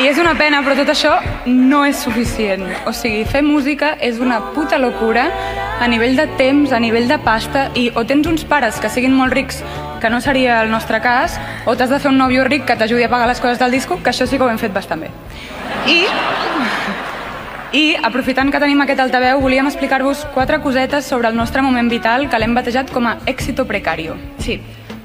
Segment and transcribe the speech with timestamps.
[0.00, 1.10] I és una pena, però tot això
[1.44, 2.62] no és suficient.
[2.88, 5.26] O sigui, fer música és una puta locura
[5.76, 9.12] a nivell de temps, a nivell de pasta, i o tens uns pares que siguin
[9.12, 9.60] molt rics,
[10.00, 11.36] que no seria el nostre cas,
[11.68, 14.00] o t'has de fer un nòvio ric que t'ajudi a pagar les coses del disco,
[14.00, 15.12] que això sí que ho hem fet bastant bé.
[15.84, 16.00] I,
[17.76, 22.30] i aprofitant que tenim aquest altaveu, volíem explicar-vos quatre cosetes sobre el nostre moment vital
[22.30, 24.16] que l'hem batejat com a èxito precario.
[24.40, 24.62] Sí,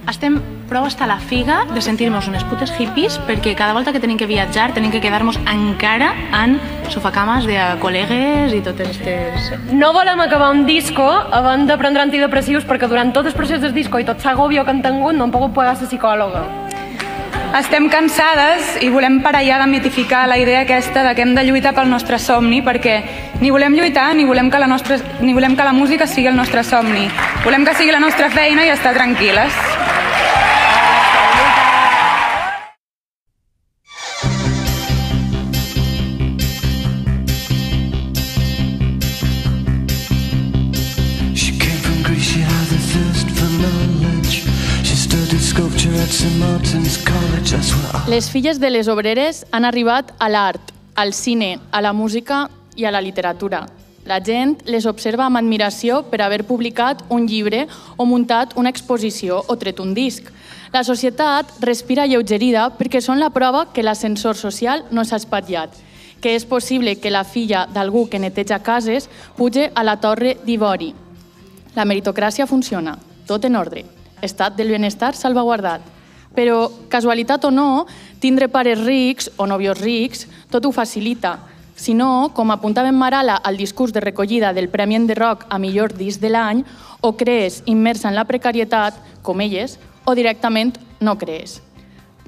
[0.10, 4.18] estem prou hasta la figa de sentir-nos unes putes hippies perquè cada volta que tenim
[4.18, 6.14] que viatjar tenim que quedar-nos encara
[6.44, 6.60] en
[6.94, 9.74] sofacames de col·legues i totes aquestes...
[9.74, 13.74] No volem acabar un disco abans de prendre antidepressius perquè durant tot el procés del
[13.74, 16.46] disco i tot s'agobio que han tingut no han pogut pagar la psicòloga.
[17.56, 21.46] Estem cansades i volem parar ja de mitificar la idea aquesta de que hem de
[21.48, 22.98] lluitar pel nostre somni perquè
[23.40, 26.36] ni volem lluitar ni volem que la, nostra, ni volem que la música sigui el
[26.36, 27.08] nostre somni.
[27.46, 29.85] Volem que sigui la nostra feina i estar tranquil·les.
[48.08, 52.46] Les filles de les obreres han arribat a l'art, al cine, a la música
[52.80, 53.66] i a la literatura.
[54.08, 57.66] La gent les observa amb admiració per haver publicat un llibre
[57.98, 60.30] o muntat una exposició o tret un disc.
[60.72, 65.74] La societat respira lleugerida perquè són la prova que l'ascensor social no s'ha espatllat,
[66.22, 70.94] que és possible que la filla d'algú que neteja cases puge a la torre d'Ivori.
[71.76, 72.96] La meritocràcia funciona,
[73.28, 73.84] tot en ordre,
[74.22, 75.95] estat del benestar salvaguardat.
[76.36, 77.86] Però, casualitat o no,
[78.20, 81.38] tindre pares rics o nòvios rics, tot ho facilita.
[81.76, 85.60] Si no, com apuntava en Marala al discurs de recollida del Premi de Rock a
[85.60, 86.64] millor disc de l'any,
[87.02, 91.62] o crees immersa en la precarietat, com elles, o directament no crees.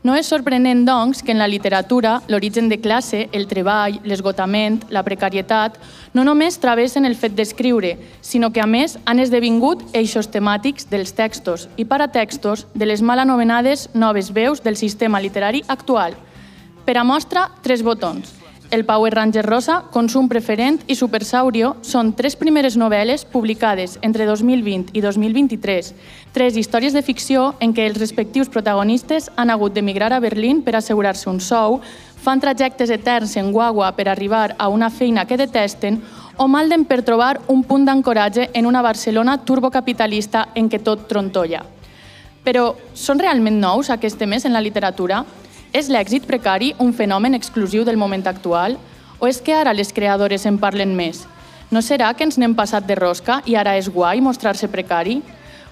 [0.08, 5.02] No és sorprenent, doncs, que en la literatura l'origen de classe, el treball, l'esgotament, la
[5.03, 5.75] precarietat,
[6.16, 11.12] no només travessen el fet d'escriure, sinó que, a més, han esdevingut eixos temàtics dels
[11.17, 16.16] textos i paratextos de les mal anomenades noves veus del sistema literari actual.
[16.88, 18.37] Per a mostra, tres botons.
[18.69, 24.91] El Power Ranger Rosa, Consum Preferent i Supersaurio són tres primeres novel·les publicades entre 2020
[24.91, 25.94] i 2023,
[26.35, 30.75] tres històries de ficció en què els respectius protagonistes han hagut d'emigrar a Berlín per
[30.75, 31.79] assegurar-se un sou,
[32.19, 36.01] fan trajectes eterns en guagua per arribar a una feina que detesten
[36.35, 41.63] o malden per trobar un punt d'ancoratge en una Barcelona turbocapitalista en què tot trontolla.
[42.44, 45.23] Però són realment nous aquests temes en la literatura?
[45.73, 48.78] És l'èxit precari un fenomen exclusiu del moment actual?
[49.19, 51.25] O és que ara les creadores en parlen més?
[51.72, 55.19] No serà que ens n'hem passat de rosca i ara és guai mostrar-se precari?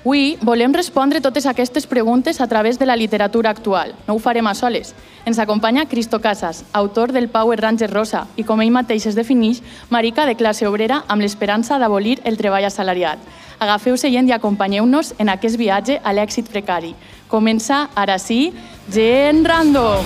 [0.06, 3.96] Avui volem respondre totes aquestes preguntes a través de la literatura actual.
[4.06, 4.94] No ho farem a soles.
[5.26, 9.64] Ens acompanya Cristo Casas, autor del Power Ranger Rosa, i com ell mateix es defineix,
[9.90, 13.18] marica de classe obrera amb l'esperança d'abolir el treball assalariat.
[13.58, 16.94] Agafeu seient i acompanyeu-nos en aquest viatge a l'èxit precari.
[17.28, 18.54] Comença, ara sí,
[18.90, 20.06] Gent Random!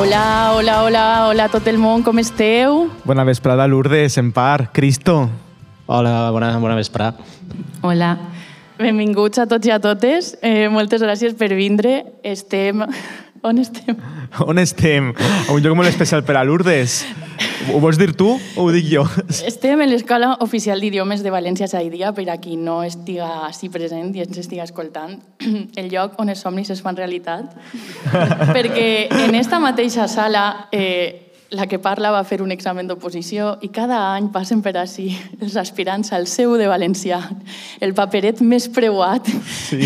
[0.00, 2.86] Hola, hola, hola, hola a tot el món, com esteu?
[3.04, 5.28] Bona vesprada, Lourdes, Empar, Cristo.
[5.84, 7.10] Hola, bona, bona vesprà.
[7.84, 8.14] Hola.
[8.78, 10.30] Benvinguts a tots i a totes.
[10.40, 11.98] Eh, moltes gràcies per vindre.
[12.24, 12.80] Estem...
[13.42, 13.96] On estem?
[14.50, 15.14] On estem?
[15.48, 17.00] A un lloc molt especial per a Lourdes.
[17.72, 19.06] Ho vols dir tu o ho dic jo?
[19.48, 24.12] Estem en l'Escola Oficial d'Idiomes de València Saidia, per a qui no estiga així present
[24.16, 25.16] i ens estiga escoltant,
[25.80, 27.56] el lloc on els somnis es fan realitat.
[28.56, 33.68] Perquè en esta mateixa sala eh, la que parla va fer un examen d'oposició i
[33.74, 35.08] cada any passen per així
[35.42, 37.18] els aspirants al seu de valencià,
[37.82, 39.80] el paperet més preuat Sí.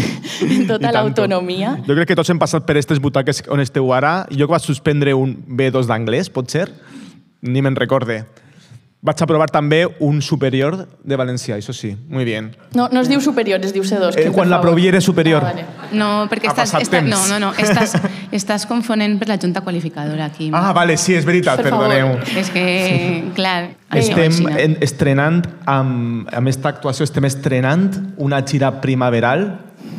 [0.44, 1.78] en tota l'autonomia.
[1.86, 4.26] Jo crec que tots hem passat per aquestes butaques on esteu ara.
[4.30, 6.68] Jo que vaig suspendre un B2 d'anglès, pot ser?
[7.40, 8.24] Ni me'n recorde.
[9.04, 11.90] Vaig aprovar també un superior de valencià, això sí.
[12.08, 12.54] Muy bien.
[12.72, 14.14] No, no es diu superior, es diu C2.
[14.16, 14.94] Eh, que, quan per l'aprovi favor.
[14.94, 15.42] era superior.
[15.44, 15.64] Ah, vale.
[15.92, 17.10] No, perquè estàs, estàs, temps.
[17.10, 17.92] no, no, no, estàs,
[18.32, 20.48] estàs confonent per la junta qualificadora aquí.
[20.56, 21.92] Ah, vale, sí, és veritat, Per favor.
[21.92, 22.16] perdoneu.
[22.40, 22.64] És que,
[23.36, 23.74] clar...
[23.94, 29.44] Estem en, estrenant, amb, amb aquesta actuació, estem estrenant una gira primaveral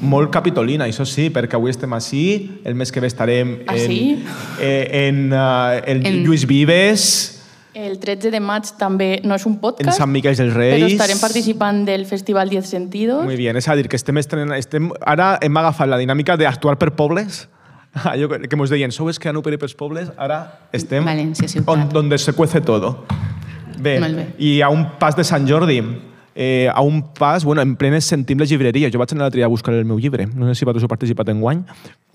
[0.02, 2.26] molt capitolina, això sí, perquè avui estem així,
[2.66, 4.26] el mes que ve estarem Ah, en, sí?
[4.60, 7.35] eh, en, uh, el En- Lluís Vives,
[7.76, 10.78] El 13 de maig també no és un En podcast, Sant Miquel dels Reis.
[10.80, 13.26] però estarem participant del Festival 10 Sentidos.
[13.28, 14.56] Muy bien, és a dir, que estem estrenant...
[14.58, 17.50] Estem, ara hem agafat la dinàmica d'actuar per pobles.
[18.12, 20.40] Allò que, que mos deien, sou els que han operat pels pobles, ara
[20.76, 21.68] estem València ciutat.
[21.76, 23.06] on, donde se cuece todo.
[23.78, 24.26] Bé, Molt bé.
[24.40, 25.82] i a un pas de Sant Jordi,
[26.34, 28.92] eh, a un pas, bueno, en plenes sentim les llibreries.
[28.92, 30.28] Jo vaig anar l'altre dia a buscar el meu llibre.
[30.28, 31.64] No sé si vosaltres heu participat en guany,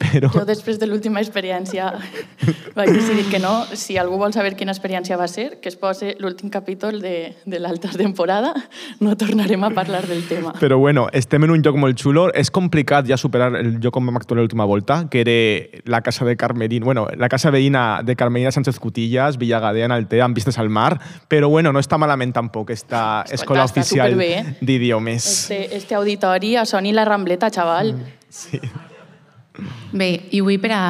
[0.00, 0.30] però...
[0.32, 1.90] Jo, després de l'última experiència,
[2.78, 3.52] vaig decidir que no.
[3.76, 7.60] Si algú vol saber quina experiència va ser, que es posi l'últim capítol de, de
[7.60, 8.54] l'alta temporada.
[9.00, 10.54] No tornarem a parlar del tema.
[10.60, 12.28] Però bueno, estem en un lloc molt xulo.
[12.36, 16.24] És complicat ja superar el lloc on vam actuar l'última volta, que era la casa
[16.24, 20.58] de Carmerín, bueno, la casa veïna de Carmelina Sánchez Cutillas, Villagadea, en Altea, amb vistes
[20.58, 20.94] al mar.
[21.28, 24.16] Però bueno, no està malament tampoc esta Escolta, escola oficial
[24.60, 25.26] d'idiomes.
[25.26, 27.94] Este, este auditori a Sony La Rambleta, xaval.
[29.92, 30.82] Bé, i avui per a,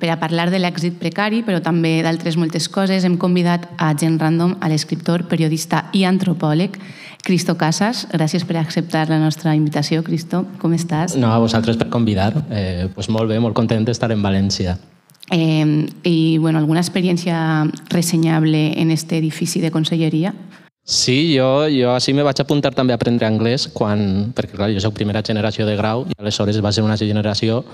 [0.00, 4.16] per a parlar de l'èxit precari, però també d'altres moltes coses, hem convidat a gent
[4.20, 6.78] random, a l'escriptor, periodista i antropòleg,
[7.26, 8.06] Cristo Casas.
[8.12, 10.44] Gràcies per acceptar la nostra invitació, Cristo.
[10.62, 11.16] Com estàs?
[11.20, 12.32] No, a vosaltres per convidar.
[12.50, 14.78] Eh, pues molt bé, molt content d'estar en València.
[15.30, 20.32] Eh, I, bueno, alguna experiència ressenyable en este edifici de conselleria?
[20.86, 24.78] Sí, jo, jo així me vaig apuntar també a aprendre anglès quan, perquè clar, jo
[24.84, 27.64] soc primera generació de grau i aleshores va ser una generació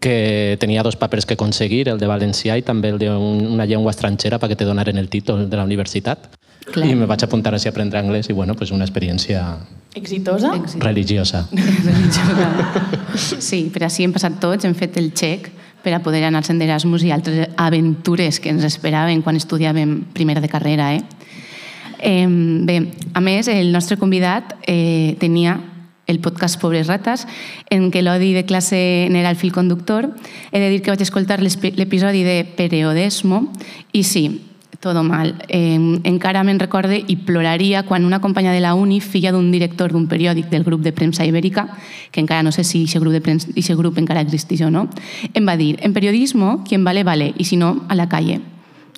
[0.00, 4.36] que tenia dos papers que aconseguir, el de valencià i també el d'una llengua estrangera
[4.38, 6.28] perquè te donaren el títol de la universitat.
[6.64, 6.88] Clar.
[6.88, 9.44] I me vaig apuntar així a aprendre anglès i bueno, pues una experiència
[9.94, 10.52] Exitosa?
[10.80, 11.46] religiosa.
[13.16, 15.50] Sí, però així hem passat tots, hem fet el xec
[15.84, 20.48] per a poder anar-se'n d'Erasmus i altres aventures que ens esperaven quan estudiàvem primer de
[20.48, 20.94] carrera.
[20.96, 21.02] Eh?
[22.00, 22.26] Eh,
[22.64, 22.80] bé,
[23.12, 25.58] a més, el nostre convidat eh, tenia
[26.06, 27.26] el podcast Pobres Rates,
[27.70, 30.10] en què l'odi de classe n'era el fil conductor.
[30.52, 33.46] He de dir que vaig escoltar l'episodi de Periodesmo
[33.92, 34.26] i sí,
[34.84, 35.34] todo mal.
[35.48, 39.92] Eh, encara me'n recorde i ploraria quan una companya de la uni, filla d'un director
[39.92, 41.70] d'un periòdic del grup de premsa ibèrica,
[42.12, 44.90] que encara no sé si aquest grup, de premsa, aquest o no,
[45.32, 48.42] em va en periodismo, quien vale, vale, i si no, a la calle.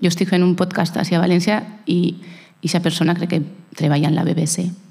[0.02, 2.16] Jo estic fent un podcast hacia València i
[2.58, 3.42] aquesta persona crec que
[3.76, 4.85] treballa en la BBC.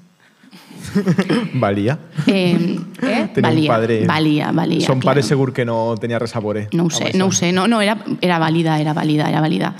[1.54, 1.98] Valia.
[2.26, 3.28] Eh, eh?
[3.34, 4.86] Tenia un valia, padre- valia, valia.
[4.86, 5.14] Son claro.
[5.14, 6.68] pare segur que no tenia res a veure.
[6.72, 9.74] No ho sé, no ho sé, no, no era, era vàlida, era vàlida, era vàlida.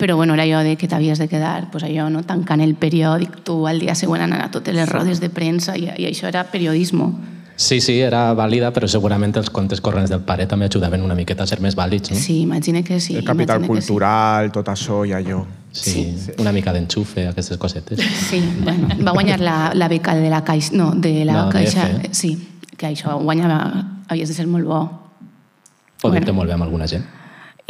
[0.00, 2.22] Però bueno, era allò de que t'havies de quedar pues, allò, no?
[2.24, 5.90] tancant el periòdic, tu al dia següent anant a totes les rodes de premsa i,
[5.92, 7.12] i això era periodismo.
[7.60, 11.44] Sí, sí, era vàlida, però segurament els contes corrents del pare també ajudaven una miqueta
[11.44, 12.16] a ser més vàlids, no?
[12.16, 13.18] Sí, imagina que sí.
[13.20, 13.74] El capital que sí.
[13.74, 15.42] cultural, tot això i allò.
[15.72, 18.00] Sí, una mica d'enxufe, aquestes cosetes.
[18.28, 21.86] Sí, bueno, va guanyar la, la beca de la Caixa, no, de la No, Caixa,
[21.88, 22.08] DF.
[22.12, 22.32] sí,
[22.76, 24.80] que això guanyava, havies de ser molt bo.
[26.02, 26.14] O Bueno.
[26.16, 27.04] dir-te molt bé amb alguna gent.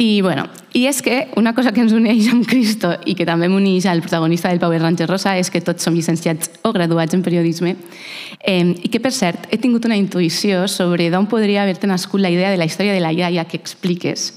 [0.01, 3.47] I, bueno, I és que una cosa que ens uneix amb Cristo i que també
[3.51, 7.21] m'uneix al protagonista del Power Ranger Rosa és que tots som llicenciats o graduats en
[7.21, 7.75] periodisme
[8.41, 12.31] eh, i que, per cert, he tingut una intuïció sobre d'on podria haver-te nascut la
[12.33, 14.31] idea de la història de la iaia que expliques.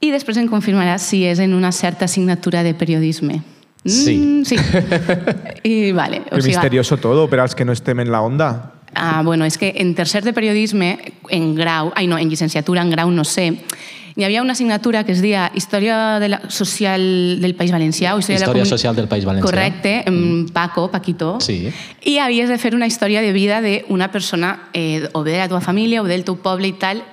[0.00, 3.42] I després em confirmaràs si és en una certa assignatura de periodisme.
[3.84, 4.16] Sí.
[4.16, 4.56] Mm, sí.
[5.64, 8.74] I, vale, Que misterioso todo, per als que no estem en la onda.
[8.94, 10.98] Ah, bueno, és que en tercer de periodisme,
[11.30, 13.52] en grau, ai no, en llicenciatura, en grau, no sé,
[14.16, 18.16] hi havia una assignatura que es deia Història de la, Social del País Valencià.
[18.16, 19.46] O Història, de la Història Comuni- Social del País Valencià.
[19.46, 21.38] Correcte, en Paco, Paquito.
[21.40, 21.70] Sí.
[22.02, 25.48] I havies de fer una història de vida d'una persona, eh, o bé de la
[25.48, 27.04] teva família, o del teu poble i tal,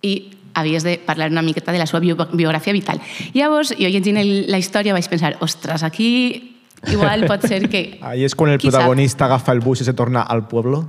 [0.00, 3.00] i havies de parlar una miqueta de la seva bio biografia vital.
[3.34, 6.56] Llavors, jo llegint el, la història vaig pensar, ostres, aquí
[6.90, 7.98] igual pot ser que...
[8.02, 8.80] Ahí és quan el Qui sap?
[8.80, 10.88] protagonista agafa el bus i se torna al pueblo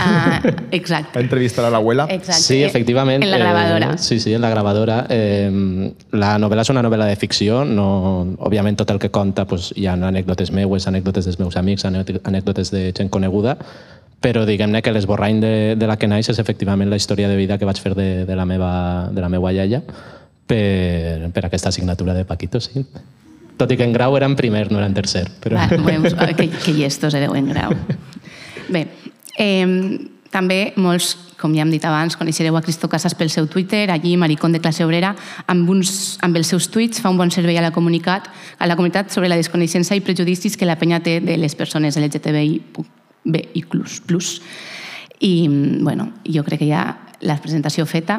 [0.00, 0.40] Ah,
[0.70, 1.12] exacte.
[1.18, 2.06] a entrevistar a l'abuela.
[2.32, 3.22] Sí, efectivament.
[3.22, 3.90] En la gravadora.
[3.92, 5.04] Eh, sí, sí, en la gravadora.
[5.10, 7.84] Eh, la novel·la és una novel·la de ficció, no,
[8.48, 12.16] òbviament tot el que conta pues, hi ha anècdotes meues, anècdotes dels meus amics, anè-
[12.24, 13.58] anècdotes de gent coneguda,
[14.24, 17.58] però diguem-ne que l'esborrany de, de la que naix és efectivament la història de vida
[17.60, 18.70] que vaig fer de, de, la, meva,
[19.12, 19.82] de la meva iaia
[20.48, 22.86] per, per aquesta assignatura de Paquito, sí.
[23.60, 25.26] Tot i que en grau era en primer, no era en tercer.
[25.44, 25.60] Però...
[25.60, 27.76] Va, veus, ah, que, que llestos éreu en grau.
[28.72, 28.86] Bé,
[29.38, 29.68] eh,
[30.32, 34.16] també molts, com ja hem dit abans, coneixereu a Cristo Casas pel seu Twitter, allí
[34.16, 35.12] Maricón de classe obrera,
[35.46, 38.80] amb, uns, amb els seus tuits fa un bon servei a la comunitat, a la
[38.80, 42.62] comunitat sobre la desconeixença i prejudicis que la penya té de les persones LGTBI
[43.24, 44.40] B i plus, plus.
[45.20, 45.48] I,
[45.80, 46.84] bueno, jo crec que ja
[47.24, 48.18] la presentació feta,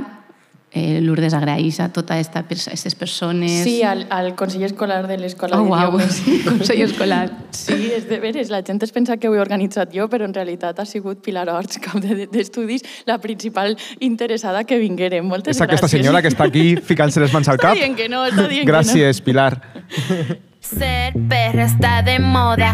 [0.76, 3.52] eh, Lourdes agraeix a totes esta, aquestes persones...
[3.64, 6.44] Sí, al, al Consell Escolar de l'Escola Oh, uau, d'Idiomes.
[6.50, 7.30] Consell Escolar.
[7.56, 8.50] Sí, és de veres.
[8.50, 11.46] La gent es pensa que ho he organitzat jo, però en realitat ha sigut Pilar
[11.54, 15.24] Horts, cap de- d'estudis, la principal interessada que vinguérem.
[15.24, 16.00] Moltes És aquesta gràcies.
[16.02, 17.76] senyora que està aquí ficant-se les mans al cap.
[17.76, 19.54] Està dient que no, està dient Gràcies, Pilar.
[19.62, 20.36] que no.
[20.66, 22.74] Ser perra está de moda.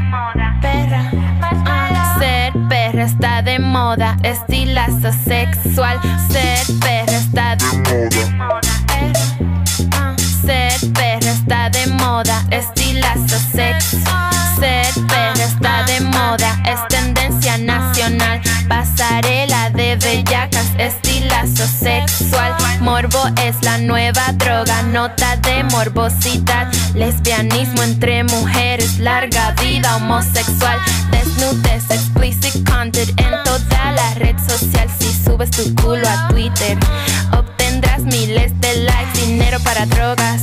[0.62, 1.02] Perra.
[1.44, 1.81] Ah,
[2.72, 4.16] perra está de moda.
[4.24, 6.00] Estilazo sexual.
[6.30, 7.66] Ser perra está de
[8.38, 8.72] moda.
[9.94, 12.46] Ah, Ser perra está de moda.
[12.50, 14.32] Estilazo sexual.
[14.58, 16.50] Ser perra está de moda.
[16.66, 18.40] Es tendencia nacional.
[18.70, 20.68] Pasarela de bellacas.
[20.78, 21.11] Estilazo
[21.48, 22.56] sexual.
[22.82, 24.82] Morbo es la nueva droga.
[24.84, 26.72] Nota de morbosidad.
[26.94, 29.00] Lesbianismo entre mujeres.
[29.00, 30.80] Larga vida homosexual.
[31.12, 34.88] Desnudez, explicit content en toda la red social.
[35.00, 36.78] Si subes tu culo a Twitter,
[37.38, 39.26] obtendrás miles de likes.
[39.26, 40.42] Dinero para drogas.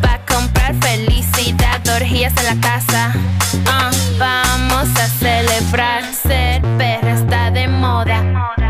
[0.00, 3.12] Pa' comprar felicidad, orgías en la casa.
[3.66, 6.02] Ah, vamos a celebrar.
[6.14, 8.67] Ser perra está de moda.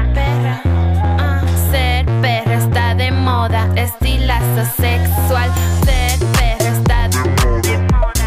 [3.79, 5.51] Estilazo sexual.
[5.85, 6.19] Ser
[6.61, 8.27] está de moda.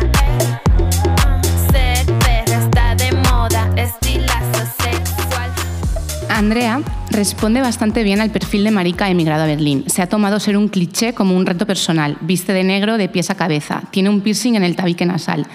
[1.17, 2.05] Ah, Ser
[2.47, 3.69] está de moda.
[3.75, 5.51] Estilazo sexual.
[6.29, 9.83] Andrea responde bastante bien al perfil de marica emigrado a Berlín.
[9.87, 12.17] Se ha tomado ser un cliché como un reto personal.
[12.21, 13.83] Viste de negro de pies a cabeza.
[13.91, 15.47] Tiene un piercing en el tabique nasal.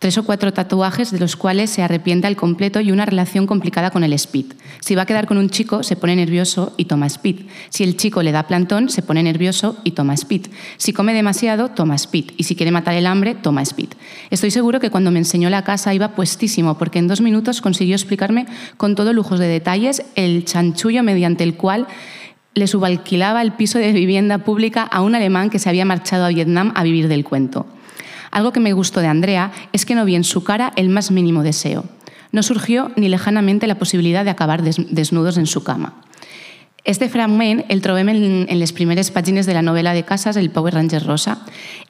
[0.00, 3.90] Tres o cuatro tatuajes de los cuales se arrepiente al completo y una relación complicada
[3.90, 4.46] con el speed.
[4.80, 7.40] Si va a quedar con un chico, se pone nervioso y toma speed.
[7.68, 10.46] Si el chico le da plantón, se pone nervioso y toma speed.
[10.78, 12.30] Si come demasiado, toma speed.
[12.38, 13.90] Y si quiere matar el hambre, toma speed.
[14.30, 17.94] Estoy seguro que cuando me enseñó la casa iba puestísimo, porque en dos minutos consiguió
[17.94, 18.46] explicarme
[18.78, 21.86] con todo lujos de detalles el chanchullo mediante el cual
[22.54, 26.30] le subalquilaba el piso de vivienda pública a un alemán que se había marchado a
[26.30, 27.66] Vietnam a vivir del cuento.
[28.30, 31.10] Algo que me gustó de Andrea es que no vi en su cara el más
[31.10, 31.84] mínimo deseo.
[32.32, 35.94] No surgió ni lejanamente la posibilitat de acabar des desnudos en su cama.
[36.84, 40.48] Este fragment el trobem en, en les primeres pàgines de la novel·la de Casas, El
[40.50, 41.36] Power Ranger Rosa.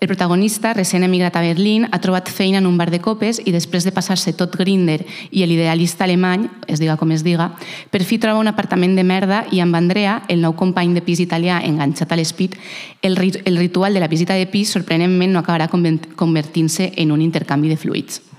[0.00, 3.54] El protagonista, recent emigrat a Berlín, ha trobat feina en un bar de copes i
[3.54, 4.98] després de passar-se tot Grinder
[5.30, 7.52] i l'idealista alemany, es diga com es diga,
[7.90, 11.22] per fi troba un apartament de merda i amb Andrea, el nou company de pis
[11.22, 12.58] italià enganxat a l'espit,
[13.02, 17.70] el, el ritual de la visita de pis sorprenentment no acabarà convertint-se en un intercanvi
[17.70, 18.29] de fluids.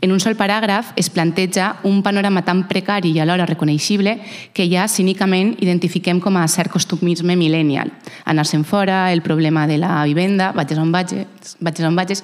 [0.00, 4.14] En un sol paràgraf es planteja un panorama tan precari i alhora reconeixible
[4.54, 7.90] que ja cínicament identifiquem com a cert costumisme millennial.
[8.24, 12.22] Anar-se'n fora, el problema de la vivenda, vages on vages, vages on vages,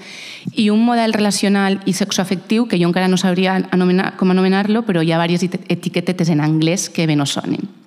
[0.54, 5.02] i un model relacional i sexoafectiu que jo encara no sabria anomenar, com anomenar-lo, però
[5.02, 7.83] hi ha diverses etiquetetes en anglès que bé no sonen.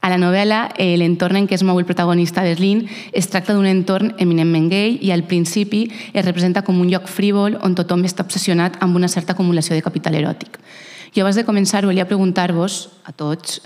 [0.00, 3.66] A la novel·la, eh, l'entorn en què es mou el protagonista Berlín es tracta d'un
[3.66, 8.22] entorn eminentment gay i al principi es representa com un lloc frívol on tothom està
[8.22, 10.60] obsessionat amb una certa acumulació de capital eròtic.
[11.14, 13.62] Jo abans de començar volia preguntar-vos, a tots,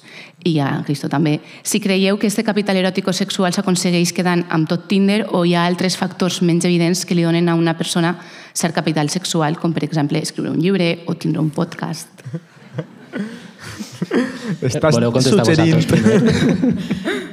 [0.46, 4.70] i a Cristo també, si creieu que este capital eròtic o sexual s'aconsegueix quedant amb
[4.70, 8.16] tot Tinder o hi ha altres factors menys evidents que li donen a una persona
[8.54, 12.08] cert capital sexual, com per exemple escriure un llibre o tindre un podcast.
[14.68, 15.78] Estàs Voleu contestar suggerint...
[15.78, 17.30] vosaltres primer?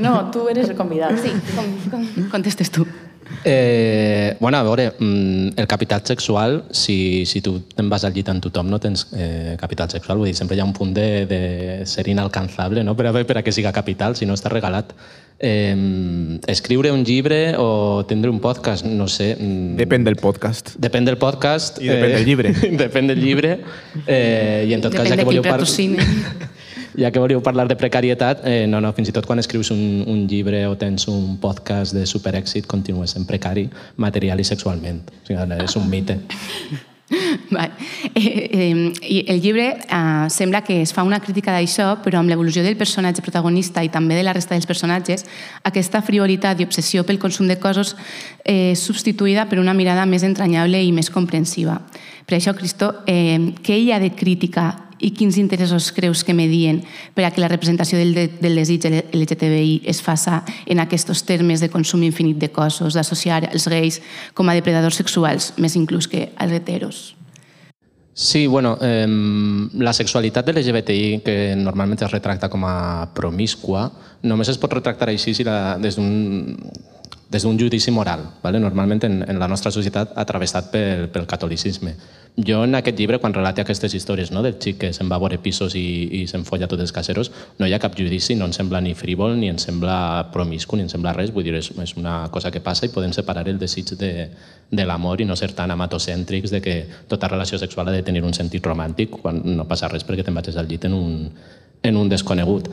[0.00, 1.16] No, tu eres el convidat.
[1.20, 2.86] Sí, com, com, contestes tu.
[3.44, 8.28] Eh, bueno, a veure, mm, el capital sexual, si, si tu te'n vas al llit
[8.32, 10.20] amb tothom, no tens eh, capital sexual.
[10.20, 11.40] Vull dir, sempre hi ha un punt de, de
[11.88, 12.96] ser inalcançable, no?
[12.96, 14.92] per, a, per a que siga capital, si no està regalat.
[15.38, 19.36] Eh, escriure un llibre o tindre un podcast, no sé...
[19.38, 20.76] mm, Depèn del podcast.
[20.78, 21.80] Depèn del podcast.
[21.82, 22.54] I depèn del llibre.
[22.84, 23.58] depèn del llibre.
[24.06, 25.98] Eh, I en tot cas, Depèn ja de que voleu, par patrocini.
[27.02, 30.04] ja que voleu parlar de precarietat, eh, no, no, fins i tot quan escrius un,
[30.06, 35.02] un llibre o tens un podcast de superèxit, continues sent precari material i sexualment.
[35.02, 36.20] O sigui, és un mite.
[37.50, 37.72] Vale.
[38.14, 42.30] Eh, eh, i el llibre eh, sembla que es fa una crítica d'això, però amb
[42.32, 45.26] l'evolució del personatge protagonista i també de la resta dels personatges,
[45.64, 47.94] aquesta frivolitat i obsessió pel consum de coses
[48.44, 51.80] eh, substituïda per una mirada més entranyable i més comprensiva.
[52.24, 56.82] Per això, Cristo, eh, què hi ha de crítica i quins interessos creus que medien
[57.14, 61.60] per a que la representació del, de, del desig LGTBI es faça en aquests termes
[61.60, 64.00] de consum infinit de cossos, d'associar els gais
[64.34, 67.04] com a depredadors sexuals, més inclús que els heteros?
[68.14, 69.08] Sí, bueno, eh,
[69.74, 73.88] la sexualitat de l'LGBTI, que normalment es retracta com a promiscua,
[74.22, 76.54] només es pot retractar així si la, des d'un
[77.30, 78.60] des d'un judici moral, ¿vale?
[78.60, 81.94] normalment en, en la nostra societat atravessat pel, pel catolicisme.
[82.36, 85.22] Jo en aquest llibre, quan relate aquestes històries no, del xic que se'n va a
[85.22, 85.84] veure pisos i,
[86.18, 88.94] i se'n folla tots els caseros, no hi ha cap judici, no em sembla ni
[88.98, 91.30] frívol, ni em sembla promiscu, ni em sembla res.
[91.34, 94.12] Vull dir, és, és una cosa que passa i podem separar el desig de,
[94.70, 96.76] de l'amor i no ser tan amatocèntrics de que
[97.08, 100.34] tota relació sexual ha de tenir un sentit romàntic quan no passa res perquè te'n
[100.34, 101.14] vagis al llit en un,
[101.82, 102.70] en un desconegut.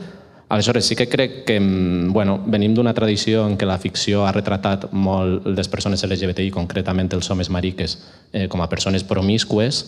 [0.52, 4.34] Aleshores, sí que crec que mm, bueno, venim d'una tradició en què la ficció ha
[4.36, 7.94] retratat molt les persones LGBTI, concretament els homes mariques,
[8.36, 9.80] eh, com a persones promiscues,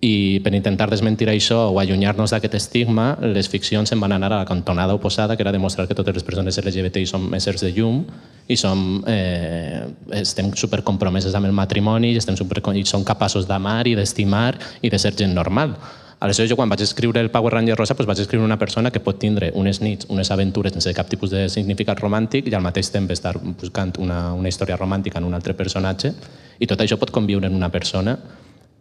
[0.00, 4.40] i per intentar desmentir això o allunyar-nos d'aquest estigma, les ficcions se'n van anar a
[4.40, 8.02] la cantonada oposada, que era demostrar que totes les persones LGBTI són éssers de llum
[8.48, 9.86] i som, eh,
[10.18, 14.90] estem supercompromeses amb el matrimoni i, estem super, i som capaços d'amar i d'estimar i
[14.90, 15.78] de ser gent normal.
[16.20, 19.00] Aleshores, jo quan vaig escriure el Power Ranger Rosa, doncs vaig escriure una persona que
[19.00, 22.90] pot tindre unes nits, unes aventures sense cap tipus de significat romàntic i al mateix
[22.92, 26.12] temps estar buscant una, una història romàntica en un altre personatge
[26.60, 28.18] i tot això pot conviure en una persona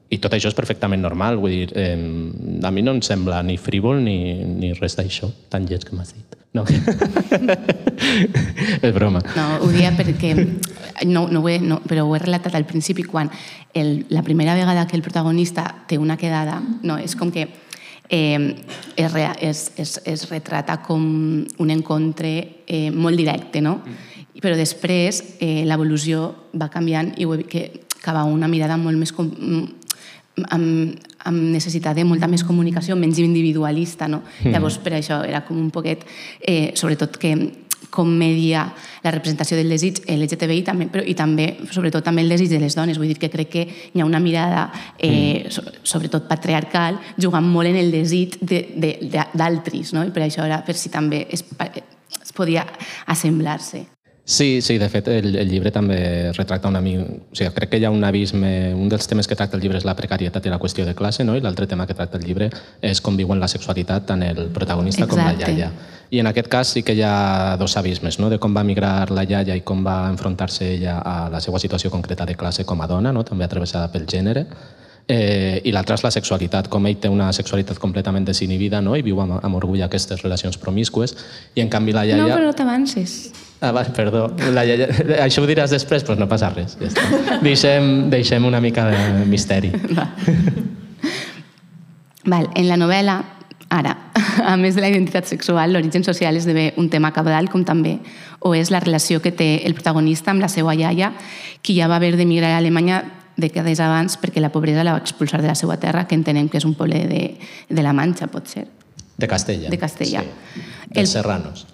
[0.10, 1.96] i tot això és perfectament normal, vull dir, eh,
[2.66, 6.12] a mi no em sembla ni frívol ni, ni res d'això, tan lleig que m'has
[6.18, 6.36] dit.
[6.58, 6.64] No.
[8.86, 9.22] és broma.
[9.36, 10.34] No, ho dia perquè,
[11.06, 13.32] no, no, ho he, no, però ho he relatat al principi quan
[13.74, 17.48] el, la primera vegada que el protagonista té una quedada, no, és com que
[18.10, 18.56] eh,
[18.96, 23.80] es, es, es, es retrata com un encontre eh, molt directe, no?
[24.40, 27.64] Però després eh, l'evolució va canviant i ho he, que
[28.00, 29.28] acaba una mirada molt més com,
[30.48, 34.24] amb, amb necessitat de molta més comunicació, menys individualista, no?
[34.42, 34.54] Mm.
[34.56, 36.06] Llavors, per això era com un poquet,
[36.40, 37.36] eh, sobretot que
[37.90, 38.66] com media
[39.04, 42.76] la representació del desig LGTBI també, però, i també, sobretot també el desig de les
[42.76, 43.00] dones.
[43.00, 44.68] Vull dir que crec que hi ha una mirada,
[44.98, 45.54] eh, mm.
[45.54, 45.64] so,
[45.96, 50.06] sobretot patriarcal, jugant molt en el desig d'altris, no?
[50.06, 51.46] i per això era per si també es,
[52.20, 52.68] es podia
[53.08, 53.88] assemblar-se.
[54.30, 57.02] Sí, sí, de fet el, el llibre també retracta una mica...
[57.02, 58.76] O sigui, crec que hi ha un abisme...
[58.78, 61.26] Un dels temes que tracta el llibre és la precarietat i la qüestió de classe,
[61.26, 61.34] no?
[61.34, 62.52] i l'altre tema que tracta el llibre
[62.86, 65.18] és com viuen la sexualitat tant el protagonista Exacte.
[65.18, 65.72] com la iaia.
[66.14, 68.30] I en aquest cas sí que hi ha dos abismes, no?
[68.30, 71.90] de com va migrar la iaia i com va enfrontar-se ella a la seva situació
[71.90, 73.26] concreta de classe com a dona, no?
[73.26, 74.46] també atravessada pel gènere,
[75.10, 78.94] Eh, I l'altra és la sexualitat, com ell té una sexualitat completament desinhibida no?
[78.94, 81.16] i viu amb, amb orgull aquestes relacions promiscues,
[81.58, 82.22] i en canvi la iaia...
[82.22, 83.24] No, però no t'avances.
[83.62, 84.30] Ah, va, perdó.
[84.54, 84.88] La iaia...
[85.26, 86.06] Això ho diràs després?
[86.08, 86.78] Pues no passa res.
[86.80, 87.40] Ja està.
[87.44, 89.74] Deixem, deixem una mica de misteri.
[89.98, 90.08] Va.
[92.30, 93.18] Val, en la novel·la,
[93.74, 93.96] ara,
[94.46, 97.98] a més de la identitat sexual, l'origen social esdevé un tema cabdal, com també
[98.40, 101.12] o és la relació que té el protagonista amb la seva iaia,
[101.62, 103.02] qui ja va haver d'emigrar a Alemanya
[103.40, 106.60] dècades abans perquè la pobresa la va expulsar de la seva terra, que entenem que
[106.60, 107.24] és un poble de,
[107.68, 108.68] de la Manxa, pot ser.
[109.20, 109.72] De Castella.
[109.72, 110.24] De Castella.
[110.24, 110.64] Sí.
[110.94, 111.12] Els el...
[111.12, 111.68] serranos.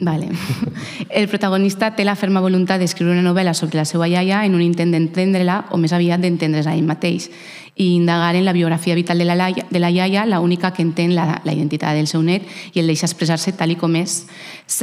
[0.00, 0.28] Vale.
[1.10, 4.62] El protagonista té la ferma voluntat d'escriure una novel·la sobre la seva iaia en un
[4.62, 7.28] intent d'entendre-la o més aviat d'entendre's a ell mateix
[7.78, 10.82] i indagar en la biografia vital de la, laia, de la iaia, la única que
[10.82, 14.24] entén la, la identitat del seu net i el deixa expressar-se tal i com és.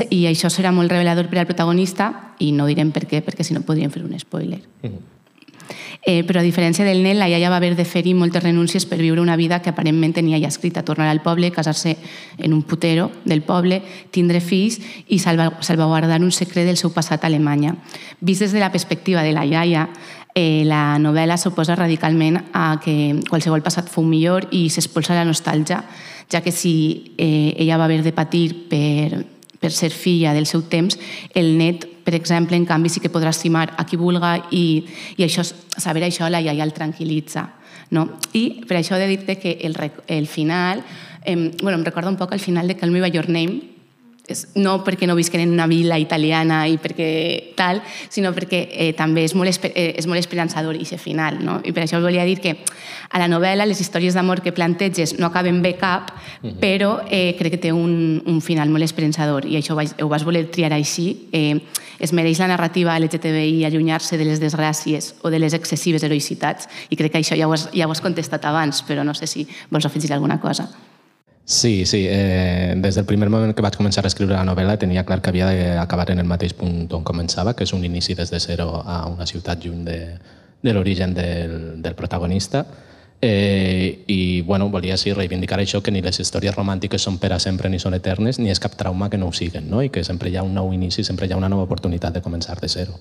[0.09, 3.55] I això serà molt revelador per al protagonista i no direm per què, perquè si
[3.55, 4.63] no podríem fer un spoiler.
[4.83, 5.14] Mm -hmm.
[6.05, 8.99] Eh, però a diferència del nen, la iaia va haver de fer-hi moltes renúncies per
[9.01, 11.95] viure una vida que aparentment tenia ja escrita, tornar al poble, casar-se
[12.37, 17.23] en un putero del poble, tindre fills i salva, salvaguardar un secret del seu passat
[17.23, 17.73] a Alemanya.
[18.21, 19.89] Vist des de la perspectiva de la iaia,
[20.35, 25.81] eh, la novel·la s'oposa radicalment a que qualsevol passat fou millor i s'expulsa la nostàlgia,
[26.29, 29.25] ja que si eh, ella va haver de patir per,
[29.59, 30.99] per ser filla del seu temps,
[31.33, 34.85] el net, per exemple, en canvi, sí que podrà estimar a qui vulga i,
[35.17, 37.47] i això, saber això la iaia el tranquil·litza.
[37.97, 38.05] No?
[38.37, 39.75] I per això he de dir-te que el,
[40.07, 40.83] el final,
[41.25, 43.74] eh, bueno, em recorda un poc el final de Call Me By Your Name,
[44.27, 48.91] és, no perquè no visquen en una vila italiana i perquè tal, sinó perquè eh,
[48.97, 51.37] també és molt, esper, eh, és molt esperançador i final.
[51.43, 51.59] No?
[51.63, 52.55] I per això volia dir que
[53.09, 56.55] a la novel·la les històries d'amor que planteges no acaben bé cap, uh -huh.
[56.59, 60.07] però eh, crec que té un, un final molt esperançador i això ho vas, ho
[60.07, 61.27] vas voler triar així.
[61.31, 61.59] Eh,
[61.99, 66.95] es mereix la narrativa LGTBI allunyar-se de les desgràcies o de les excessives heroïcitats i
[66.95, 69.47] crec que això ja ho has, ja ho has contestat abans, però no sé si
[69.69, 70.69] vols afegir alguna cosa.
[71.45, 72.07] Sí, sí.
[72.09, 75.29] Eh, des del primer moment que vaig començar a escriure la novel·la tenia clar que
[75.29, 78.81] havia d'acabar en el mateix punt on començava, que és un inici des de zero
[78.81, 79.99] a una ciutat lluny de,
[80.63, 82.65] de l'origen del, del protagonista.
[83.21, 87.39] Eh, I bueno, volia sí, reivindicar això, que ni les històries romàntiques són per a
[87.39, 89.83] sempre ni són eternes, ni és cap trauma que no ho siguen, no?
[89.85, 92.25] i que sempre hi ha un nou inici, sempre hi ha una nova oportunitat de
[92.25, 92.97] començar de zero.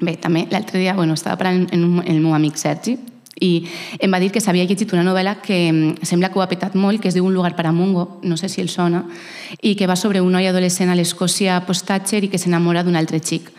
[0.00, 2.96] Bé, també l'altre dia bueno, estava parlant amb el meu amic Sergi
[3.40, 3.64] i
[3.98, 6.76] em va dir que s'havia llegit una novel·la que mm, sembla que ho ha petat
[6.76, 9.06] molt, que es diu Un lugar para Mungo, no sé si el sona,
[9.60, 13.20] i que va sobre un noi adolescent a l'Escòcia post-Thatcher i que s'enamora d'un altre
[13.20, 13.50] xic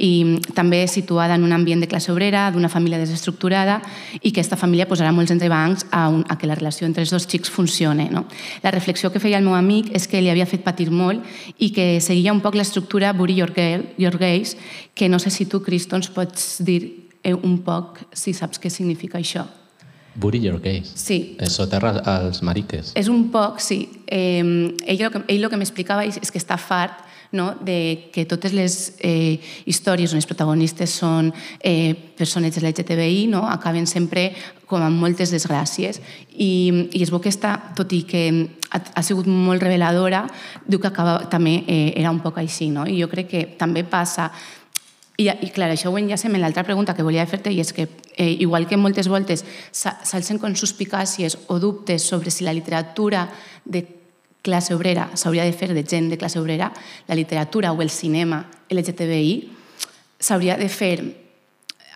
[0.00, 3.80] i mm, també situada en un ambient de classe obrera, d'una família desestructurada
[4.20, 7.12] i que aquesta família posarà molts entrebancs a, un, a que la relació entre els
[7.12, 8.08] dos xics funcione.
[8.10, 8.24] No?
[8.64, 11.22] La reflexió que feia el meu amic és que li havia fet patir molt
[11.58, 14.56] i que seguia un poc l'estructura Bury Your, Girl, Your Gays,
[14.94, 19.18] que no sé si tu, Cristo, ens pots dir un poc si saps què significa
[19.18, 19.46] això.
[20.14, 20.90] Bury Your Gays.
[20.94, 21.36] Sí.
[21.38, 22.92] Eh, Soterra als mariques.
[22.98, 23.84] És un poc, sí.
[24.06, 27.54] Eh, ell, el que, ell el que m'explicava és, és que està fart no?
[27.60, 31.30] de que totes les eh, històries on els protagonistes són
[31.62, 33.44] eh, persones LGTBI no?
[33.46, 34.30] acaben sempre
[34.66, 36.00] com amb moltes desgràcies
[36.34, 38.24] i, i es veu que està, tot i que
[38.70, 40.24] ha, ha sigut molt reveladora,
[40.66, 42.86] diu que acaba, també eh, era un poc així, no?
[42.86, 44.30] i jo crec que també passa
[45.20, 47.88] i, I clar, això ho enllacem en l'altra pregunta que volia fer-te i és que,
[48.16, 53.28] eh, igual que moltes voltes s'alcen com suspicàcies o dubtes sobre si la literatura
[53.64, 53.84] de
[54.40, 56.72] classe obrera s'hauria de fer de gent de classe obrera,
[57.06, 59.34] la literatura o el cinema LGTBI
[60.18, 60.96] s'hauria de fer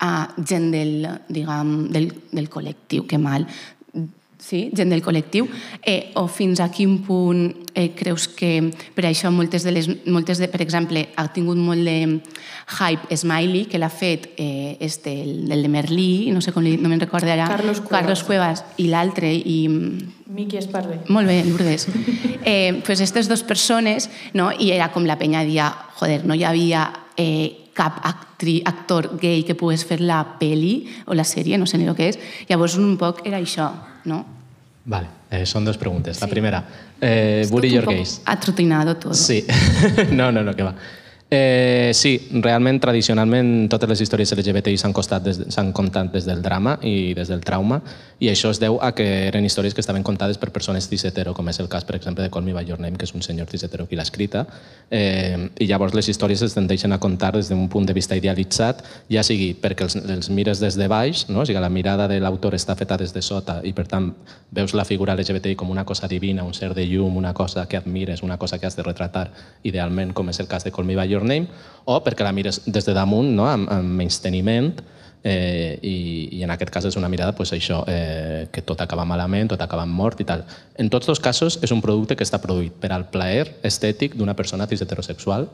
[0.05, 3.47] a gent del, diguem, del, del col·lectiu, que mal,
[4.45, 5.47] sí, gent del col·lectiu,
[5.81, 10.37] eh, o fins a quin punt eh, creus que per això moltes de les, moltes
[10.41, 12.21] de, per exemple, ha tingut molt de
[12.77, 16.75] hype Smiley, que l'ha fet eh, este, el, el de Merlí, no sé com li,
[16.77, 17.95] no me'n recordo ara, Carlos Cuevas.
[17.97, 19.57] Carlos Cuevas i l'altre, i
[20.35, 21.01] Miqui Esparvé.
[21.09, 21.87] molt bé, Lourdes.
[22.45, 24.51] Eh, pues aquestes dues persones, no?
[24.53, 26.85] i era com la penya dia, joder, no hi havia
[27.17, 31.81] eh, cap actri, actor gay que pogués fer la peli o la sèrie, no sé
[31.81, 32.21] ni el que és.
[32.45, 33.71] Llavors un poc era això,
[34.05, 34.34] no?
[34.85, 36.19] Vale, eh, són dues preguntes.
[36.21, 36.59] La primera,
[36.99, 38.19] eh, Bury Tot un Your poc Gays.
[38.25, 39.15] Atrotinado todo.
[39.17, 39.43] Sí.
[40.11, 40.75] no, no, no, que va.
[41.27, 45.39] Eh, sí, realment, tradicionalment, totes les històries LGBTI s'han des-
[45.73, 47.81] contat des del drama i des del trauma,
[48.19, 51.33] i això es deu a que eren històries que estaven contades per persones cis hetero,
[51.33, 53.23] com és el cas, per exemple, de Call Me By Your Name, que és un
[53.23, 54.45] senyor cis hetero qui l'ha escrita,
[54.91, 58.83] eh, i llavors les històries es tendeixen a contar des d'un punt de vista idealitzat,
[59.09, 61.41] ja sigui perquè els, els mires des de baix, no?
[61.41, 64.13] o sigui, la mirada de l'autor està feta des de sota i, per tant,
[64.51, 67.77] veus la figura LGBTI com una cosa divina, un ser de llum, una cosa que
[67.77, 69.31] admires, una cosa que has de retratar,
[69.63, 72.61] idealment, com és el cas de Call Me By Your Name, o perquè la mires
[72.65, 73.47] des de damunt, no?
[73.49, 74.73] amb, amb menysteniment,
[75.25, 75.95] eh, i,
[76.37, 79.61] i en aquest cas és una mirada pues, això, eh, que tot acaba malament, tot
[79.61, 80.45] acaba mort i tal.
[80.77, 84.37] En tots dos casos és un producte que està produït per al plaer estètic d'una
[84.37, 85.49] persona cis heterosexual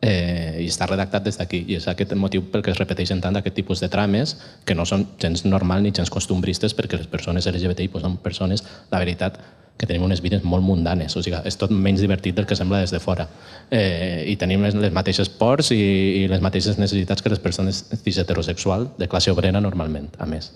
[0.00, 1.60] eh, i està redactat des d'aquí.
[1.68, 4.88] I és aquest motiu pel que es repeteixen tant aquest tipus de trames que no
[4.88, 9.36] són gens normal ni gens costumbristes perquè les persones LGBTI pues, són persones, la veritat,
[9.78, 12.82] que tenim unes vides molt mundanes, o sigui, és tot menys divertit del que sembla
[12.84, 13.26] des de fora.
[13.70, 15.82] Eh, I tenim les, les mateixes pors i,
[16.22, 20.52] i les mateixes necessitats que les persones cis heterosexual de classe obrera normalment, a més.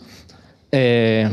[0.71, 1.27] Eh,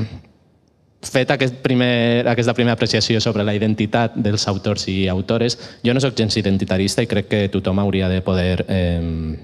[1.04, 6.02] fet aquest primer, aquesta primera apreciació sobre la identitat dels autors i autores, jo no
[6.02, 9.36] sóc gens identitarista i crec que tothom hauria de poder eh,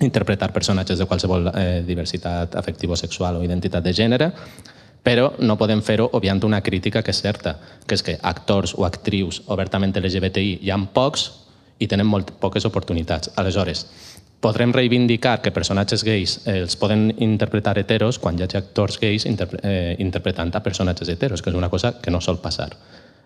[0.00, 4.30] interpretar personatges de qualsevol eh, diversitat afectivo-sexual o identitat de gènere,
[5.08, 7.54] però no podem fer-ho obviant una crítica que és certa,
[7.88, 11.30] que és que actors o actrius obertament LGBTI hi ha pocs
[11.80, 13.30] i tenen molt poques oportunitats.
[13.40, 13.86] Aleshores,
[14.44, 19.24] podrem reivindicar que personatges gais eh, els poden interpretar heteros quan hi hagi actors gais
[19.24, 22.68] interpre eh, interpretant a personatges heteros, que és una cosa que no sol passar.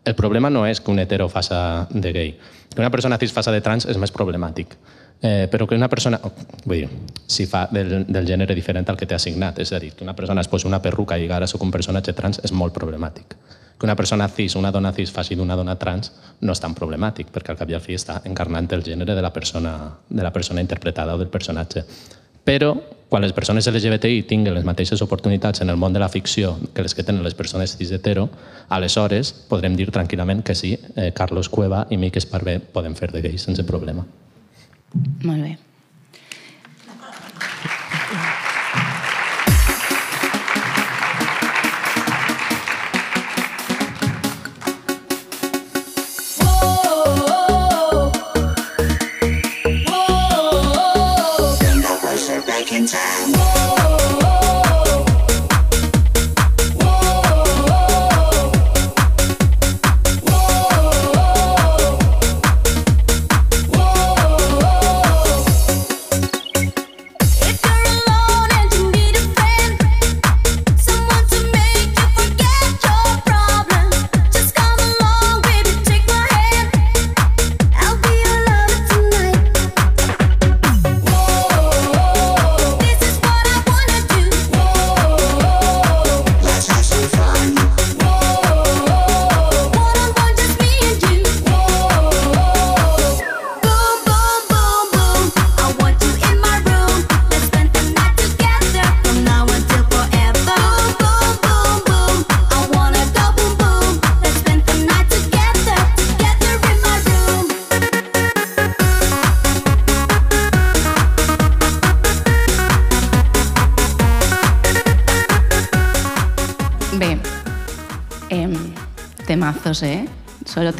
[0.04, 2.34] El problema no és que un hetero faça de gay.
[2.74, 4.74] Que una persona cis faça de trans és més problemàtic.
[5.22, 6.18] Eh, però que una persona,
[6.64, 6.88] vull dir,
[7.30, 10.16] si fa del, del gènere diferent al que t'he assignat, és a dir, que una
[10.18, 13.36] persona es posi una perruca i ara soc un personatge trans, és molt problemàtic.
[13.78, 16.10] Que una persona cis, una dona cis, faci d'una dona trans
[16.40, 19.22] no és tan problemàtic, perquè al cap i al fi està encarnant el gènere de
[19.22, 19.76] la persona,
[20.08, 21.86] de la persona interpretada o del personatge.
[22.44, 22.74] Però
[23.12, 26.82] quan les persones LGBTI tinguen les mateixes oportunitats en el món de la ficció que
[26.82, 28.28] les que tenen les persones cis hetero,
[28.72, 33.20] aleshores podrem dir tranquil·lament que sí, eh, Carlos Cueva i Mick Esparvé poden fer de
[33.20, 34.06] gais sense problema.
[35.22, 35.58] Molt bé.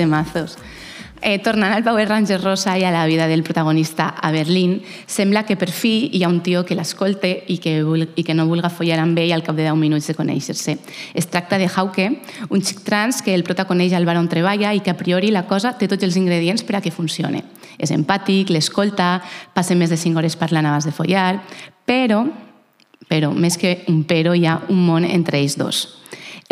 [0.03, 0.59] Temazos.
[1.25, 5.45] Eh, tornant al Power Ranger rosa i a la vida del protagonista a Berlín, sembla
[5.47, 7.77] que per fi hi ha un tio que l'escolte i, que
[8.19, 10.75] i que no vulga follar amb ell al cap de 10 minuts de conèixer-se.
[11.15, 12.09] Es tracta de Hauke,
[12.51, 15.31] un xic trans que el prota coneix al bar on treballa i que a priori
[15.31, 17.45] la cosa té tots els ingredients per a que funcione.
[17.79, 19.21] És empàtic, l'escolta,
[19.55, 21.38] passa més de 5 hores parlant abans de follar,
[21.87, 22.25] però,
[23.07, 26.02] però més que un pero hi ha un món entre ells dos.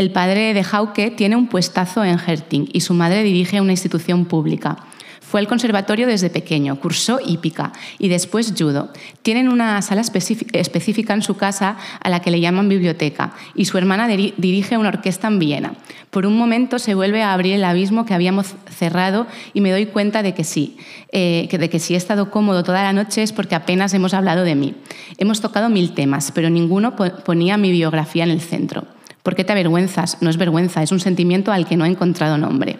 [0.00, 4.24] El padre de Hauke tiene un puestazo en Herting y su madre dirige una institución
[4.24, 4.78] pública.
[5.20, 8.88] Fue al conservatorio desde pequeño, cursó hípica y después judo.
[9.20, 13.66] Tienen una sala específic- específica en su casa a la que le llaman biblioteca y
[13.66, 15.74] su hermana diri- dirige una orquesta en Viena.
[16.08, 19.84] Por un momento se vuelve a abrir el abismo que habíamos cerrado y me doy
[19.84, 20.78] cuenta de que sí,
[21.12, 24.14] eh, que de que si he estado cómodo toda la noche es porque apenas hemos
[24.14, 24.74] hablado de mí.
[25.18, 28.86] Hemos tocado mil temas, pero ninguno po- ponía mi biografía en el centro.
[29.22, 30.18] ¿Por qué te avergüenzas?
[30.22, 32.78] No es vergüenza, es un sentimiento al que no he encontrado nombre.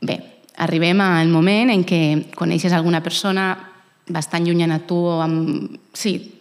[0.00, 0.22] Bé,
[0.56, 3.72] arribem al moment en què coneixes alguna persona
[4.08, 5.78] bastant llunyana a tu o amb...
[5.92, 6.34] Sí.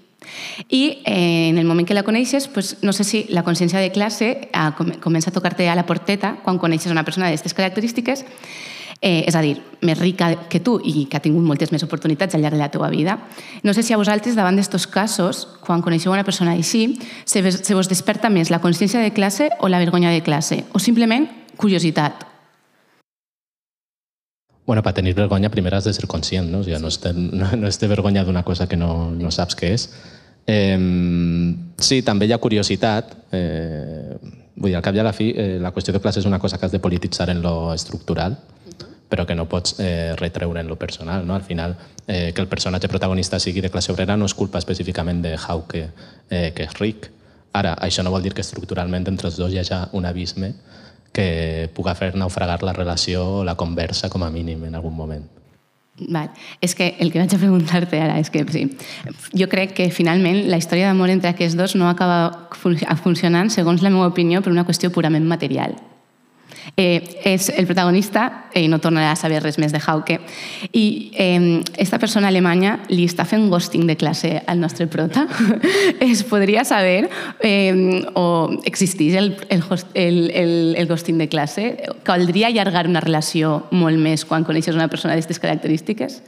[0.68, 3.94] I eh, en el moment que la coneixes, pues, no sé si la consciència de
[3.96, 8.26] classe eh, com comença a tocar-te a la porteta quan coneixes una persona d'aquestes característiques,
[9.02, 12.36] eh, és a dir, més rica que tu i que ha tingut moltes més oportunitats
[12.36, 13.18] al llarg de la teva vida.
[13.64, 17.78] No sé si a vosaltres, davant d'estos casos, quan coneixeu una persona així, se, se
[17.78, 22.26] vos desperta més la consciència de classe o la vergonya de classe, o simplement curiositat.
[24.68, 26.60] Bueno, para tener vergonya primero has de ser conscient, no?
[26.60, 29.32] O sigui, no és, ten, no, no és de vergonya d'una cosa que no, no
[29.32, 29.88] saps què és.
[30.48, 30.76] Eh,
[31.80, 33.14] sí, també hi ha curiositat.
[33.32, 34.18] Eh,
[34.58, 36.40] vull dir, al cap i a la fi, eh, la qüestió de classe és una
[36.44, 38.36] cosa que has de polititzar en lo estructural,
[39.10, 41.26] però que no pots eh, retreure en lo personal.
[41.26, 41.36] No?
[41.36, 45.22] Al final, eh, que el personatge protagonista sigui de classe obrera no és culpa específicament
[45.24, 45.88] de Hauke,
[46.30, 47.12] eh, que és ric.
[47.54, 50.54] Ara, això no vol dir que estructuralment entre els dos hi hagi un abisme
[51.14, 55.26] que puga fer naufragar la relació o la conversa com a mínim en algun moment.
[55.98, 56.30] Val.
[56.62, 58.68] És que el que vaig a preguntar-te ara és que sí,
[59.34, 63.82] jo crec que finalment la història d'amor entre aquests dos no acaba fun funcionant, segons
[63.82, 65.74] la meva opinió, per una qüestió purament material.
[66.76, 70.20] Eh, és el protagonista, i no tornarà a saber res més de Hauke,
[70.74, 75.26] i eh, esta persona alemanya li està fent ghosting de classe al nostre prota.
[76.04, 77.10] es podria saber
[77.42, 81.78] eh, o existeix el, el, el, el, el ghosting de classe?
[82.04, 86.20] Caldria allargar una relació molt més quan coneixes una persona d'aquestes característiques?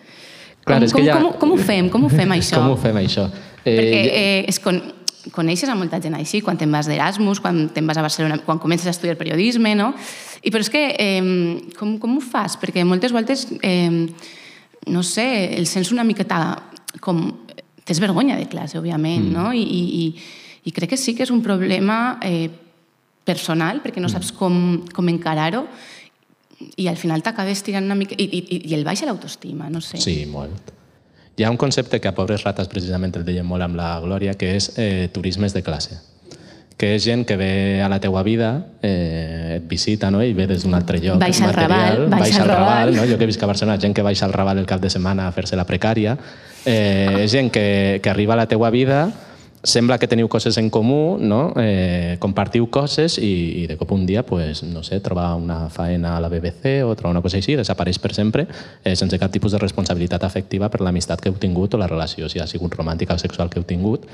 [0.65, 1.89] Clar, com, és que com, ja- com, com ho fem?
[1.89, 2.58] Com ho fem, això?
[2.63, 3.27] Com ho fem, això?
[3.65, 4.79] Perquè jo- eh, es con,
[5.36, 8.62] coneixes a molta gent així, quan te'n vas d'Erasmus, quan te'n vas a Barcelona, quan
[8.62, 9.91] comences a estudiar periodisme, no?
[10.43, 12.55] I però és que, eh, com, com ho fas?
[12.60, 14.08] Perquè moltes voltes, eh,
[14.88, 16.62] no sé, el sents una miqueta
[17.03, 17.27] com...
[17.89, 19.34] Tens vergonya de classe, òbviament, mm.
[19.34, 19.49] no?
[19.49, 22.51] I, i, i, I crec que sí que és un problema eh,
[23.25, 25.63] personal, perquè no saps com, com encarar-ho,
[26.77, 28.13] i al final t'acabes tirant una mica...
[28.19, 29.97] I, i, i el baixa l'autoestima, no sé.
[30.03, 30.77] Sí, molt.
[31.39, 34.34] Hi ha un concepte que a Pobres Rates precisament el deien molt amb la Glòria,
[34.36, 36.02] que és eh, turismes de classe
[36.80, 38.49] que és gent que ve a la teua vida,
[38.82, 40.21] eh, et visita no?
[40.23, 42.93] i ve des d'un altre lloc Baixa al Raval, baixa al Raval.
[42.95, 43.04] no?
[43.04, 45.34] jo que visc a Barcelona, gent que baixa al Raval el cap de setmana a
[45.36, 46.15] fer-se la precària,
[46.63, 49.10] eh, és gent que, que arriba a la teua vida
[49.63, 51.52] sembla que teniu coses en comú, no?
[51.60, 56.15] eh, compartiu coses i, i de cop un dia, pues, no sé, trobar una faena
[56.15, 58.48] a la BBC o trobar una cosa així, desapareix per sempre
[58.84, 62.30] eh, sense cap tipus de responsabilitat afectiva per l'amistat que heu tingut o la relació,
[62.30, 64.08] si ha sigut romàntica o sexual que heu tingut.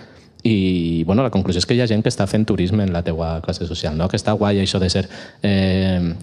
[0.45, 3.01] I bueno, la conclusió és que hi ha gent que està fent turisme en la
[3.05, 4.09] teua classe social, no?
[4.09, 5.07] que està guai això de ser...
[5.41, 6.13] Eh,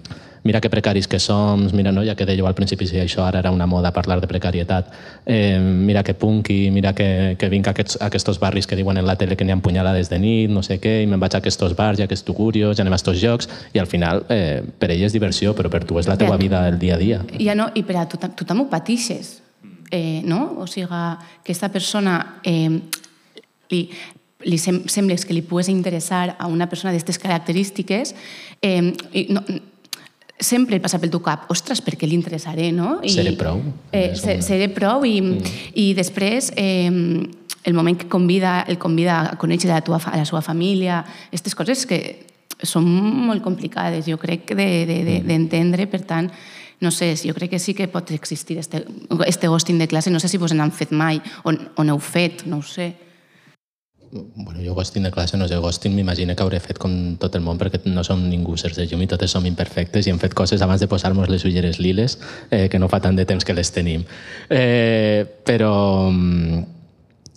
[0.43, 2.03] mira que precaris que som, mira, no?
[2.03, 4.91] ja que dèieu al principi si això ara era una moda parlar de precarietat,
[5.25, 8.97] eh, mira que punky, mira que, que vinc a aquests, a aquests barris que diuen
[8.97, 11.35] en la tele que n'hi ha punyalades de nit, no sé què, i me'n vaig
[11.35, 14.25] a aquests bars i a aquests tugurios, ja anem a aquests jocs, i al final
[14.29, 16.37] eh, per ell és diversió, però per tu és la teua Ja.
[16.37, 17.21] vida el dia a dia.
[17.39, 19.41] Ja no, i per a tu, tu també ho patixes,
[19.91, 20.55] eh, no?
[20.59, 21.01] O sigui, que
[21.43, 22.81] aquesta persona eh,
[23.69, 23.89] li,
[24.43, 28.15] li sem sembles que li pugues interessar a una persona d'aquestes característiques
[28.61, 29.43] eh, i no,
[30.43, 32.99] sempre passa pel teu cap, ostres, per què li interessaré, no?
[33.03, 33.61] I, Seré prou.
[33.91, 35.55] Eh, És se- una- seré prou i, mm.
[35.79, 36.89] i després eh,
[37.63, 41.03] el moment que convida, el convida a conèixer a la, tua, a la seva família,
[41.29, 42.01] aquestes coses que
[42.63, 46.29] són molt complicades, jo crec, d'entendre, de, de, d'entendre, per tant,
[46.83, 48.85] no sé, jo crec que sí que pot existir este,
[49.27, 52.43] este ghosting de classe, no sé si vos n'han fet mai o, o n'heu fet,
[52.45, 52.93] no ho sé.
[54.13, 57.41] Bueno, jo ghosting de classe no sé, ghosting m'imagino que hauré fet com tot el
[57.41, 60.35] món perquè no som ningú sers de llum i totes som imperfectes i hem fet
[60.37, 62.19] coses abans de posar-nos les ulleres liles
[62.51, 64.05] eh, que no fa tant de temps que les tenim.
[64.49, 66.73] Eh, però, mm,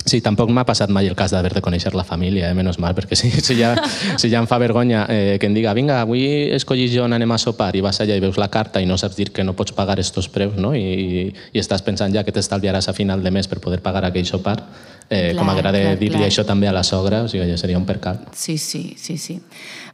[0.07, 2.55] Sí, tampoc m'ha passat mai el cas d'haver de conèixer la família, eh?
[2.55, 3.73] menys mal, perquè si, si, ja,
[4.21, 6.23] si ja em fa vergonya eh, que em diga vinga, avui
[6.55, 9.19] escollis jo, anem a sopar, i vas allà i veus la carta i no saps
[9.19, 10.77] dir que no pots pagar estos preus, no?
[10.79, 14.31] I, i estàs pensant ja que t'estalviaràs a final de mes per poder pagar aquell
[14.31, 14.61] sopar.
[15.09, 17.87] Eh, Clar, com agrada dir-li això també a la sogra, o sigui, ja seria un
[17.87, 18.25] percal.
[18.35, 19.39] Sí, sí, sí, sí.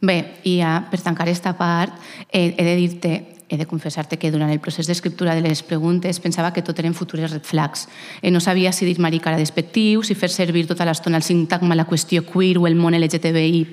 [0.01, 1.93] Bé, i ja per tancar aquesta part,
[2.31, 3.13] eh, he de dir-te,
[3.53, 6.95] he de confessar-te que durant el procés d'escriptura de les preguntes pensava que tot eren
[6.97, 7.85] futures red flags.
[8.23, 11.77] Eh, no sabia si dir marica era despectiu, si fer servir tota l'estona el sintagma,
[11.77, 13.69] la qüestió queer o el món LGTBI+,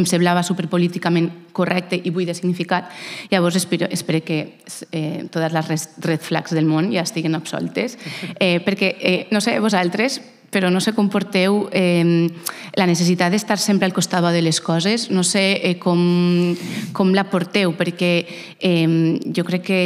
[0.00, 2.88] em semblava superpolíticament correcte i buit de significat.
[3.28, 4.40] Llavors espero, espero que
[4.90, 7.98] eh, totes les red flags del món ja estiguen absoltes,
[8.40, 12.28] eh, perquè, eh, no sé, vosaltres, però no sé com porteu eh,
[12.76, 16.54] la necessitat d'estar sempre al costat de les coses, no sé eh, com,
[16.92, 18.12] com la porteu, perquè
[18.58, 19.82] eh, jo crec que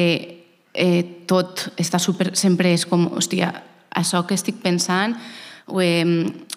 [0.72, 3.52] eh, tot està super, sempre és com, hòstia,
[3.92, 5.16] això que estic pensant
[5.66, 6.02] ho he,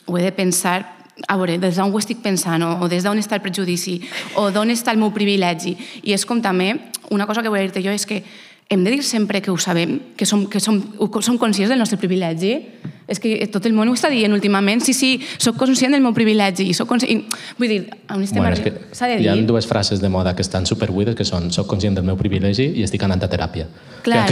[0.05, 0.79] ho he de pensar
[1.27, 4.01] a veure, des d'on ho estic pensant o, o des d'on està el prejudici
[4.35, 5.75] o d'on està el meu privilegi.
[6.03, 6.73] I és com també,
[7.15, 8.21] una cosa que vull dir-te jo és que
[8.69, 10.79] hem de dir sempre que ho sabem, que som, que som,
[11.21, 12.57] som conscients del nostre privilegi.
[13.05, 14.81] És que tot el món ho està dient últimament.
[14.81, 16.71] Sí, sí, sóc conscient del meu privilegi.
[16.73, 17.19] Soc conscient...
[17.59, 17.77] Vull dir,
[18.09, 19.43] on estem Bueno, és arri- que S'ha de hi ha dir.
[19.45, 22.81] dues frases de moda que estan superbuides, que són soc conscient del meu privilegi i
[22.81, 23.67] estic anant a teràpia.
[24.01, 24.25] Clar.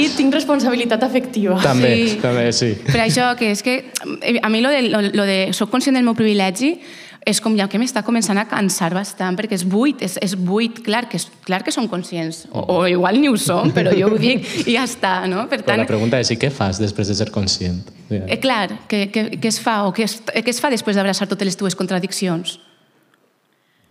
[0.00, 1.60] I tinc responsabilitat afectiva.
[1.60, 2.16] També, Sí.
[2.24, 2.72] també, sí.
[2.88, 3.76] Per això, que és que
[4.22, 6.78] eh, a mi lo de, lo, lo de soc conscient del meu privilegi
[7.24, 10.80] és com ja que m'està començant a cansar bastant, perquè és buit, és, és buit,
[10.84, 14.12] clar que, és, clar que som conscients, o, o igual ni ho som, però jo
[14.12, 15.46] ho dic i ja està, no?
[15.50, 17.82] Per Però tant, la pregunta és, i què fas després de ser conscient?
[18.12, 21.28] eh, clar, què, què, què es fa o què es, què es fa després d'abraçar
[21.30, 22.58] totes les teves contradiccions?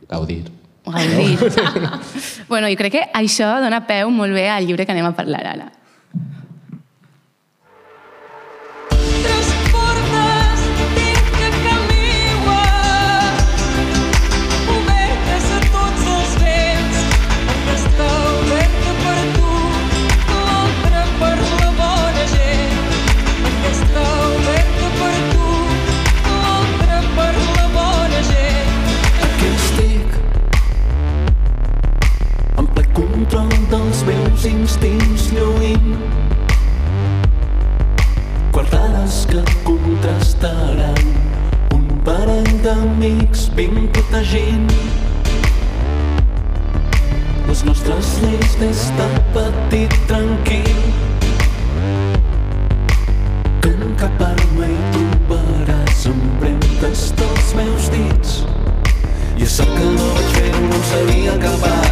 [0.09, 0.43] Gaudir.
[0.85, 1.37] Gaudir.
[2.51, 5.45] bueno, jo crec que això dona peu molt bé al llibre que anem a parlar
[5.55, 5.71] ara.
[40.43, 40.95] Contrastaran
[41.73, 44.71] un parell d'amics vinc protegint.
[47.47, 50.81] Les nostres lleis des de petit tranquil.
[53.61, 58.43] Que en cap arma hi trobaràs empremtes dels meus dits.
[59.37, 61.82] I és cert que no vaig fer-ho, no seria capaç.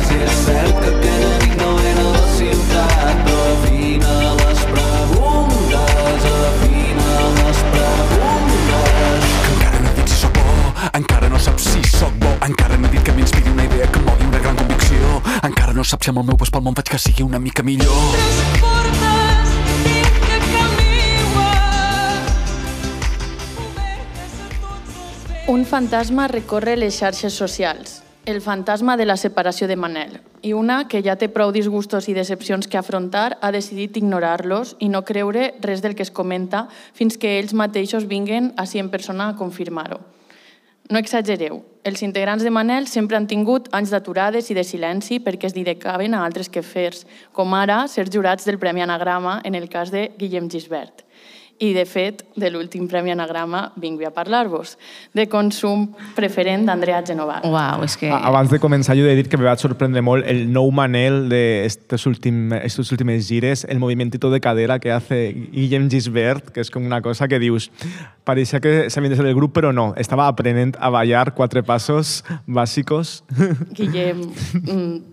[11.41, 14.39] Saps si sóc bo, encara no he dit que m'inspiri una idea que mogui una
[14.39, 17.25] gran convicció, encara no saps si amb el meu pas pel món faig que sigui
[17.25, 17.89] una mica millor.
[17.89, 18.71] A
[25.51, 30.85] Un fantasma recorre les xarxes socials, el fantasma de la separació de Manel, i una
[30.87, 35.55] que ja té prou disgustos i decepcions que afrontar ha decidit ignorar-los i no creure
[35.65, 39.99] res del que es comenta fins que ells mateixos vinguen així en persona a confirmar-ho.
[40.91, 45.47] No exagereu, els integrants de Manel sempre han tingut anys d'aturades i de silenci perquè
[45.47, 49.93] es dedicaven a altres quefers, com ara ser jurats del Premi Anagrama en el cas
[49.93, 51.05] de Guillem Gisbert.
[51.61, 54.79] I, de fet, de l'últim Premi Anagrama vinc a parlar-vos,
[55.13, 55.83] de consum
[56.17, 57.35] preferent d'Andrea Genova.
[57.45, 58.09] Uau, és que...
[58.09, 61.27] Abans de començar, jo he de dir que me va sorprendre molt el nou Manel
[61.29, 65.21] de estos, últim, estos últimes gires, el movimiento de cadera que hace
[65.53, 67.69] Guillem Gisbert, que és com una cosa que dius,
[68.25, 72.23] pareixia que s'havien de ser del grup, però no, estava aprenent a ballar quatre passos
[72.49, 73.19] bàsicos.
[73.77, 74.25] Guillem,
[74.65, 75.10] mm,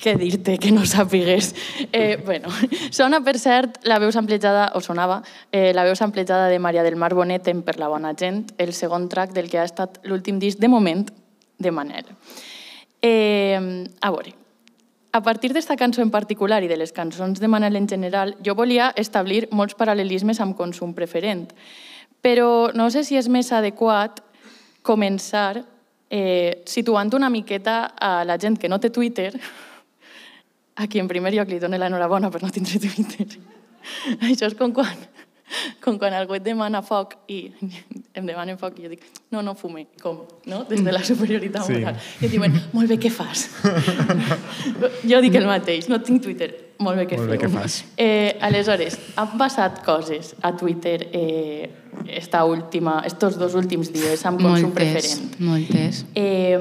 [0.00, 1.52] què dir-te que no sàpigues?
[1.92, 2.48] Eh, bueno,
[2.90, 5.20] sona, per cert, la veu samplejada, o sonava,
[5.52, 8.72] eh, la veu samplejada de Maria del Mar Bonet en Per la bona gent, el
[8.72, 11.06] segon track del que ha estat l'últim disc de moment
[11.58, 12.08] de Manel.
[13.02, 14.34] Eh, a veure,
[15.12, 18.54] a partir d'esta cançó en particular i de les cançons de Manel en general, jo
[18.54, 21.48] volia establir molts paral·lelismes amb consum preferent,
[22.22, 24.20] però no sé si és més adequat
[24.86, 25.64] començar
[26.10, 29.32] eh, situant una miqueta a la gent que no té Twitter,
[30.80, 33.26] a qui en primer lloc li dono l'enhorabona per no tindre Twitter.
[34.30, 34.96] Això és com quan
[35.82, 37.40] com quan algú et demana foc i
[38.14, 39.02] em demanen foc i jo dic,
[39.34, 40.60] no, no fume, com, no?
[40.68, 41.72] Des de la superioritat Sí.
[41.80, 41.96] moral.
[42.20, 43.48] I et diuen, molt bé, què fas?
[45.10, 46.50] jo dic el mateix, no tinc Twitter.
[46.80, 47.80] Molt bé, què Molt bé, què fas?
[48.00, 51.68] Eh, aleshores, han passat coses a Twitter eh,
[52.06, 55.40] esta última, estos dos últims dies amb consum Moltes, preferent.
[55.40, 56.04] moltes.
[56.14, 56.56] Eh,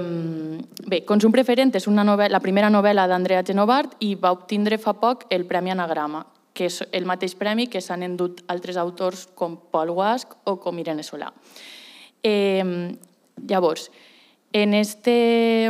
[0.86, 4.93] bé, Consum preferent és una novel·la, la primera novel·la d'Andrea Genovart i va obtindre fa
[4.99, 9.57] poc el Premi Anagrama, que és el mateix premi que s'han endut altres autors com
[9.72, 11.32] Paul Guasc o com Irene Solà.
[12.24, 12.91] Eh,
[13.47, 13.89] llavors,
[14.51, 15.68] en este,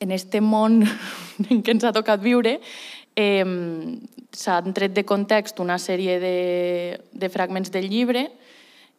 [0.00, 0.82] en este món
[1.50, 2.58] en què ens ha tocat viure,
[3.18, 3.44] eh,
[4.32, 8.28] s'han tret de context una sèrie de, de fragments del llibre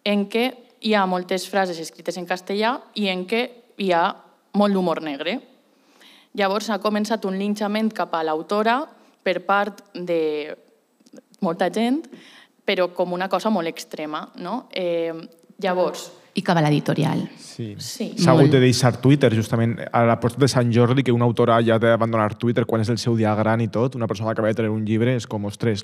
[0.04, 0.50] en què
[0.82, 3.44] hi ha moltes frases escrites en castellà i en què
[3.80, 4.04] hi ha
[4.60, 5.39] molt d'humor negre.
[6.38, 8.82] Llavors ha començat un linxament cap a l'autora
[9.24, 10.20] per part de
[11.41, 12.03] molta gent,
[12.68, 14.28] però com una cosa molt extrema.
[14.38, 14.68] No?
[14.70, 15.14] Eh,
[15.64, 17.24] llavors, I cap a l'editorial.
[17.41, 17.74] Sí.
[17.82, 18.05] Sí.
[18.22, 21.57] S'ha hagut de deixar Twitter, justament a la posta de Sant Jordi, que una autora
[21.66, 24.38] ja ha d'abandonar Twitter quan és el seu dia gran i tot, una persona que
[24.38, 25.84] acaba de treure un llibre, és com, ostres,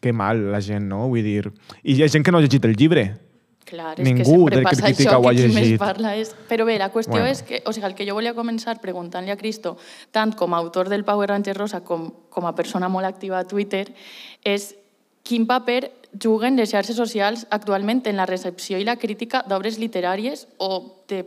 [0.00, 1.08] que mal la gent, no?
[1.10, 1.50] Vull dir...
[1.82, 3.04] I hi ha gent que no ha llegit el llibre.
[3.64, 6.32] Clar, és Ningú que sempre passa això, que qui més parla és...
[6.48, 7.30] Però bé, la qüestió Bueno.
[7.30, 9.76] és que, o sigui, el que jo volia començar preguntant-li a Cristo,
[10.10, 13.46] tant com a autor del Power Rangers Rosa com, com a persona molt activa a
[13.46, 13.86] Twitter,
[14.42, 14.72] és
[15.22, 20.48] quin paper juguen les xarxes socials actualment en la recepció i la crítica d'obres literàries
[20.58, 21.22] o de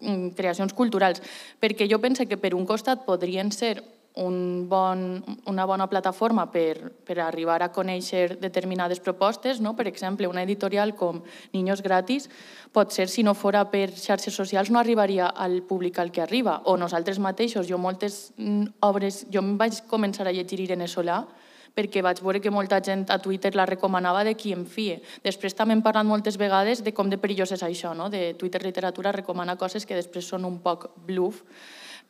[0.00, 1.22] mm, creacions culturals.
[1.60, 3.80] Perquè jo penso que per un costat podrien ser
[4.14, 9.60] un bon, una bona plataforma per, per arribar a conèixer determinades propostes.
[9.60, 9.76] No?
[9.76, 12.28] Per exemple, una editorial com Niños Gratis
[12.72, 16.60] pot ser, si no fora per xarxes socials, no arribaria al públic al que arriba.
[16.64, 19.26] O nosaltres mateixos, jo moltes mm, obres...
[19.30, 21.22] Jo em vaig començar a llegir Irene Solà
[21.70, 24.98] perquè vaig veure que molta gent a Twitter la recomanava de qui em fie.
[25.22, 28.10] Després també hem parlat moltes vegades de com de perillós és això, no?
[28.10, 31.44] de Twitter Literatura recomana coses que després són un poc bluff,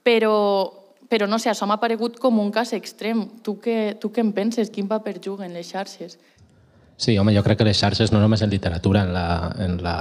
[0.02, 0.79] però,
[1.10, 3.24] però no sé, això m'ha paregut com un cas extrem.
[3.42, 4.70] Tu què, tu què en penses?
[4.70, 6.16] Quin paper juguen les xarxes?
[7.00, 9.26] Sí, home, jo crec que les xarxes, no només en literatura, en la,
[9.64, 9.94] en la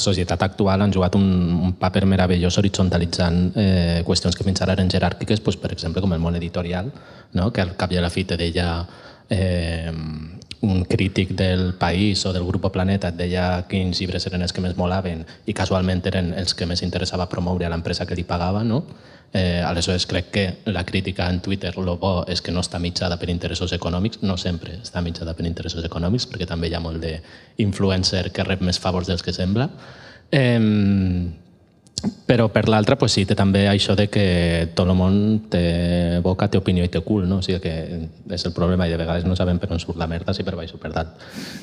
[0.00, 1.26] societat actual han jugat un,
[1.66, 6.16] un paper meravellós horitzontalitzant eh, qüestions que fins ara eren jeràrquiques, doncs, per exemple, com
[6.16, 6.88] el món editorial,
[7.36, 7.50] no?
[7.52, 8.70] que al cap i a la fi te deia
[9.28, 9.92] eh,
[10.60, 14.62] un crític del País o del Grupo Planeta et deia quins llibres eren els que
[14.64, 18.64] més molaven i casualment eren els que més interessava promoure a l'empresa que li pagava,
[18.64, 18.82] no?
[19.32, 23.18] Eh, aleshores crec que la crítica en Twitter, el bo és que no està mitjada
[23.20, 27.04] per interessos econòmics, no sempre està mitjada per interessos econòmics, perquè també hi ha molt
[27.04, 29.68] d'influencer que rep més favors dels que sembla.
[30.32, 30.58] Eh,
[32.02, 35.14] però per l'altra, pues sí, té també això de que tot el món
[35.50, 37.38] té boca, té opinió i té cul, no?
[37.40, 37.72] O sigui que
[38.34, 40.54] és el problema i de vegades no sabem per on surt la merda, si per
[40.58, 41.14] baix o per dalt.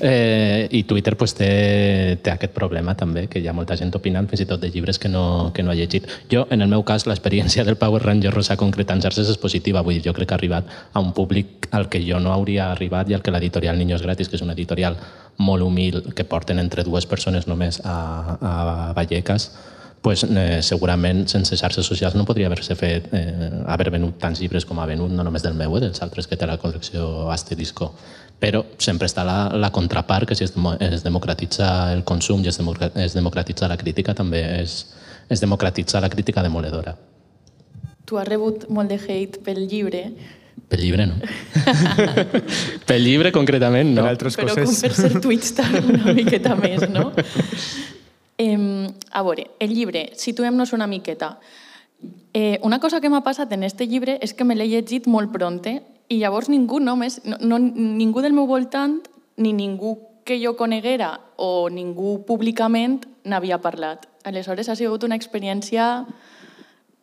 [0.01, 4.27] Eh, I Twitter pues, té, té aquest problema també, que hi ha molta gent opinant
[4.31, 6.09] fins i tot de llibres que no, que no ha llegit.
[6.31, 9.85] Jo, en el meu cas, l'experiència del Power Ranger Rosa concreta en xarxes és positiva,
[9.85, 12.71] vull dir, jo crec que ha arribat a un públic al que jo no hauria
[12.71, 14.97] arribat i al que l'editorial Niños Gratis, que és una editorial
[15.37, 17.95] molt humil, que porten entre dues persones només a,
[18.39, 19.51] a Vallecas,
[20.05, 24.67] pues, eh, segurament sense xarxes socials no podria haver-se fet, eh, haver venut tants llibres
[24.69, 27.87] com ha venut, no només del meu, eh, dels altres que té la col·lecció Asterisco.
[28.37, 30.53] Però sempre està la, la contrapart, que si es,
[30.91, 32.61] es democratitza el consum i es,
[33.01, 34.93] es democratitza la crítica, també es,
[35.27, 36.93] es democratitza la crítica demoledora.
[38.05, 40.11] Tu has rebut molt de hate pel llibre,
[40.69, 41.15] Pel llibre, no.
[42.87, 44.05] Pel llibre, concretament, no.
[44.05, 47.11] Per altres però com per ser Twitstar una miqueta més, no?
[48.37, 51.39] Eh, a veure, el llibre, situem-nos una miqueta.
[52.33, 55.31] Eh, una cosa que m'ha passat en este llibre és que me l'he llegit molt
[55.31, 55.79] pronte
[56.11, 58.99] i llavors ningú només, no, no, ningú del meu voltant
[59.37, 64.05] ni ningú que jo coneguera o ningú públicament n'havia parlat.
[64.25, 66.05] Aleshores ha sigut una experiència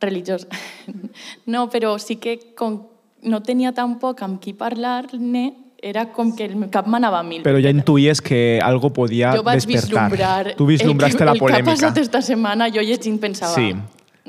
[0.01, 0.49] religiosa.
[1.47, 2.83] No, però sí que com
[3.23, 5.53] no tenia tampoc amb qui parlar-ne,
[5.83, 7.43] era com que el meu cap m'anava a mil.
[7.43, 10.09] Però ja intuïes que algo podia jo vaig despertar.
[10.09, 10.55] vislumbrar...
[10.57, 11.73] Tu vislumbraste el, la que- El que ha polèmica.
[11.75, 13.55] passat esta setmana, jo llegint pensava...
[13.55, 13.73] Sí,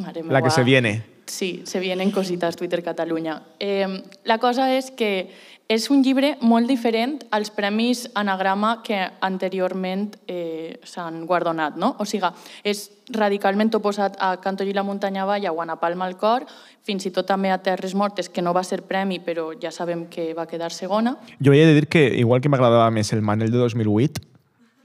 [0.01, 1.03] Mare la que se viene.
[1.27, 3.43] Sí, se vienen cositas Twitter Catalunya.
[3.59, 3.85] Eh,
[4.25, 5.29] la cosa és que
[5.71, 11.77] és un llibre molt diferent als premis Anagrama que anteriorment eh, s'han guardonat.
[11.79, 11.95] No?
[11.99, 12.29] O sigui,
[12.63, 16.45] és radicalment oposat a Canto i la muntanya avall, a Guana Palma al cor,
[16.83, 20.05] fins i tot també a Terres Mortes, que no va ser premi, però ja sabem
[20.11, 21.15] que va quedar segona.
[21.39, 24.21] Jo he de dir que, igual que m'agradava més el Manel de 2008,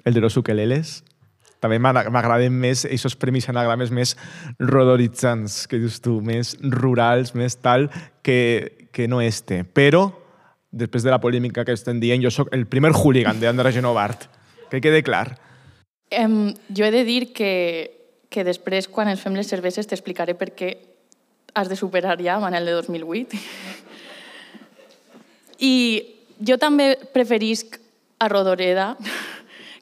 [0.05, 1.03] el de los ukeleles,
[1.59, 4.15] també m'agra- m'agraden més aquests premis anagrames més
[4.61, 7.89] rodoritzants, que dius tu, més rurals, més tal,
[8.23, 9.65] que, que no este.
[9.65, 10.07] Però
[10.71, 14.29] després de la polèmica que estem dient, jo sóc el primer hooligan d'Andra Genovart.
[14.69, 15.39] Que quede clar.
[16.11, 17.53] Em, jo he de dir que,
[18.29, 20.75] que després, quan ens fem les cerveses, t'explicaré per què
[21.55, 23.41] has de superar ja Manel de 2008.
[25.65, 25.75] I
[26.45, 27.81] jo també preferisc
[28.19, 28.93] a Rodoreda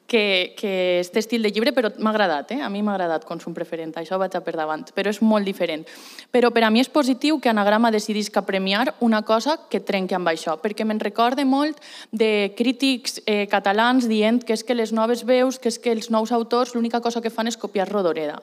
[0.07, 2.61] que, que este estil de llibre, però m'ha agradat, eh?
[2.63, 5.45] a mi m'ha agradat consum preferent, això ho vaig a per davant, però és molt
[5.45, 5.83] diferent.
[6.31, 10.31] Però per a mi és positiu que Anagrama decidisca premiar una cosa que trenqui amb
[10.31, 15.25] això, perquè me'n recorde molt de crítics eh, catalans dient que és que les noves
[15.27, 18.39] veus, que és que els nous autors l'única cosa que fan és copiar Rodoreda.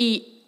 [0.00, 0.39] I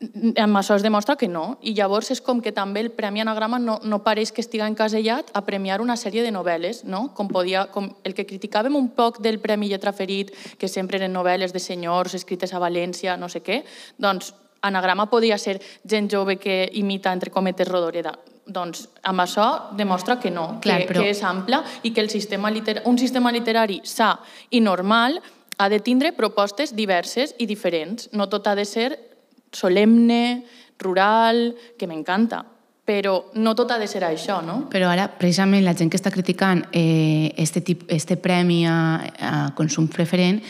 [0.00, 1.58] amb això es demostra que no.
[1.60, 5.28] I llavors és com que també el Premi Anagrama no, no pareix que estiga encasellat
[5.36, 7.10] a premiar una sèrie de novel·les, no?
[7.14, 11.12] com, podia, com el que criticàvem un poc del Premi Lletra Ferit, que sempre eren
[11.12, 13.62] novel·les de senyors escrites a València, no sé què,
[13.98, 14.32] doncs
[14.62, 18.12] Anagrama podia ser gent jove que imita, entre cometes, Rodoreda.
[18.50, 19.46] Doncs amb això
[19.76, 22.82] demostra que no, Clar, que, però- que és ample i que el sistema liter...
[22.84, 24.18] un sistema literari sa
[24.50, 25.20] i normal
[25.56, 28.08] ha de tindre propostes diverses i diferents.
[28.12, 29.09] No tot ha de ser
[29.52, 30.44] solemne,
[30.78, 32.44] rural, que m'encanta,
[32.90, 34.64] però no tot ha de ser això, no?
[34.72, 39.32] Però ara, precisament, la gent que està criticant eh, este, tip, este premi a, a
[39.54, 40.40] consum preferent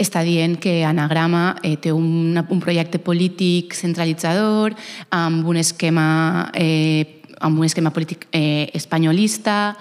[0.00, 4.76] està dient que Anagrama eh, té un, un projecte polític centralitzador
[5.12, 9.74] amb un esquema, eh, amb un esquema polític eh, espanyolista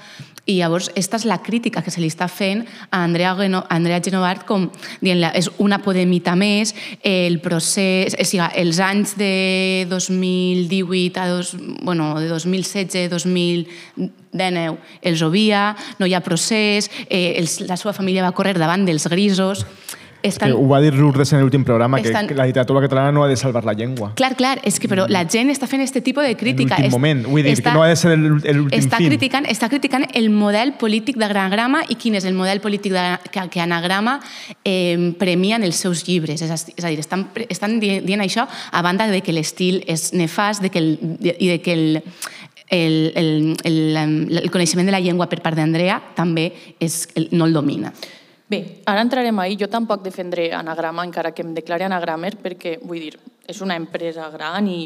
[0.49, 3.77] i llavors esta és la crítica que se li està fent a Andrea, Geno, a
[3.77, 4.67] Andrea Genovart com
[5.03, 6.73] dient és una podemita més,
[7.05, 15.21] el procés, o sigui, els anys de 2018 a dos, bueno, de 2016 2019 els
[15.25, 19.65] obvia, no hi ha procés, eh, els, la seva família va córrer davant dels grisos.
[20.21, 23.27] Que ho va dir Lourdes en l'últim programa, Estan- que, la literatura catalana no ha
[23.29, 24.13] de salvar la llengua.
[24.15, 26.75] Clar, clar, és que però la gent està fent aquest tipus de crítica.
[26.75, 29.07] l'últim És- moment, vull dir, està- que no ha de ser el- l'últim està fin.
[29.07, 33.47] criticant, està criticant el model polític d'anagrama i quin és el model polític de, que,
[33.49, 34.19] que anagrama
[34.65, 36.41] eh, premia en els seus llibres.
[36.41, 39.83] És, a- és a dir, estan, estan di- dient això a banda de que l'estil
[39.87, 40.99] és nefast de que el,
[41.39, 42.03] i de que el,
[42.69, 47.53] el, el, el, el coneixement de la llengua per part d'Andrea també és, no el
[47.53, 47.93] domina.
[48.49, 49.55] Bé, ara entrarem ahí.
[49.59, 54.29] Jo tampoc defendré Anagrama, encara que em declari Anagramer, perquè, vull dir, és una empresa
[54.33, 54.81] gran i...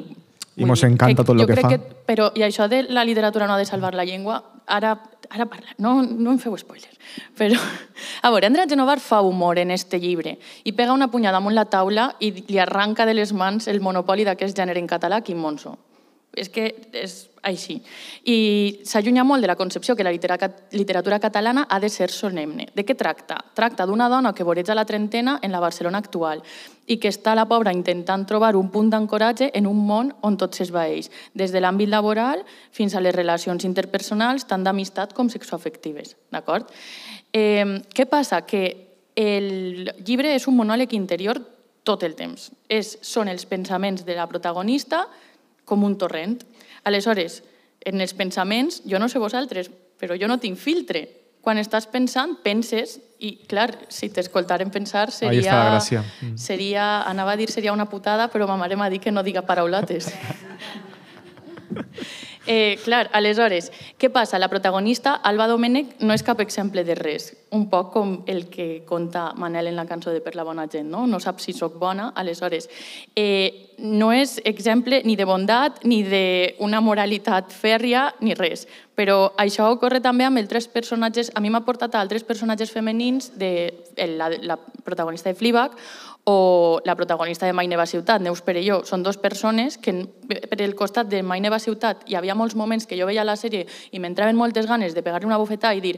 [0.53, 1.70] I dir, encanta tot lo que fa.
[2.05, 4.36] però, I això de la literatura no ha de salvar la llengua,
[4.68, 4.91] ara,
[5.30, 6.91] ara parla, no, no em feu spoiler.
[7.39, 7.57] Però,
[8.22, 11.66] a veure, Andrea Genovar fa humor en este llibre i pega una punyada amunt la
[11.66, 15.78] taula i li arranca de les mans el monopoli d'aquest gènere en català, Quim Monzó.
[16.34, 17.76] És que és així.
[18.26, 22.70] I s'allunya molt de la concepció que la litera- literatura catalana ha de ser solemne.
[22.74, 23.38] De què tracta?
[23.54, 26.42] Tracta d'una dona que voreja la trentena en la Barcelona actual
[26.88, 30.56] i que està la pobra intentant trobar un punt d'ancoratge en un món on tot
[30.56, 36.16] s'esvaeix, des de l'àmbit laboral fins a les relacions interpersonals, tant d'amistat com sexoafectives.
[36.32, 36.72] D'acord?
[37.32, 38.42] Eh, què passa?
[38.42, 38.64] Que
[39.16, 41.40] el llibre és un monòleg interior
[41.84, 42.52] tot el temps.
[42.70, 45.08] És, són els pensaments de la protagonista
[45.66, 46.39] com un torrent.
[46.84, 47.43] Aleshores,
[47.86, 51.07] en els pensaments, jo no sé vosaltres, però jo no tinc filtre.
[51.43, 56.03] Quan estàs pensant, penses, i clar, si t'escoltaren pensar Ahí seria...
[56.22, 56.38] Mm.
[56.39, 59.43] seria, anava a dir seria una putada, però ma mare m'ha dit que no diga
[59.43, 60.11] paraulates.
[62.46, 64.36] Eh, clar, aleshores, què passa?
[64.39, 67.30] La protagonista, Alba Domènech, no és cap exemple de res.
[67.56, 70.89] Un poc com el que conta Manel en la cançó de Per la bona gent,
[70.91, 71.06] no?
[71.08, 72.68] No sap si sóc bona, aleshores.
[73.16, 78.68] Eh, no és exemple ni de bondat, ni d'una moralitat fèrria, ni res.
[78.94, 81.32] Però això ocorre també amb els tres personatges...
[81.34, 83.72] A mi m'ha portat a altres personatges femenins, de
[84.18, 85.80] la, la protagonista de Fleabag,
[86.26, 89.92] o la protagonista de Mai Neva Ciutat, Neus Perelló, són dos persones que
[90.28, 93.36] per el costat de Mai Neva Ciutat hi havia molts moments que jo veia la
[93.36, 95.98] sèrie i m'entraven moltes ganes de pegar-li una bufetada i dir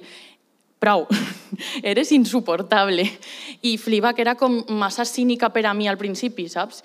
[0.81, 1.05] prou,
[1.83, 3.05] eres insuportable.
[3.61, 6.83] I Fleabag era com massa cínica per a mi al principi, saps?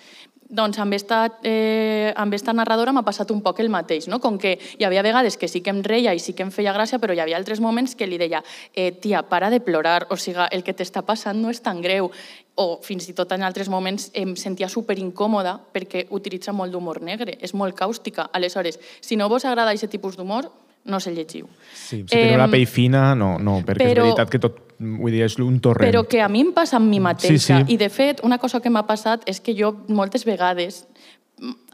[0.50, 4.18] Doncs amb esta, eh, amb esta narradora m'ha passat un poc el mateix, no?
[4.18, 6.72] com que hi havia vegades que sí que em reia i sí que em feia
[6.74, 8.42] gràcia, però hi havia altres moments que li deia
[8.74, 12.10] eh, tia, para de plorar, o sigui, el que t'està passant no és tan greu.
[12.56, 16.98] O fins i tot en altres moments em sentia super incòmoda perquè utilitza molt d'humor
[17.00, 18.26] negre, és molt càustica.
[18.32, 20.50] Aleshores, si no vos agrada aquest tipus d'humor,
[20.84, 21.46] no se llegiu.
[21.72, 24.58] Sí, si teniu la Em, pell fina, no, no perquè però- és veritat que tot,
[24.80, 25.90] vull dir, és un torrent.
[25.90, 27.60] Però que a mi em passa amb mi mateixa.
[27.60, 27.74] Sí, sí.
[27.74, 30.86] I, de fet, una cosa que m'ha passat és que jo moltes vegades...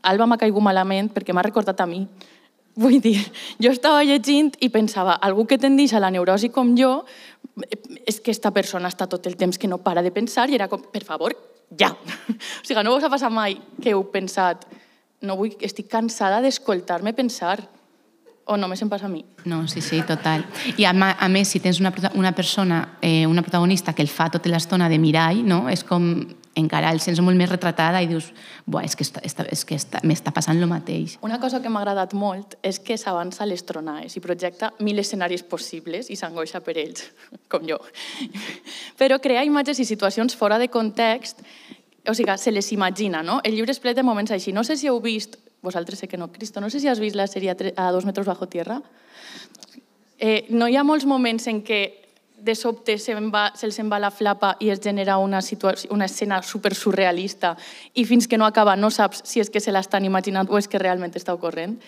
[0.07, 2.05] Alba m'ha caigut malament perquè m'ha recordat a mi.
[2.79, 3.17] Vull dir,
[3.59, 7.01] jo estava llegint i pensava, algú que tendeix a la neurosi com jo,
[8.07, 10.69] és que esta persona està tot el temps que no para de pensar i era
[10.69, 11.35] com, per favor,
[11.73, 11.91] ja.
[12.63, 14.67] O sigui, no vos ha passat mai que heu pensat,
[15.27, 17.59] no vull, estic cansada d'escoltar-me pensar.
[18.47, 19.25] O només em passa a mi?
[19.45, 20.45] No, sí, sí, total.
[20.79, 24.29] I a, a més, si tens una, una persona, eh, una protagonista que el fa
[24.31, 25.65] tota l'estona de mirall, no?
[25.73, 26.07] és com
[26.57, 28.31] encara el sents molt més retratada i dius,
[28.65, 31.19] Buah, és que, està, està, és que està, m'està passant el mateix.
[31.27, 35.03] Una cosa que m'ha agradat molt és que s'avança a les tronaes i projecta mil
[35.03, 37.05] escenaris possibles i s'angoixa per ells,
[37.53, 37.81] com jo.
[39.01, 41.43] Però crea imatges i situacions fora de context,
[42.07, 43.41] o sigui, se les imagina, no?
[43.45, 44.55] El llibre és ple de moments així.
[44.55, 45.37] No sé si heu vist,
[45.67, 48.27] vosaltres sé que no, Cristo, no sé si has vist la sèrie a dos metres
[48.27, 48.81] bajo tierra.
[50.19, 52.07] Eh, no hi ha molts moments en què
[52.47, 56.43] de sobte se'ls va, en va la flapa i es genera una, situació, una escena
[56.43, 57.57] super surrealista
[57.95, 60.69] i fins que no acaba no saps si és que se l'estan imaginant o és
[60.69, 61.79] que realment està ocorrent,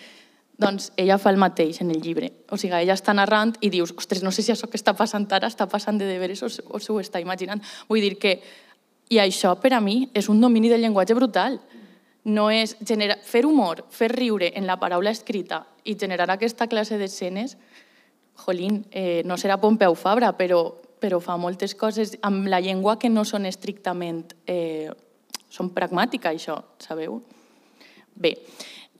[0.59, 2.33] doncs ella fa el mateix en el llibre.
[2.51, 5.27] O sigui, ella està narrant i dius, ostres, no sé si això que està passant
[5.31, 7.63] ara està passant de deberes o, o s'ho està imaginant.
[7.87, 8.35] Vull dir que,
[9.09, 11.61] i això per a mi és un domini del llenguatge brutal.
[12.27, 16.97] No és generar, fer humor, fer riure en la paraula escrita i generar aquesta classe
[16.99, 17.55] d'escenes,
[18.39, 23.09] jolín, eh, no serà Pompeu Fabra, però, però fa moltes coses amb la llengua que
[23.09, 24.33] no són estrictament...
[24.47, 24.89] Eh,
[25.49, 27.15] són pragmàtica, això, sabeu?
[28.13, 28.35] Bé,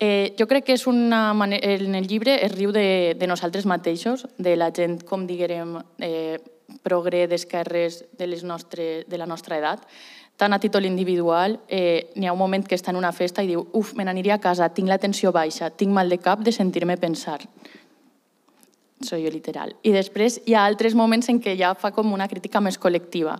[0.01, 3.67] eh, jo crec que és una manera, en el llibre es riu de, de nosaltres
[3.69, 6.39] mateixos, de la gent, com diguem, eh,
[6.85, 9.85] progre d'esquerres de, les nostre, de la nostra edat.
[10.39, 13.49] Tant a títol individual, eh, n'hi ha un moment que està en una festa i
[13.49, 16.53] diu uf, me n'aniria a casa, tinc la tensió baixa, tinc mal de cap de
[16.55, 17.41] sentir-me pensar.
[19.03, 19.73] Soy jo literal.
[19.83, 23.33] I després hi ha altres moments en què ja fa com una crítica més col·lectiva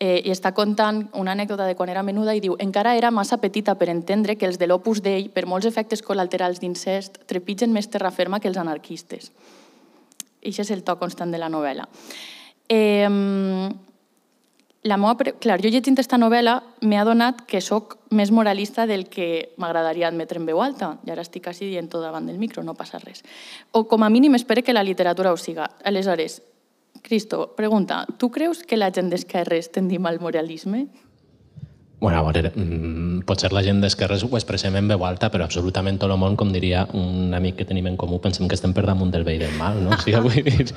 [0.00, 3.36] eh, i està contant una anècdota de quan era menuda i diu encara era massa
[3.42, 7.90] petita per entendre que els de l'Opus Dei, per molts efectes col·laterals d'incest, trepitgen més
[7.92, 9.28] terra ferma que els anarquistes.
[10.40, 11.84] I això és el to constant de la novel·la.
[12.72, 13.04] Eh,
[14.82, 19.52] la pre- clar, jo llegint aquesta novel·la m'he adonat que sóc més moralista del que
[19.58, 20.98] m'agradaria admetre en veu alta.
[21.04, 23.24] I ara estic quasi dient tot davant del micro, no passa res.
[23.72, 25.70] O com a mínim espero que la literatura ho siga.
[25.84, 26.42] Aleshores,
[27.02, 30.86] Cristo, pregunta, tu creus que la gent d'esquerres tendim al moralisme?
[32.00, 35.96] Bueno, a veure, mm, potser la gent d'esquerres ho expressem en veu alta, però absolutament
[35.98, 38.84] tot el món, com diria un amic que tenim en comú, pensem que estem per
[38.86, 39.90] damunt del bé i del mal, no?
[39.90, 40.68] O sigui, vull dir,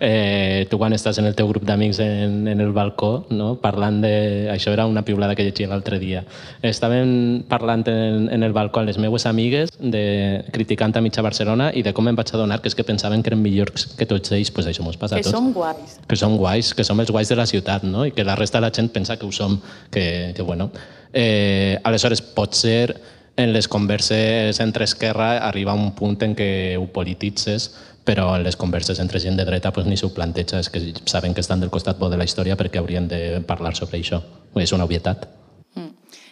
[0.00, 3.56] eh, tu quan estàs en el teu grup d'amics en, en el balcó, no?
[3.60, 4.48] parlant de...
[4.50, 6.24] Això era una piulada que llegia l'altre dia.
[6.62, 11.68] Estàvem parlant en, en el balcó amb les meues amigues, de, criticant a mitja Barcelona,
[11.76, 14.32] i de com em vaig adonar que és que pensaven que eren millors que tots
[14.32, 16.00] ells, pues això mos passa a Que tots som guais.
[16.08, 18.08] que som guais, que som els guais de la ciutat, no?
[18.08, 19.60] i que la resta de la gent pensa que ho som,
[19.92, 20.69] que, que bueno.
[21.12, 23.00] Eh, aleshores, potser
[23.36, 27.70] en les converses entre esquerra arriba un punt en què ho polititzes,
[28.04, 31.34] però en les converses entre gent de dreta pues, ni s'ho planteja, és que saben
[31.34, 34.22] que estan del costat bo de la història perquè haurien de parlar sobre això.
[34.56, 35.28] És una obvietat.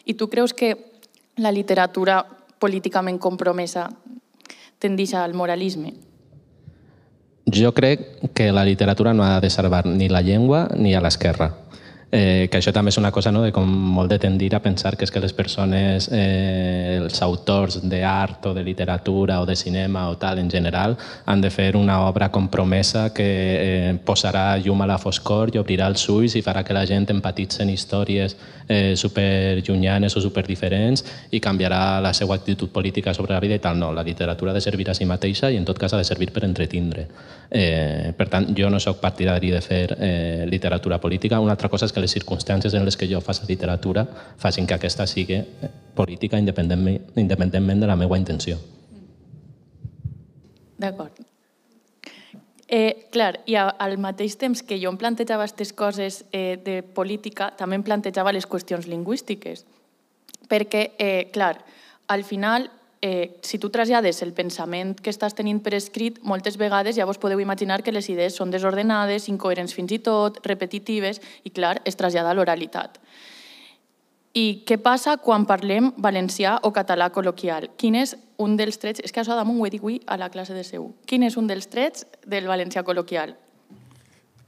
[0.09, 0.73] I tu creus que
[1.37, 2.23] la literatura
[2.59, 3.87] políticament compromesa
[4.81, 5.93] tendeix al moralisme?
[7.49, 11.53] Jo crec que la literatura no ha de salvar ni la llengua ni a l'esquerra.
[12.11, 14.95] Eh, que això també és una cosa no, de com molt de tendir a pensar
[14.97, 20.07] que és que les persones, eh, els autors d'art o de literatura o de cinema
[20.09, 20.97] o tal en general
[21.27, 25.91] han de fer una obra compromesa que eh, posarà llum a la foscor i obrirà
[25.93, 28.39] els ulls i farà que la gent empatitzi en històries
[28.69, 33.79] eh, superllunyanes o superdiferents i canviarà la seva actitud política sobre la vida i tal.
[33.79, 36.09] No, la literatura ha de servir a si mateixa i en tot cas ha de
[36.09, 37.09] servir per entretindre.
[37.51, 41.41] Eh, per tant, jo no sóc partidari de fer eh, literatura política.
[41.41, 44.07] Una altra cosa és que les circumstàncies en les que jo faig literatura
[44.39, 48.59] facin que aquesta sigui eh, política independentment, independentment de la meva intenció.
[50.79, 51.19] D'acord.
[52.69, 57.49] Eh, clar, i al mateix temps que jo em plantejava aquestes coses eh, de política,
[57.57, 59.65] també em plantejava les qüestions lingüístiques.
[60.49, 61.57] Perquè, eh, clar,
[62.13, 62.69] al final,
[63.01, 67.19] eh, si tu trasllades el pensament que estàs tenint per escrit, moltes vegades ja vos
[67.19, 71.97] podeu imaginar que les idees són desordenades, incoherents fins i tot, repetitives, i clar, es
[71.97, 72.99] trasllada a l'oralitat.
[74.39, 77.71] I què passa quan parlem valencià o català col·loquial?
[77.81, 79.01] Quin és un dels trets...
[79.03, 80.93] És que això damunt ho he dit avui a la classe de seu.
[81.07, 83.35] Quin és un dels trets del valencià col·loquial?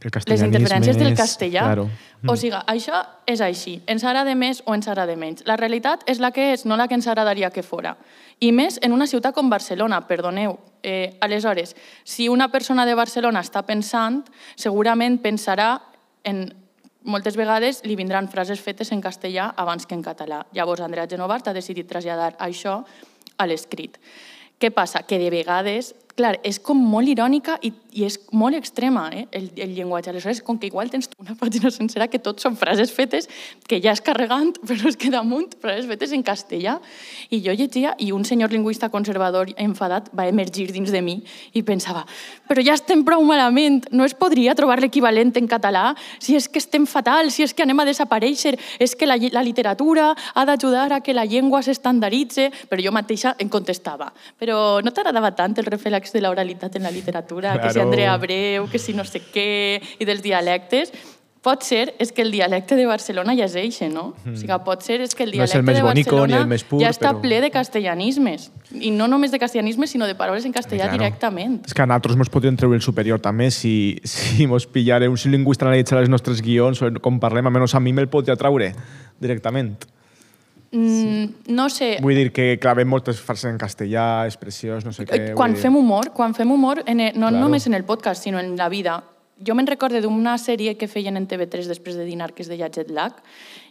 [0.00, 1.62] El Les interferències del castellà.
[1.66, 1.90] Claro.
[2.26, 3.80] O sigui, això és així.
[3.86, 5.44] Ens agrada més o ens agrada menys.
[5.44, 7.96] La realitat és la que és, no la que ens agradaria que fora.
[8.40, 10.56] I més en una ciutat com Barcelona, perdoneu.
[10.82, 14.24] Eh, aleshores, si una persona de Barcelona està pensant,
[14.56, 15.74] segurament pensarà
[16.24, 16.46] en
[17.04, 20.46] moltes vegades li vindran frases fetes en castellà abans que en català.
[20.56, 22.80] Llavors, Andrea Genovart ha decidit traslladar això
[23.36, 24.00] a l'escrit.
[24.60, 25.04] Què passa?
[25.08, 29.50] Que de vegades clar, és com molt irònica i, i és molt extrema, eh, el,
[29.56, 30.10] el llenguatge.
[30.10, 33.28] Aleshores, com que igual tens una pàgina sencera que tot són frases fetes,
[33.68, 36.78] que ja és carregant, però és que damunt frases fetes en castellà.
[37.30, 41.18] I jo llegia i un senyor lingüista conservador enfadat va emergir dins de mi
[41.56, 42.04] i pensava,
[42.48, 45.90] però ja estem prou malament, no es podria trobar l'equivalent en català?
[46.18, 49.44] Si és que estem fatal, si és que anem a desaparèixer, és que la, la
[49.46, 54.10] literatura ha d'ajudar a que la llengua s'estandaritze, però jo mateixa em contestava.
[54.38, 58.78] Però no t'agradava tant el reflex de l'oralitat en la literatura, que Andrea Abreu, que
[58.78, 60.92] si no sé què, i dels dialectes?
[61.40, 64.10] Pot ser és que el dialecte de Barcelona ja és eixe, no?
[64.28, 66.50] O sigui, pot ser és que el No dialecte el més de bonico Barcelona el
[66.50, 68.50] més pur, ja està però- ple de castellanismes.
[68.76, 70.98] I no només de castellanismes, sinó de paraules en castellà Claro.
[70.98, 71.64] directament.
[71.64, 75.16] És que a nosaltres mos podríem treure el superior també si, si mos pillara un
[75.32, 78.74] lingüista analitzar els nostres guions o com parlem, almenys a mi me'l podria traure
[79.18, 79.78] directament.
[80.72, 85.30] Mm, no sé, Vull dir que clavem moltes frases en castellà, expressions, no sé què.
[85.30, 87.40] Eh, quan vull dir- fem humor, quan fem humor, en, el- no Claro.
[87.40, 89.02] només en el podcast, sinó en la vida.
[89.44, 92.68] Jo me'n recorde d'una sèrie que feien en TV3 després de dinar, que es deia
[92.68, 93.14] Jet Lag,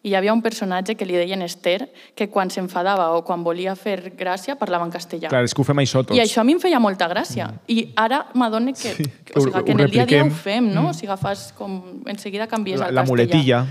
[0.02, 3.76] i hi havia un personatge que li deien Esther, que quan s'enfadava o quan volia
[3.76, 5.30] fer gràcia parlava en castellà.
[5.30, 6.18] Clar, és que ho fem això tots.
[6.18, 7.52] I això a mi em feia molta gràcia.
[7.52, 7.60] Mm.
[7.68, 9.04] I ara m'adone que, sí,
[9.36, 10.82] o sigui, que en el dia a dia ho fem, no?
[10.82, 10.88] Mm.
[10.88, 12.02] O sigui, agafes com...
[12.08, 13.08] En seguida canvies La, al la castellà.
[13.08, 13.66] muletilla.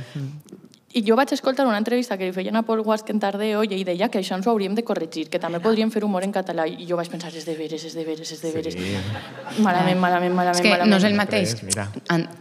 [0.96, 3.74] I jo vaig escoltar una entrevista que li feien a Paul Guasque en Tardeo i
[3.76, 6.32] ell deia que això ens ho hauríem de corregir, que també podríem fer humor en
[6.32, 6.64] català.
[6.64, 8.72] I jo vaig pensar, és de veres, és de veres, és de veres.
[8.72, 9.60] Sí.
[9.60, 10.90] Malament, malament, malament, És que malament.
[10.90, 11.54] no és el mateix.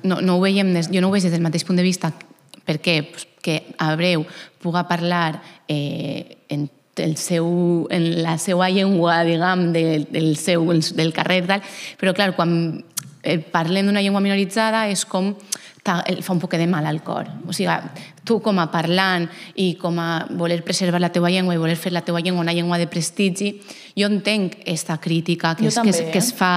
[0.08, 2.14] No, no ho veiem des, jo no ho veig des del mateix punt de vista
[2.68, 4.26] perquè pues, que Abreu
[4.60, 11.14] puga parlar eh, en el seu, en la seva llengua, diguem, del, del, seu, del
[11.14, 11.64] carrer, tal.
[12.00, 12.84] però clar, quan
[13.24, 15.36] eh, parlem d'una llengua minoritzada és com
[15.88, 17.30] fa un poc de mal al cor.
[17.48, 17.74] O sigui,
[18.28, 21.94] tu com a parlant i com a voler preservar la teva llengua i voler fer
[21.96, 23.54] la teva llengua una llengua de prestigi,
[23.98, 26.26] jo entenc aquesta crítica que, Jo és, que, es, també, que eh?
[26.26, 26.54] es fa,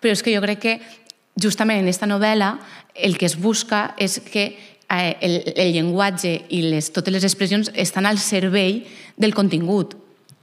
[0.00, 0.78] però és que jo crec que
[1.38, 2.56] justament en aquesta novel·la
[2.94, 4.48] el que es busca és que
[4.88, 8.84] eh, el, el llenguatge i les, totes les expressions estan al servei
[9.16, 9.96] del contingut.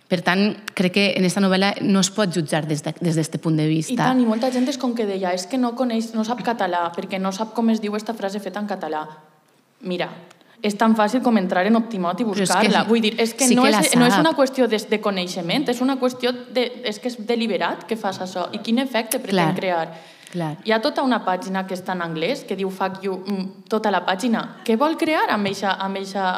[0.05, 3.57] Per tant, crec que en aquesta novel·la no es pot jutjar des d'aquest de, punt
[3.57, 3.97] de I vista.
[4.03, 6.91] tant, i molta gent és com que deia, és que no coneix, no sap català,
[6.93, 9.01] perquè no sap com es diu aquesta frase feta en català.
[9.81, 10.11] Mira,
[10.65, 12.83] és tan fàcil com entrar en Optimot i buscar-la.
[12.89, 15.67] Vull dir, és que, sí no, que és, no és una qüestió de, de coneixement,
[15.73, 16.67] és una qüestió de...
[16.89, 18.47] És que és deliberat que fas això.
[18.53, 19.55] I quin efecte pretén Clar.
[19.57, 19.87] crear?
[20.31, 20.51] Clar.
[20.65, 23.91] Hi ha tota una pàgina que està en anglès, que diu fuck you, mm, tota
[23.93, 24.45] la pàgina.
[24.65, 25.75] Què vol crear amb eixa...
[25.85, 26.29] Amb eixa...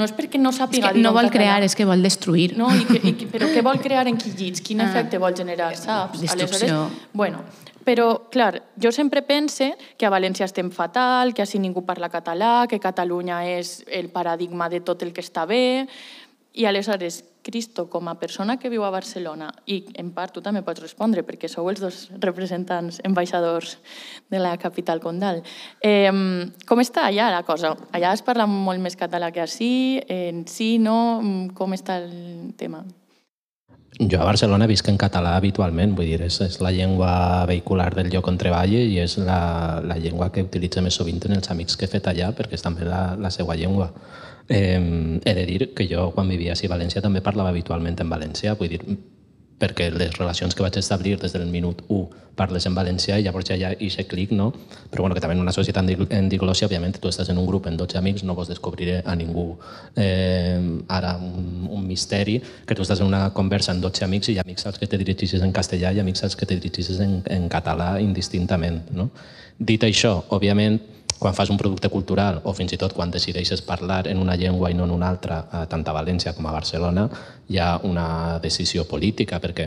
[0.00, 1.36] No és perquè no És sàpiga que dir no vol català.
[1.36, 2.54] crear, és que vol destruir.
[2.58, 4.62] No, i que, i que, però què vol crear en qui llits?
[4.64, 4.88] Quin Ah.
[4.90, 6.20] efecte vol generar, saps?
[6.22, 6.88] Destrucció.
[7.12, 7.42] bueno,
[7.84, 12.66] però, clar, jo sempre pense que a València estem fatal, que així ningú parla català,
[12.68, 15.86] que Catalunya és el paradigma de tot el que està bé,
[16.54, 20.62] i aleshores, Cristo, com a persona que viu a Barcelona, i en part tu també
[20.66, 23.76] pots respondre, perquè sou els dos representants, ambaixadors
[24.30, 25.42] de la capital condal,
[25.82, 26.10] eh,
[26.66, 27.74] com està allà la cosa?
[27.92, 31.20] Allà es parla molt més català que així, en sí, no?
[31.20, 32.84] Mm, Com està el tema?
[34.00, 38.08] Jo a Barcelona visc en català habitualment, vull dir, és, és la llengua vehicular del
[38.12, 41.76] lloc on treballo i és la, la llengua que utilitzo més sovint en els amics
[41.76, 43.90] que he fet allà, perquè és també la, la seva llengua.
[44.50, 48.56] Eh, he de dir que jo, quan vivia a València, també parlava habitualment en valencià,
[48.58, 48.80] vull dir,
[49.60, 53.44] perquè les relacions que vaig establir des del minut 1 parles en valencià i llavors
[53.50, 54.46] ja hi ha aquest clic, no?
[54.90, 57.36] Però bueno, que també en una societat en dig- en diglòssia, òbviament, tu estàs en
[57.38, 59.58] un grup en 12 amics, no vols descobrir a ningú
[59.96, 64.32] eh, ara un, un misteri, que tu estàs en una conversa amb 12 amics i
[64.32, 66.98] hi ha amics als que te dirigeixes en castellà i amics als que te dirigeixes
[67.04, 69.10] en, en català indistintament, no?
[69.58, 70.80] Dit això, òbviament,
[71.20, 74.70] quan fas un producte cultural o fins i tot quan decideixes parlar en una llengua
[74.72, 77.06] i no en una altra, tant a València com a Barcelona,
[77.50, 79.66] hi ha una decisió política, perquè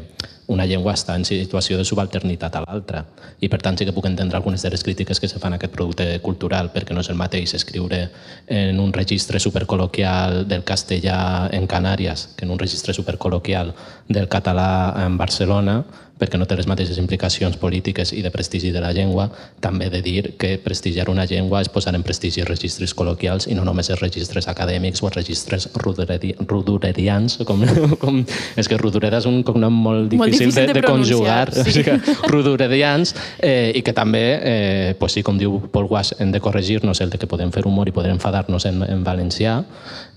[0.53, 3.01] una llengua està en situació de subalternitat a l'altra.
[3.43, 5.59] I per tant sí que puc entendre algunes de les crítiques que se fan a
[5.59, 8.05] aquest producte cultural, perquè no és el mateix escriure
[8.47, 13.73] en un registre supercol·loquial del castellà en Canàries que en un registre supercol·loquial
[14.07, 14.71] del català
[15.03, 15.81] en Barcelona,
[16.19, 19.27] perquè no té les mateixes implicacions polítiques i de prestigi de la llengua,
[19.63, 23.65] també de dir que prestigiar una llengua és posar en prestigi registres col·loquials i no
[23.67, 27.65] només els registres acadèmics o els registres ruduredians, com,
[28.03, 28.21] com,
[28.59, 31.59] és que Rudureda és un cognom molt difícil, difícil de, de de conjugar, sí.
[31.63, 36.15] o sigui que ruduredians, eh, i que també, eh, pues sí, com diu Paul Guas,
[36.19, 39.59] hem de corregir-nos el de que podem fer humor i podem enfadar-nos en, en valencià,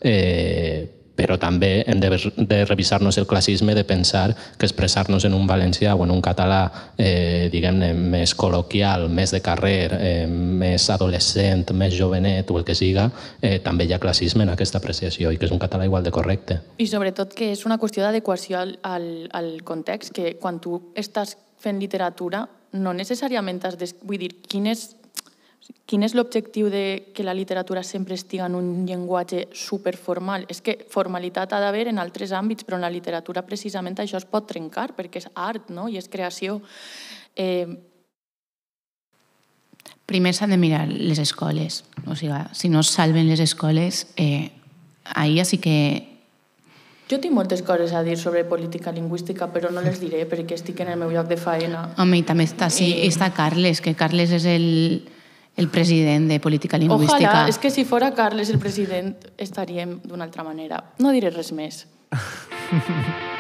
[0.00, 5.46] eh, però també hem de, de revisar-nos el classisme de pensar que expressar-nos en un
[5.46, 11.72] valencià o en un català, eh, diguem-ne, més col·loquial, més de carrer, eh, més adolescent,
[11.72, 13.08] més jovenet o el que siga,
[13.40, 16.12] eh, també hi ha classisme en aquesta apreciació i que és un català igual de
[16.12, 16.60] correcte.
[16.78, 21.36] I sobretot que és una qüestió d'adequació al, al, al context, que quan tu estàs
[21.58, 22.44] fent literatura,
[22.76, 23.88] no necessàriament has de...
[24.04, 24.90] Vull dir, quin és,
[25.86, 30.44] quin és l'objectiu de que la literatura sempre estiga en un llenguatge superformal?
[30.48, 34.26] És que formalitat ha d'haver en altres àmbits, però en la literatura precisament això es
[34.26, 35.88] pot trencar, perquè és art no?
[35.88, 36.60] i és creació.
[37.36, 37.66] Eh,
[40.06, 41.80] Primer s'han de mirar les escoles.
[42.06, 44.52] O sigui, si no salven les escoles, eh,
[45.04, 46.12] ahir sí que
[47.10, 50.80] jo tinc moltes coses a dir sobre política lingüística, però no les diré perquè estic
[50.82, 51.88] en el meu lloc de faena.
[51.98, 55.08] Home, i també està, sí, I- està Carles, que Carles és el,
[55.56, 57.30] el president de política lingüística.
[57.30, 60.82] Ojalà, és que si fora Carles el president estaríem d'una altra manera.
[61.00, 61.86] No diré res més.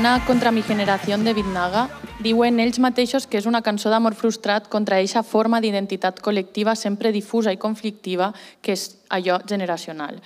[0.00, 1.82] Sona Contra mi generació de Bitnaga.
[2.24, 7.12] Diuen ells mateixos que és una cançó d'amor frustrat contra eixa forma d'identitat col·lectiva sempre
[7.12, 8.30] difusa i conflictiva
[8.64, 10.16] que és allò generacional.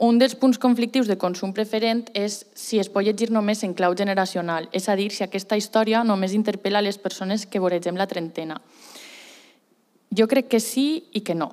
[0.00, 3.92] Un dels punts conflictius de consum preferent és si es pot llegir només en clau
[3.92, 8.56] generacional, és a dir, si aquesta història només interpel·la les persones que voregem la trentena.
[10.16, 11.52] Jo crec que sí i que no.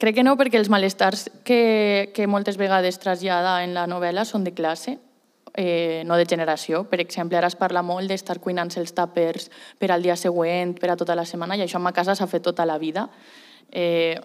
[0.00, 4.48] Crec que no perquè els malestars que, que moltes vegades trasllada en la novel·la són
[4.48, 5.02] de classe,
[5.54, 6.84] eh, no de generació.
[6.90, 10.90] Per exemple, ara es parla molt d'estar cuinant-se els tàpers per al dia següent, per
[10.90, 13.08] a tota la setmana, i això a ma casa s'ha fet tota la vida.
[13.70, 14.18] Eh,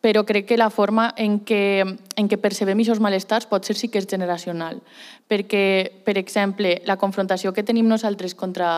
[0.00, 3.88] però crec que la forma en què, en què percebem aquests malestars pot ser sí
[3.90, 4.78] que és generacional.
[5.26, 8.70] Perquè, per exemple, la confrontació que tenim nosaltres contra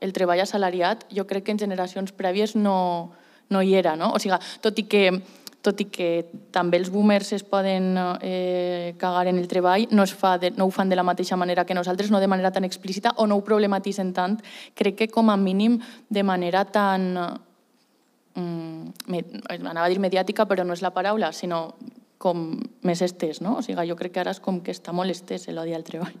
[0.00, 3.10] el treball assalariat, jo crec que en generacions prèvies no,
[3.50, 3.96] no hi era.
[3.96, 4.12] No?
[4.14, 5.10] O sigui, tot i que
[5.68, 6.08] tot i que
[6.54, 7.92] també els boomers es poden
[8.24, 11.36] eh, cagar en el treball, no, es fa de, no ho fan de la mateixa
[11.36, 14.38] manera que nosaltres, no de manera tan explícita o no ho problematitzen tant.
[14.78, 17.12] Crec que com a mínim de manera tan...
[18.38, 18.94] Mm,
[19.66, 21.74] anava a dir mediàtica, però no és la paraula, sinó
[22.18, 22.48] com
[22.82, 23.56] més estès, no?
[23.58, 26.16] O sigui, jo crec que ara és com que està molt estès l'odi al treball.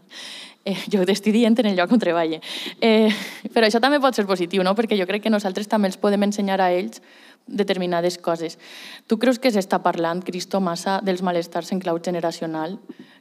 [0.68, 2.42] Eh, jo t'estic dient en el lloc on treballe.
[2.84, 3.08] Eh,
[3.54, 4.74] però això també pot ser positiu, no?
[4.76, 7.00] Perquè jo crec que nosaltres també els podem ensenyar a ells
[7.48, 8.58] determinades coses.
[9.08, 12.76] Tu creus que s'està parlant, Cristo, massa dels malestars en clau generacional?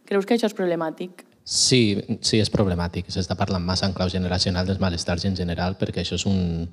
[0.06, 1.24] Creus que això és problemàtic?
[1.48, 3.08] Sí, sí, és problemàtic.
[3.14, 6.68] S'està parlant massa en clau generacional dels malestars en general perquè això és, un,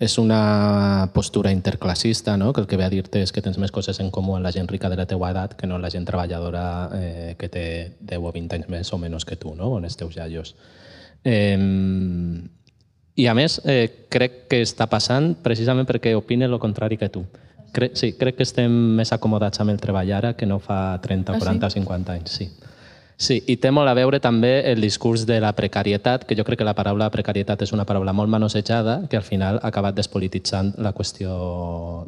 [0.00, 2.54] és una postura interclassista no?
[2.54, 4.52] que el que ve a dir-te és que tens més coses en comú amb la
[4.54, 6.62] gent rica de la teua edat que no amb la gent treballadora
[6.96, 7.64] eh, que té
[8.00, 9.74] 10 o 20 anys més o menys que tu, no?
[9.74, 10.54] o els teus iaios.
[11.22, 11.58] Eh,
[13.20, 17.26] I a més, eh, crec que està passant precisament perquè opine el contrari que tu.
[17.70, 21.36] Cre sí, crec que estem més acomodats amb el treball ara que no fa 30,
[21.36, 21.44] Ah, sí?
[21.44, 22.38] 40, 50 anys.
[22.40, 22.48] Sí.
[23.20, 26.62] Sí, i té molt a veure també el discurs de la precarietat, que jo crec
[26.62, 30.72] que la paraula precarietat és una paraula molt manosejada que al final ha acabat despolititzant
[30.80, 31.34] la qüestió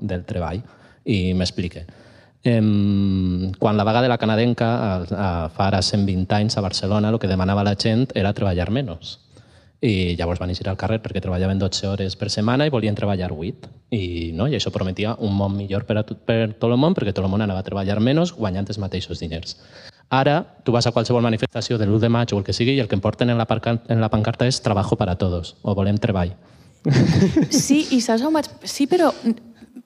[0.01, 0.63] del treball.
[1.05, 1.85] I m'explique.
[2.43, 4.71] Quan la vaga de la canadenca,
[5.05, 9.19] a, fa ara 120 anys a Barcelona, el que demanava la gent era treballar menys.
[9.85, 13.35] I llavors van eixir al carrer perquè treballaven 12 hores per setmana i volien treballar
[13.35, 13.69] 8.
[13.91, 14.49] I, no?
[14.49, 17.27] I això prometia un món millor per a tot, per tot el món perquè tot
[17.27, 19.59] el món anava a treballar menys guanyant els mateixos diners.
[20.13, 22.81] Ara, tu vas a qualsevol manifestació de l'1 de maig o el que sigui i
[22.83, 23.47] el que em porten en la,
[23.89, 26.35] en la pancarta és trabajo para todos o volem treball.
[27.49, 28.51] Sí, i saps on vaig...
[28.69, 29.13] Sí, però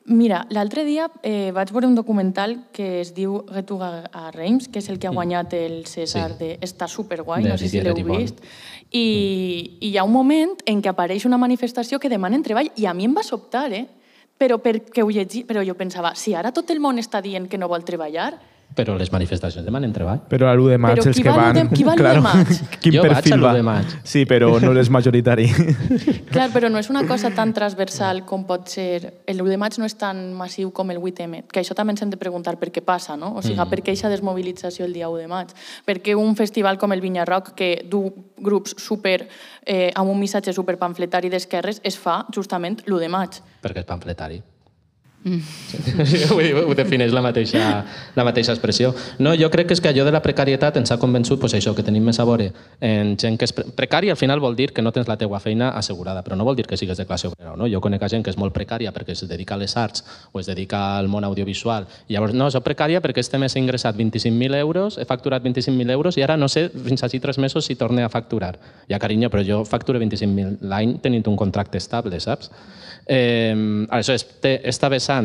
[0.06, 4.78] Mira, l'altre dia eh, vaig veure un documental que es diu Retuga a Reims, que
[4.78, 6.38] és el que ha guanyat el César Sí.
[6.38, 6.50] de...
[6.62, 8.38] Està superguai, De no sé si l'heu vist.
[8.90, 12.86] I, I hi ha un moment en què apareix una manifestació que demanen treball i
[12.86, 13.86] a mi em va sobtar, eh?
[14.38, 17.58] Però perquè ho llegi, però jo pensava, si ara tot el món està dient que
[17.58, 18.36] no vol treballar,
[18.76, 20.18] Però les manifestacions demanen treball.
[20.28, 21.70] Però a l'1 de maig Però els que va a van...
[21.72, 22.50] qui va a l'u de claro, maig?
[22.82, 23.52] Quin Jo vaig perfil a l'u va?
[23.56, 23.94] de maig.
[24.04, 25.46] Sí, però no és majoritari.
[26.34, 29.14] Clar, però no és una cosa tan transversal com pot ser...
[29.26, 32.02] El 1 de maig no és tan massiu com el 8M, que això també ens
[32.04, 33.32] hem de preguntar per què passa, no?
[33.36, 33.70] O sigui, Mm.
[33.70, 35.54] per què aquesta desmobilització el dia 1 de maig?
[35.86, 38.02] Per què un festival com el Vinya Rock, que du
[38.36, 39.26] grups super,
[39.64, 43.40] eh, amb un missatge super pamfletari d'esquerres, es fa justament l'1 de maig?
[43.62, 44.42] perquè és pamfletari.
[45.26, 45.80] Sí.
[46.30, 47.60] Vull dir, ho defineix la mateixa,
[48.14, 48.92] la mateixa expressió.
[49.18, 51.74] No, jo crec que és que allò de la precarietat ens ha convençut pues, això,
[51.74, 54.70] que tenim més a veure en gent que és pre precària, al final vol dir
[54.74, 57.26] que no tens la teua feina assegurada, però no vol dir que sigues de classe
[57.26, 57.56] obrera.
[57.58, 57.66] No?
[57.70, 60.40] Jo conec a gent que és molt precària perquè es dedica a les arts o
[60.40, 61.88] es dedica al món audiovisual.
[62.06, 65.90] I llavors, no, soc precària perquè este mes he ingressat 25.000 euros, he facturat 25.000
[65.90, 68.54] euros i ara no sé fins així tres mesos si torne a facturar.
[68.86, 72.50] Ja, carinyo, però jo facture 25.000 l'any tenint un contracte estable, saps?
[73.06, 73.54] Eh,
[73.88, 75.15] aleshores, té esta vessant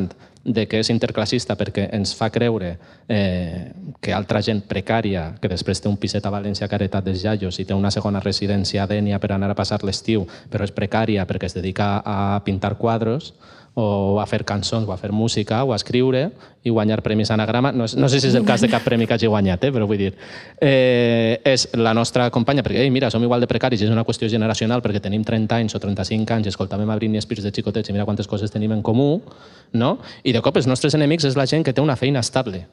[0.43, 2.71] de que és interclassista perquè ens fa creure
[3.07, 3.71] eh,
[4.01, 7.65] que altra gent precària, que després té un piset a València Caretat dels Jaios i
[7.65, 11.45] té una segona residència a Dènia per anar a passar l'estiu, però és precària perquè
[11.45, 13.35] es dedica a pintar quadros,
[13.73, 16.29] o a fer cançons, o a fer música, o escriure,
[16.63, 17.71] i guanyar premis anagrama.
[17.71, 19.71] No, no sé si és el cas de cap premi que hagi guanyat, eh?
[19.71, 20.11] però vull dir,
[20.59, 24.29] eh, és la nostra companya, perquè, ei, mira, som igual de precaris, és una qüestió
[24.29, 27.95] generacional, perquè tenim 30 anys o 35 anys, escoltàvem a Britney Spears de xicotets, i
[27.95, 29.21] mira quantes coses tenim en comú,
[29.71, 29.97] no?
[30.23, 32.65] I de cop els nostres enemics és la gent que té una feina estable.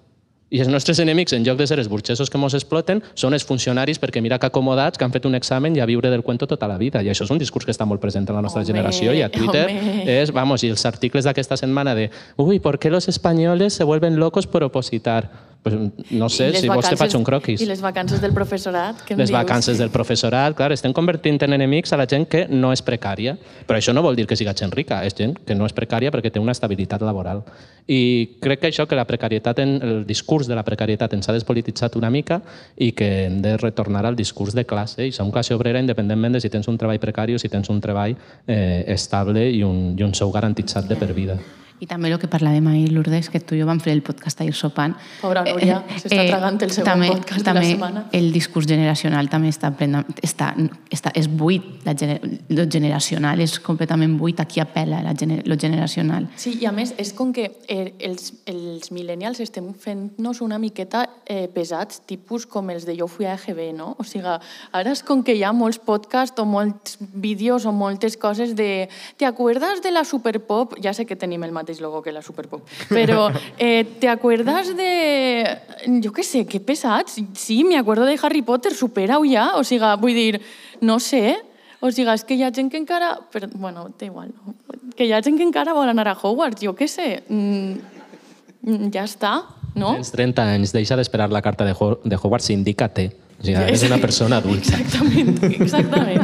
[0.50, 3.44] I els nostres enemics, en lloc de ser els burgesos que ens exploten, són els
[3.44, 6.46] funcionaris perquè mira que acomodats, que han fet un examen i a viure del cuento
[6.48, 7.02] tota la vida.
[7.02, 9.20] I això és un discurs que està molt present en la nostra Home, generació i
[9.22, 10.06] a Twitter home.
[10.08, 14.16] és, vamos, i els articles d'aquesta setmana de uy, ¿por qué los españoles se vuelven
[14.18, 15.48] locos por opositar?
[15.62, 15.74] Pues
[16.10, 17.60] no sé, si vols te vacances- faig un croquis.
[17.60, 19.38] I les vacances del professorat, què em Les dius?
[19.38, 23.36] vacances del professorat, clar, estem convertint en enemics a la gent que no és precària.
[23.66, 26.10] Però això no vol dir que siga gent rica, és gent que no és precària
[26.12, 27.42] perquè té una estabilitat laboral.
[27.88, 31.32] I crec que això, que la precarietat, en, el discurs de la precarietat ens ha
[31.32, 32.40] despolititzat una mica
[32.76, 36.40] i que hem de retornar al discurs de classe i som classe obrera independentment de
[36.40, 38.14] si tens un treball precari o si tens un treball
[38.46, 41.36] eh, estable i un, i un sou garantitzat de per vida.
[41.80, 44.40] I també el que parlàvem ahir, Lourdes, que tu i jo vam fer el podcast
[44.42, 44.96] ahir sopant.
[45.20, 48.04] Pobra Núria, s'està tragant el segon també, podcast de la també setmana.
[48.18, 50.50] El discurs generacional també està, plena, està,
[50.90, 51.66] està és buit.
[51.86, 52.18] La, gener,
[52.50, 54.40] lo generacional és completament buit.
[54.42, 56.26] Aquí apela la gener, lo generacional.
[56.36, 61.04] Sí, i a més, és com que eh, els, els millennials estem fent-nos una miqueta
[61.26, 63.92] eh, pesats, tipus com els de Jo fui a EGB, no?
[63.98, 64.34] O sigui,
[64.72, 68.88] ara és com que hi ha molts podcasts o molts vídeos o moltes coses de
[69.16, 70.74] ¿te acuerdas de la Superpop?
[70.82, 75.58] Ja sé que tenim el mateix logo que la Superpop, però eh, ¿te acuerdas de...
[76.02, 77.20] Jo què sé, que pesats.
[77.36, 79.52] Sí, me acuerdo de Harry Potter, supera-ho ja.
[79.56, 80.40] O sigui, vull dir,
[80.80, 81.36] no sé,
[81.80, 83.12] o sigui, és que hi ha gent que encara...
[83.32, 84.56] Però, bueno, té igual, no?
[84.96, 87.22] Que hi ha gent que encara vol anar a Hogwarts, jo què sé.
[87.28, 89.36] Mm, ja està,
[89.78, 89.94] no?
[89.94, 93.12] Tens 30 anys, deixa d'esperar la carta de, Ho de Hogwarts indica-te.
[93.38, 94.74] O sigui, eres una persona adulta.
[94.76, 96.22] Exactament, exactament.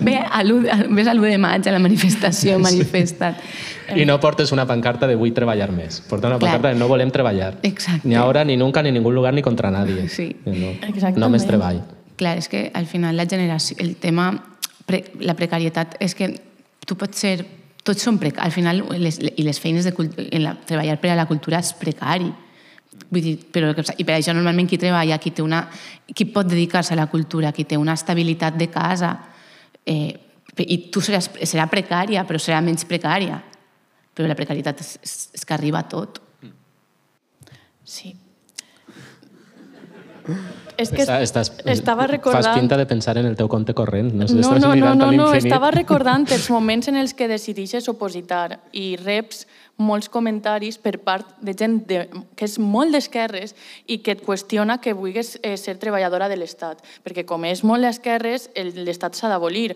[0.00, 3.36] Ve a l'1 a- ves a l'1 de maig a la manifestació, manifesta't.
[3.94, 6.00] I no portes una pancarta de vull treballar més.
[6.08, 6.52] Porta una Clar.
[6.56, 7.58] pancarta de no volem treballar.
[7.62, 8.08] Exacte.
[8.08, 10.08] Ni ahora, ni nunca, ni en ningún lugar, ni contra nadie.
[10.08, 10.36] Sí.
[10.46, 10.70] No.
[10.88, 11.18] Exactament.
[11.18, 11.82] Només treball.
[12.16, 14.30] Clar, és que al final la generació, el tema,
[14.86, 16.40] pre, la precarietat, és que
[16.86, 17.44] tu pots ser,
[17.84, 19.92] tots són precaris, al final, les, i les feines de
[20.32, 22.32] en la, treballar per a la cultura és precari.
[23.06, 25.62] Vull dir, però, I per això normalment qui treballa, qui, té una,
[26.12, 29.12] qui pot dedicar-se a la cultura, qui té una estabilitat de casa,
[29.86, 30.12] eh,
[30.64, 33.40] i tu seràs, serà precària, però serà menys precària.
[34.16, 36.22] Però la precarietat és, és, és que arriba a tot.
[37.86, 38.16] Sí.
[40.76, 42.44] És que Està, estàs, estava recordant...
[42.44, 44.10] Fas pinta de pensar en el teu compte corrent.
[44.12, 48.58] No, No, no, no, no, no, estava recordant els moments en els que decideixes opositar
[48.76, 53.52] i reps molts comentaris per part de gent de, que és molt d'esquerres
[53.92, 56.80] i que et qüestiona que vulguis eh, ser treballadora de l'Estat.
[57.04, 59.74] Perquè com és molt d'esquerres, el- l'Estat s'ha d'abolir.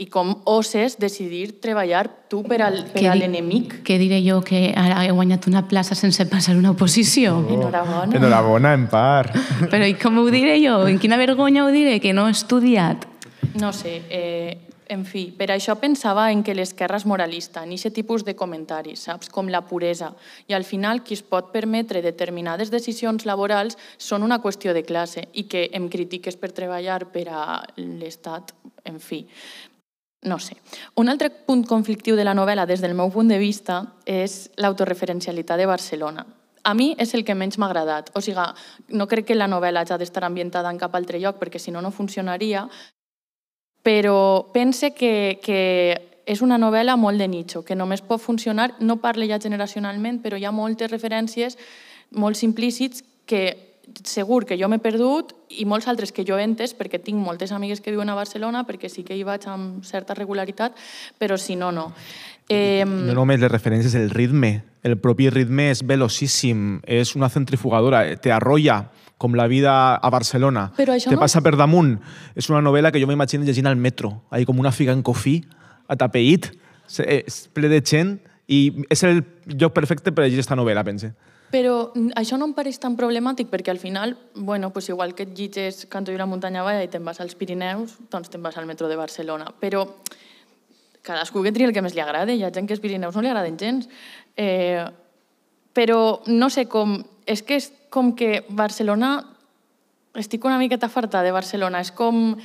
[0.00, 3.76] I com oses decidir treballar tu per, al, per a l'enemic.
[3.86, 7.36] Què diré jo, que ara he guanyat una plaça sense passar una oposició?
[7.46, 8.16] Enhorabona.
[8.16, 9.36] Enhorabona, en part.
[9.70, 10.80] Però i com ho diré jo?
[10.88, 12.00] En quina vergonya ho diré?
[12.02, 13.04] Que no he estudiat.
[13.60, 14.56] No sé, eh,
[14.88, 19.06] en fi, per això pensava en que l'esquerra és moralista, en aquest tipus de comentaris,
[19.08, 19.30] saps?
[19.32, 20.12] Com la puresa.
[20.48, 25.28] I al final qui es pot permetre determinades decisions laborals són una qüestió de classe
[25.32, 28.54] i que em critiques per treballar per a l'Estat,
[28.84, 29.26] en fi.
[30.24, 30.56] no sé.
[30.96, 35.58] Un altre punt conflictiu de la novel·la, des del meu punt de vista, és l'autorreferencialitat
[35.58, 36.24] de Barcelona.
[36.64, 38.08] A mi és el que menys m'ha agradat.
[38.16, 38.40] O sigui,
[38.88, 41.82] no crec que la novel·la hagi d'estar ambientada en cap altre lloc, perquè si no,
[41.84, 42.64] no funcionaria,
[43.84, 45.60] però pense que, que
[46.24, 50.40] és una novel·la molt de nicho, que només pot funcionar, no parla ja generacionalment, però
[50.40, 51.58] hi ha moltes referències
[52.16, 53.74] molt simplícits que
[54.08, 57.52] segur que jo m'he perdut i molts altres que jo he entès perquè tinc moltes
[57.52, 60.72] amigues que viuen a Barcelona, perquè sí que hi vaig amb certa regularitat,
[61.20, 61.90] però si no, no.
[62.48, 64.62] Eh, No només les referències, el ritme.
[64.84, 68.86] El propi ritme és velocíssim, és una centrifugadora, te arrolla
[69.24, 70.68] com la vida a Barcelona.
[70.76, 71.96] Però això te no- passa per damunt.
[72.36, 75.38] És una novel·la que jo m'imagino llegint al metro, ahí com una figa en cofí,
[75.88, 76.52] atapeït,
[77.08, 79.22] és ple de gent, i és el
[79.56, 81.14] lloc perfecte per llegir aquesta novel·la, pense.
[81.54, 85.22] Però mm, això no em pareix tan problemàtic perquè al final, bueno, pues igual que
[85.24, 88.58] et llitges Canto i la muntanya balla i te'n vas als Pirineus, doncs te'n vas
[88.58, 89.52] al metro de Barcelona.
[89.60, 89.86] Però
[91.04, 92.32] cadascú que tria el que més li agrada.
[92.32, 93.88] Hi ha gent que els Pirineus no li agraden gens.
[94.36, 94.82] Eh,
[95.76, 97.02] però no sé com...
[97.24, 99.16] És que és com que Barcelona...
[100.14, 101.80] Estic una miqueta farta de Barcelona.
[101.82, 102.36] És com...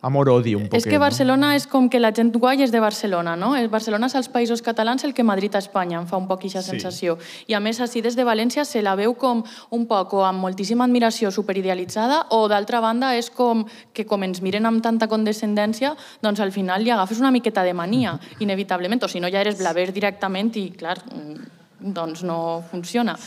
[0.00, 0.78] Amor-odi, un poquet.
[0.78, 3.50] És que Barcelona és com que la gent guai és de Barcelona, no?
[3.58, 6.38] El Barcelona és als països catalans el que Madrid a Espanya, em fa un poc
[6.40, 6.70] aquesta Sí.
[6.70, 7.18] sensació.
[7.50, 9.42] I a més, així des de València se la veu com
[9.76, 14.40] un poc o amb moltíssima admiració superidealitzada o d'altra banda és com que com ens
[14.40, 19.08] miren amb tanta condescendència, doncs al final li agafes una miqueta de mania, inevitablement, o
[19.08, 23.18] si no ja eres blaver directament i, clar, mm, doncs no funciona.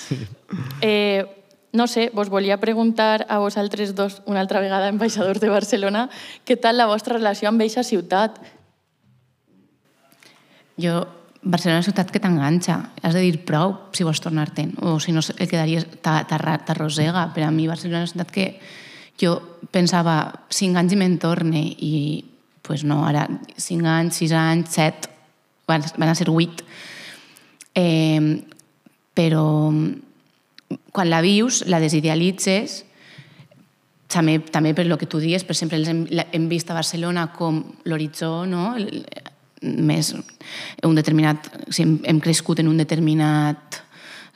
[0.81, 1.42] Eh,
[1.73, 6.07] no sé, vos volia preguntar a vosaltres dos, una altra vegada, ambaixadors de Barcelona,
[6.45, 8.37] què tal la vostra relació amb eixa ciutat?
[10.77, 11.01] Jo,
[11.41, 12.77] Barcelona és una ciutat que t'enganxa.
[13.01, 14.77] Has de dir prou si vols tornar-te'n.
[14.85, 17.25] O si no, el quedaries, t'arrossega.
[17.33, 18.47] Per a mi, Barcelona és una ciutat que
[19.19, 19.33] jo
[19.73, 21.95] pensava cinc anys i me'n torne i
[22.63, 23.25] pues no, ara
[23.59, 25.09] cinc anys, sis anys, set,
[25.67, 26.63] van, van a ser vuit.
[27.75, 28.39] Eh,
[29.13, 29.43] però
[30.91, 32.83] quan la vius, la desidealitzes,
[34.13, 37.63] també, també per lo que tu dius, per exemple, hem, hem vist a Barcelona com
[37.89, 38.73] l'horitzó, no?
[38.77, 39.05] El-
[39.63, 40.11] més
[40.83, 41.47] un determinat,
[41.79, 43.79] hem, hem crescut en un determinat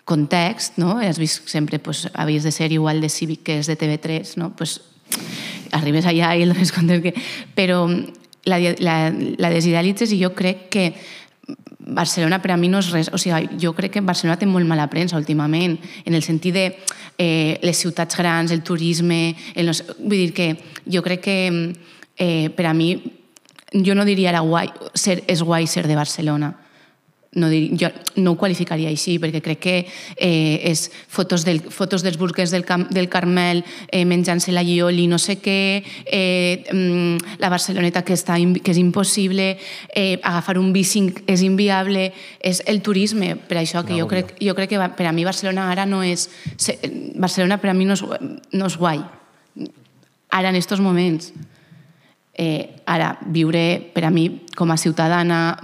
[0.07, 0.97] context, no?
[1.03, 4.53] Has vist sempre, pues, havies de ser igual de cívic que és de TV3, no?
[4.55, 4.79] Pues,
[5.75, 6.71] arribes allà i el dones
[7.03, 7.13] que...
[7.55, 7.83] Però
[8.47, 10.85] la, la, la desidealitzes i jo crec que
[11.87, 14.67] Barcelona per a mi no és res, o sigui, jo crec que Barcelona té molt
[14.67, 16.65] mala premsa últimament, en el sentit de
[17.17, 20.49] eh, les ciutats grans, el turisme, el no sé, vull dir que
[20.85, 21.37] jo crec que
[22.17, 22.91] eh, per a mi,
[23.71, 26.53] jo no diria ara guai, ser, és guai ser de Barcelona,
[27.37, 32.03] no, dir, jo no ho qualificaria així, perquè crec que eh, és fotos, del, fotos
[32.03, 37.37] dels burques del, Cam, del Carmel eh, menjant-se la llioli, no sé què, eh, mm,
[37.43, 39.51] la Barceloneta que, està, que és impossible,
[39.93, 42.09] eh, agafar un bici és inviable,
[42.41, 45.69] és el turisme, per això que jo crec, jo crec que per a mi Barcelona
[45.71, 46.27] ara no és...
[47.17, 48.03] Barcelona per a mi no és,
[48.57, 49.03] no és guai.
[50.33, 51.31] Ara, en estos moments,
[52.37, 55.57] eh, ara, viure, per a mi, com a ciutadana,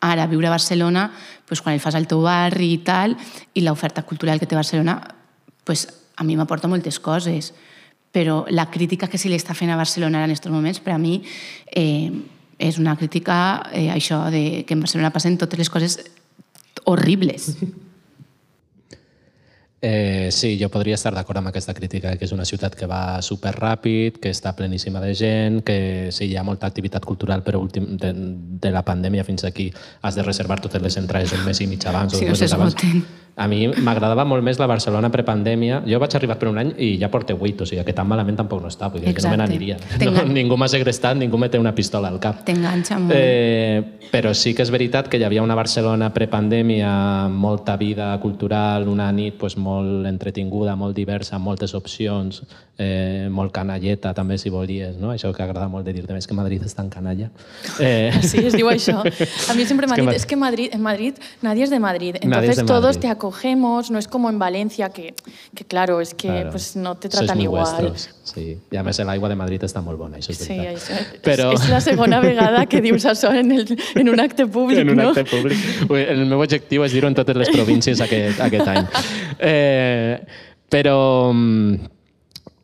[0.00, 1.10] ara viure a Barcelona,
[1.46, 3.16] pues, quan el fas al teu barri i tal,
[3.54, 5.00] i l'oferta cultural que té Barcelona,
[5.64, 7.54] pues, a mi m'aporta moltes coses.
[8.12, 10.98] Però la crítica que se li està fent a Barcelona en aquests moments, per a
[10.98, 11.22] mi,
[11.66, 12.12] eh,
[12.58, 16.00] és una crítica, eh, això, de que en Barcelona passen totes les coses
[16.84, 17.56] horribles.
[19.80, 23.20] Eh, sí, jo podria estar d'acord amb aquesta crítica, que és una ciutat que va
[23.22, 27.60] super ràpid, que està pleníssima de gent, que sí, hi ha molta activitat cultural, però
[27.62, 28.10] últim, de,
[28.58, 29.68] de la pandèmia fins aquí
[30.02, 32.74] has de reservar totes les entrades un mes i mig abans o dos mesos abans.
[32.74, 33.06] s'esgoten.
[33.38, 35.82] A mi m'agradava molt més la Barcelona prepandèmia.
[35.86, 38.38] Jo vaig arribar per un any i ja porto vuit, o sigui que tan malament
[38.40, 39.78] tampoc no està, vull dir que no me n'aniria.
[40.08, 42.42] No, ningú m'ha segrestat, ningú me té una pistola al cap.
[42.48, 43.14] T'enganxa molt.
[43.14, 48.88] Eh, però sí que és veritat que hi havia una Barcelona prepandèmia molta vida cultural,
[48.88, 52.42] una nit pues, molt entretinguda, molt diversa, moltes opcions,
[52.78, 55.10] eh, molt canalleta també, si volies, no?
[55.12, 57.30] Això que agrada molt de dir també és que Madrid és tan canalla.
[57.78, 59.00] Eh, Sí, es diu això.
[59.02, 62.16] A mí siempre me Es han que Madrid, en Madrid nadie es de Madrid.
[62.20, 63.00] Entonces de todos Madrid.
[63.00, 65.14] te acogemos, no es como en Valencia, que,
[65.54, 66.50] que claro, es que Claro.
[66.50, 67.64] pues no te Sois tratan muy igual.
[67.64, 68.58] vuestros, sí.
[68.70, 70.76] I a més l'aigua de Madrid està molt bona, això és Sí, veritat.
[70.76, 74.46] això, és, Però- és la segona vegada que dius això en, el, en un acte
[74.46, 75.08] públic, en un no?
[75.10, 75.58] acte públic.
[75.90, 78.86] El meu objectiu és dir-ho en totes les províncies aquest, aquest any.
[79.38, 80.20] Eh,
[80.68, 81.74] però, mm,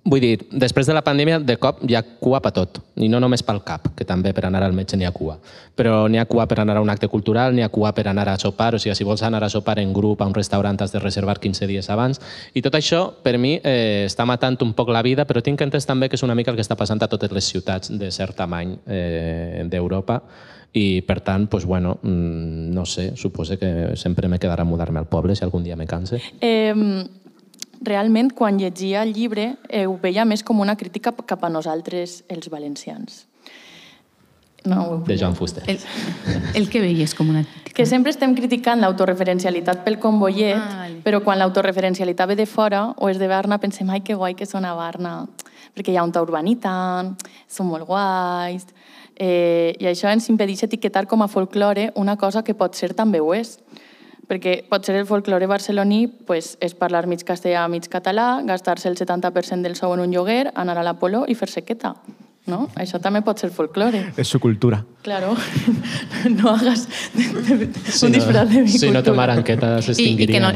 [0.04, 2.82] Vull dir, després de la pandèmia, de cop hi ha cua per tot.
[3.00, 5.38] I no només pel cap, que també per anar al metge n'hi ha cua.
[5.74, 8.26] Però n'hi ha cua per anar a un acte cultural, n'hi ha cua per anar
[8.28, 10.92] a sopar, o sigui, si vols anar a sopar en grup a un restaurant has
[10.92, 12.20] de reservar 15 dies abans.
[12.52, 15.88] I tot això, per mi, eh, està matant un poc la vida, però tinc entès
[15.88, 18.36] també que és una mica el que està passant a totes les ciutats de cert
[18.36, 20.20] tamany eh, d'Europa
[20.74, 25.08] i per tant, pues, bueno, mm, no sé, supose que sempre me quedarà mudar-me al
[25.08, 26.20] poble si algun dia me canse.
[26.40, 26.74] Eh,
[27.84, 32.24] realment, quan llegia el llibre, eh, ho veia més com una crítica cap a nosaltres,
[32.28, 33.26] els valencians.
[34.64, 35.62] No, ho De Joan Fuster.
[35.68, 35.78] El,
[36.54, 37.42] el que veies com una...
[37.74, 41.02] que sempre estem criticant l'autoreferencialitat pel convoyet, Ah, vale.
[41.04, 44.46] però quan l'autoreferencialitat ve de fora o és de Barna, pensem, ai, que guai que
[44.48, 45.26] són a Barna,
[45.76, 46.72] perquè hi ha un ta urbanita,
[47.46, 48.64] són molt guais,
[49.16, 53.20] eh, i això ens impedeix etiquetar com a folklore una cosa que pot ser també
[53.20, 53.58] ho és.
[54.28, 58.96] Perquè pot ser el folklore barceloní pues, és parlar mig castellà, mig català, gastar-se el
[58.96, 61.94] 70% del sou en un lloguer, anar a l'Apolo i fer sequeta.
[62.46, 62.66] No?
[62.76, 64.02] Això també pot ser folklore.
[64.20, 64.82] És su cultura.
[65.02, 65.30] Claro,
[66.36, 69.02] no hagas de, de, Si un no, disfraz de mi si no, cultura.
[69.02, 70.50] tu maranqueta I, i, que no.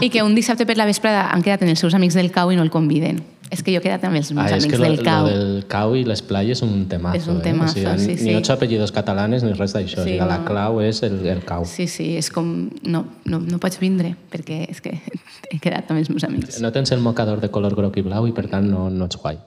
[0.00, 2.52] I que un dissabte per la vesprada han quedat amb els seus amics del cau
[2.52, 3.22] i no el conviden.
[3.50, 5.24] És que jo he quedat amb els meus Ah, amics que lo, del cau.
[5.26, 7.16] lo del cau i les playes és un temazo.
[7.18, 7.46] És un eh?
[7.48, 8.36] temazo, o sigui, sí, Ni sí.
[8.36, 10.04] ocho apellidos catalanes ni res d'això.
[10.04, 11.64] Sí, Sí, la clau és el, el cau.
[11.66, 12.68] Sí, sí, és com...
[12.84, 15.00] No, no, no pots vindre, perquè és que
[15.50, 16.60] he quedat amb els meus amics.
[16.60, 19.16] No tens el mocador de color groc i blau i per tant no, no ets
[19.18, 19.40] guai.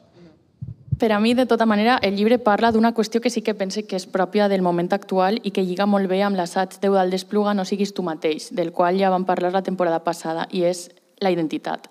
[1.03, 3.81] Per a mi, de tota manera, el llibre parla d'una qüestió que sí que pense
[3.84, 7.51] que és pròpia del moment actual i que lliga molt bé amb l'assaig d'Eudal d'Espluga
[7.51, 10.85] No siguis tu mateix, del qual ja vam parlar la temporada passada, i és
[11.19, 11.89] la identitat.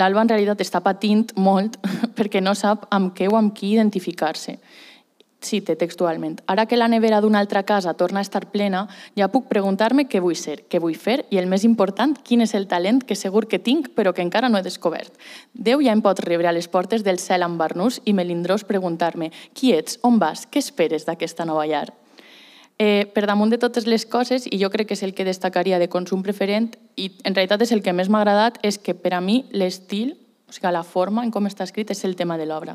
[0.00, 1.76] L'Alba en realitat està patint molt
[2.16, 4.56] perquè no sap amb què o amb qui identificar-se.
[5.44, 6.40] Cite textualment.
[6.48, 10.22] Ara que la nevera d'una altra casa torna a estar plena, ja puc preguntar-me què
[10.24, 13.46] vull ser, què vull fer i, el més important, quin és el talent que segur
[13.46, 15.12] que tinc però que encara no he descobert.
[15.52, 19.30] Déu ja em pot rebre a les portes del cel amb barnús i melindrós preguntar-me
[19.52, 21.90] qui ets, on vas, què esperes d'aquesta nova llar?
[22.78, 25.78] Eh, per damunt de totes les coses, i jo crec que és el que destacaria
[25.78, 29.14] de consum preferent, i en realitat és el que més m'ha agradat, és que per
[29.14, 30.16] a mi l'estil,
[30.48, 32.74] o sigui, la forma en com està escrit, és el tema de l'obra.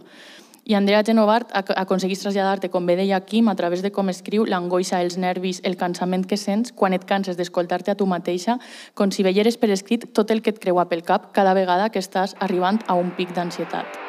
[0.70, 4.44] I Andrea Genovart ac- aconseguís traslladar-te, com bé deia Quim, a través de com escriu,
[4.46, 8.60] l'angoixa, els nervis, el cansament que sents quan et canses d'escoltar-te a tu mateixa,
[8.94, 11.98] com si veieres per escrit tot el que et creua pel cap cada vegada que
[11.98, 14.09] estàs arribant a un pic d'ansietat.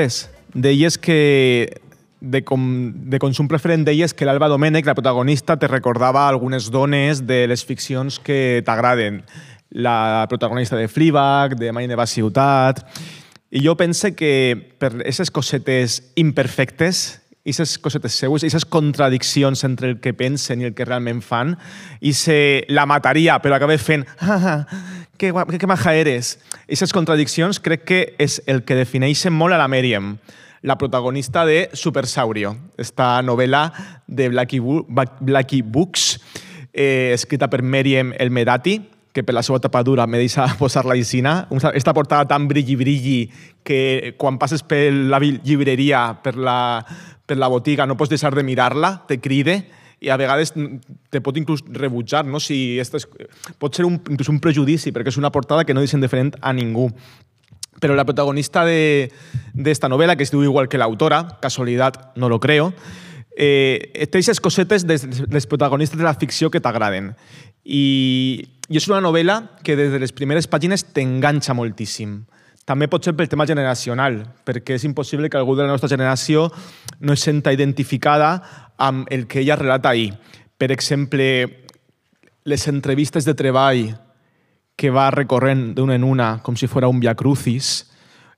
[0.00, 1.68] Lourdes, deies que
[2.20, 7.20] de, com, de consum preferent deies que l'Alba Domènech, la protagonista, te recordava algunes dones
[7.28, 9.20] de les ficcions que t'agraden.
[9.70, 12.86] La protagonista de Fleabag, de Mai neva ciutat...
[13.50, 19.96] I jo pense que per aquestes cosetes imperfectes, aquestes cosetes seues, aquestes contradiccions entre el
[19.98, 21.56] que pensen i el que realment fan,
[21.98, 24.60] i se la mataria, però acaba fent ah, ah,
[25.20, 26.38] que, que, maja eres.
[26.64, 30.14] Aquestes contradiccions crec que és el que defineixen molt a la Mèriam,
[30.64, 33.66] la protagonista de Supersaurio, esta novel·la
[34.08, 34.62] de Blackie,
[35.20, 36.14] Blackie Books,
[36.72, 38.78] eh, escrita per Mèriam El Medati,
[39.12, 41.44] que per la seva tapadura me deixa posar la isina.
[41.74, 43.28] Esta portada tan brilli-brilli
[43.62, 46.80] que quan passes per la llibreria, per la,
[47.26, 49.66] per la botiga, no pots deixar de mirar-la, te cride
[50.00, 52.40] i a vegades te pot inclús rebutjar, no?
[52.40, 53.06] Si esto és,
[53.60, 56.54] pot ser un, inclús un prejudici, perquè és una portada que no deixen diferent a
[56.56, 56.88] ningú.
[57.80, 59.12] Pero la protagonista de,
[59.54, 62.74] de esta novela, que es igual que la autora, casualidad, no lo creo,
[63.36, 64.98] eh, té aquestes cosetes de
[65.30, 67.14] les protagonistes de la ficció que t'agraden.
[67.64, 72.22] I, I és una novel·la que des de les primeres pàgines t'enganxa moltíssim.
[72.68, 76.50] També pot ser pel tema generacional, perquè és impossible que algú de la nostra generació
[77.00, 78.30] no es senta identificada
[78.80, 80.14] amb el que ella relata ahir.
[80.58, 81.28] Per exemple,
[82.44, 83.84] les entrevistes de treball
[84.74, 87.90] que va recorrent d'una en una com si fos un via crucis,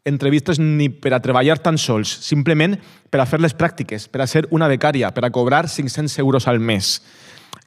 [0.05, 2.75] entrevistes ni per a treballar tan sols, simplement
[3.11, 6.49] per a fer les pràctiques, per a ser una becària, per a cobrar 500 euros
[6.51, 6.99] al mes.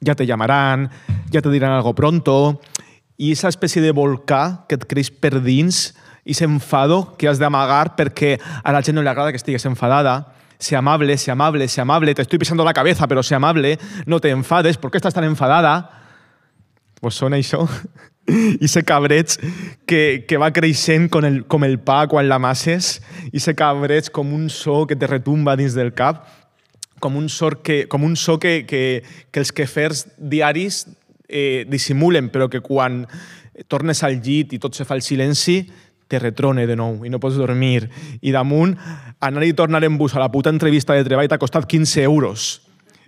[0.04, 0.90] Ja te llamaran,
[1.32, 2.60] ja te diran algo pronto,
[3.16, 5.94] i aquesta espècie de volcà que et creix per dins,
[6.26, 10.35] i s'enfado que has d'amagar perquè a la gent no li agrada que estigues enfadada,
[10.58, 14.20] sé amable, sé amable, sé amable, te estoy pisando la cabeza, pero sé amable, no
[14.20, 16.02] te enfades, ¿por qué estás tan enfadada?
[17.00, 17.66] Pues són això.
[18.64, 19.36] I se cabreig
[19.86, 22.96] que, que va creixent com el, com el pa quan l'amasses,
[23.30, 26.24] i se cabreig com un so que te retumba dins del cap,
[26.98, 30.86] com un, sor que, com un so que, que, que els quefers diaris
[31.28, 33.04] eh, dissimulen, però que quan
[33.68, 35.60] tornes al llit i tot se fa el silenci,
[36.08, 37.88] te retrone de nou i no pots dormir.
[38.20, 38.76] I damunt,
[39.20, 42.48] anar i tornar en bus a la puta entrevista de treball t'ha costat 15 euros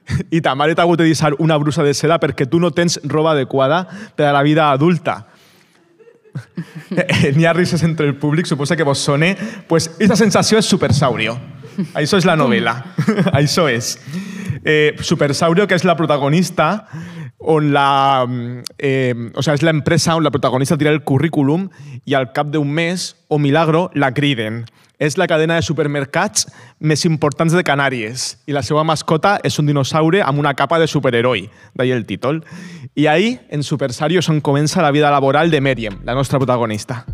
[0.35, 2.99] i ta mare t'ha hagut de deixar una brusa de seda perquè tu no tens
[3.05, 3.85] roba adequada
[4.17, 5.27] per a la vida adulta.
[7.37, 9.37] N'hi ha risses entre el públic, suposa que vos sone.
[9.69, 11.37] Pues esa sensació és Supersaurio.
[11.95, 12.75] Això és la novel·la.
[13.39, 13.97] Això és.
[14.65, 16.89] Eh, Supersaurio, que és la protagonista,
[17.39, 18.27] on la...
[18.79, 21.69] Eh, o sea, és l'empresa on la protagonista tira el currículum
[22.05, 24.65] i al cap d'un mes, o milagro, la criden.
[24.99, 26.49] És la cadena de supermercats
[26.83, 30.91] més importants de Canàries i la seva mascota és un dinosaure amb una capa de
[30.91, 31.47] superheroi,
[31.79, 32.43] d'ahir el títol.
[32.99, 37.05] I ahí, en Supersario, on comença la vida laboral de Meriem, la nostra protagonista.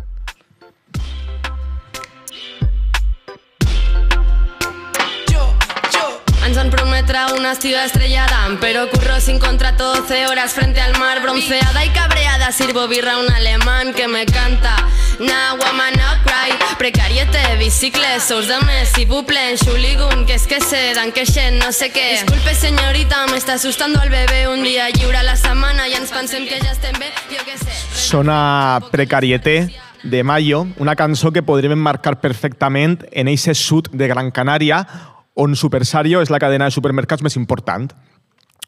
[7.15, 11.89] Prometre una estiu estrellada, pero curro sin contrato 12 horas frente al mar, bronceada y
[11.89, 12.51] cabreada.
[12.51, 14.75] Sirvo birra a un alemán que me canta.
[15.19, 16.51] Nah, woman, no cry.
[16.77, 21.57] Precariete, bicicles, sous de mes y buple, xuligun, que es que se dan que xen,
[21.59, 22.23] no sé què.
[22.23, 24.47] Disculpe, señorita, me está asustando al bebé.
[24.49, 27.57] Un dia lliure a la setmana i ens pensem que ja estem bé, jo què
[27.57, 27.71] sé.
[27.95, 29.71] Sona Precarieté
[30.03, 34.83] de Mayo, una cançó que podríem emmarcar perfectament en eixe sud de Gran Canària,
[35.35, 37.91] on Supersario és la cadena de supermercats més important.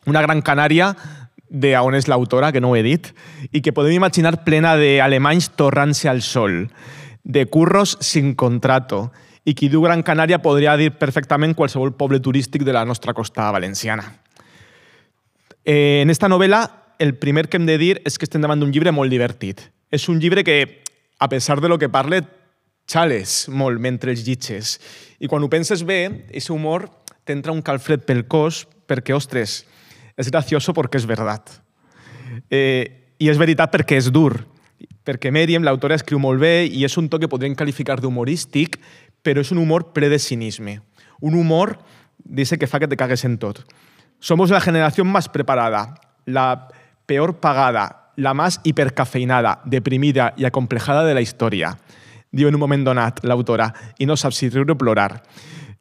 [0.07, 0.93] Una Gran Canària
[1.49, 3.07] de on és l'autora, que no ho he dit,
[3.55, 6.67] i que podem imaginar plena d'alemanys torrant-se al sol,
[7.23, 9.07] de curros sin contrato,
[9.47, 13.47] i qui diu Gran Canària podria dir perfectament qualsevol poble turístic de la nostra costa
[13.55, 14.09] valenciana.
[15.63, 16.65] Eh, en esta novel·la,
[16.99, 19.69] el primer que hem de dir és que estem davant d'un llibre molt divertit.
[19.91, 20.83] És un llibre que,
[21.19, 22.25] a pesar de lo que parle,
[22.87, 24.77] xales molt mentre els llitges.
[25.19, 26.87] I quan penses bé, aquest humor
[27.27, 29.65] t'entra un calfred pel cos perquè, ostres,
[30.17, 31.51] és gracioso perquè és veritat.
[32.49, 34.39] Eh, I és veritat perquè és dur.
[35.07, 38.77] Perquè Mèriam, l'autora, escriu molt bé i és un to que podríem qualificar d'humorístic,
[39.23, 40.11] però és un humor ple.
[41.19, 41.77] Un humor,
[42.23, 43.65] dice, que fa que te cagues en tot.
[44.19, 46.67] Somos la generación más preparada, la
[47.05, 51.77] peor pagada, la más hipercafeinada, deprimida i acomplejada de la història.
[52.37, 55.09] Diu en un moment donat l'autora, i no sap si riure o plorar.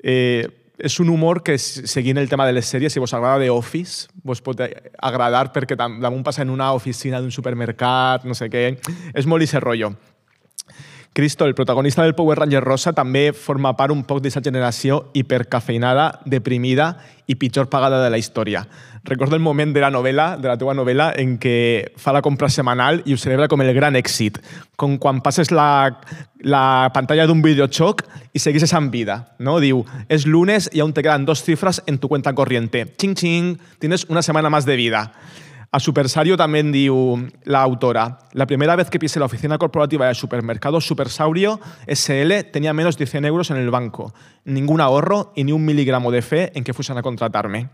[0.00, 0.46] Eh,
[0.76, 4.08] és un humor que, seguint el tema de les sèries, si vos agrada The Office,
[4.24, 8.68] vos pot agradar perquè damunt passa en una oficina d'un supermercat, no sé què.
[9.16, 9.94] És molt ese rotllo.
[11.16, 16.20] Cristo, el protagonista del Power Ranger Rosa, també forma part un poc d'aquesta generació hipercafeinada,
[16.28, 16.90] deprimida
[17.24, 18.66] i pitjor pagada de la història.
[19.02, 22.50] Recordo el moment de la novel·la, de la teva novel·la, en què fa la compra
[22.52, 24.42] setmanal i ho celebra com el gran èxit.
[24.76, 25.88] Com quan passes la,
[26.44, 28.04] la pantalla d'un videojoc
[28.36, 29.22] i segueixes amb vida.
[29.40, 29.56] No?
[29.64, 32.84] Diu, és lunes y aún te quedan dos cifras en tu cuenta corriente.
[32.98, 35.14] Ching, ching, tienes una semana más de vida.
[35.76, 40.14] A Supersario también diu la autora, la primera vez que pisé la oficina corporativa del
[40.14, 44.14] supermercado Supersaurio SL tenía menos de 100 euros en el banco,
[44.46, 47.68] ningún ahorro y ni un miligramo de fe en que fuesen a contratar-me.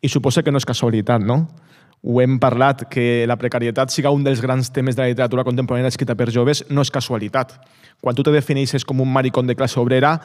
[0.00, 1.46] I suposa que no és casualitat, no?
[2.02, 5.94] Ho hem parlat, que la precarietat siga un dels grans temes de la literatura contemporània
[5.94, 7.60] escrita per joves no és casualitat.
[8.02, 10.16] Quan tu te defineixes com un maricón de classe obrera,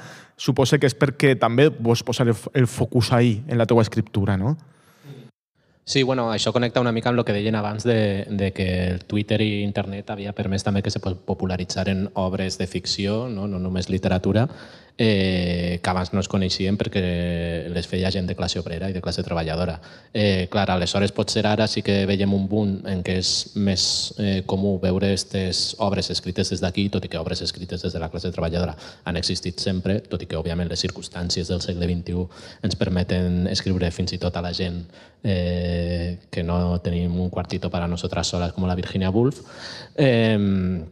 [0.41, 4.57] suposa que és perquè també vols posar el, focus ahí, en la teua escriptura, no?
[5.85, 9.01] Sí, bueno, això connecta una mica amb el que deien abans de, de que el
[9.03, 13.89] Twitter i internet havia permès també que se popularitzaren obres de ficció, no, no només
[13.91, 14.47] literatura.
[14.97, 17.01] Eh, que abans no es coneixien perquè
[17.73, 19.79] les feia gent de classe obrera i de classe treballadora.
[20.13, 23.85] Eh, clar, aleshores potser ara sí que veiem un punt en què és més
[24.21, 28.01] eh, comú veure aquestes obres escrites des d'aquí, tot i que obres escrites des de
[28.01, 28.75] la classe treballadora
[29.05, 32.27] han existit sempre, tot i que òbviament les circumstàncies del segle XXI
[32.63, 34.83] ens permeten escriure fins i tot a la gent
[35.23, 39.41] eh, que no tenim un cuartito para nosotras solas com la Virginia Woolf.
[39.95, 40.83] Eh,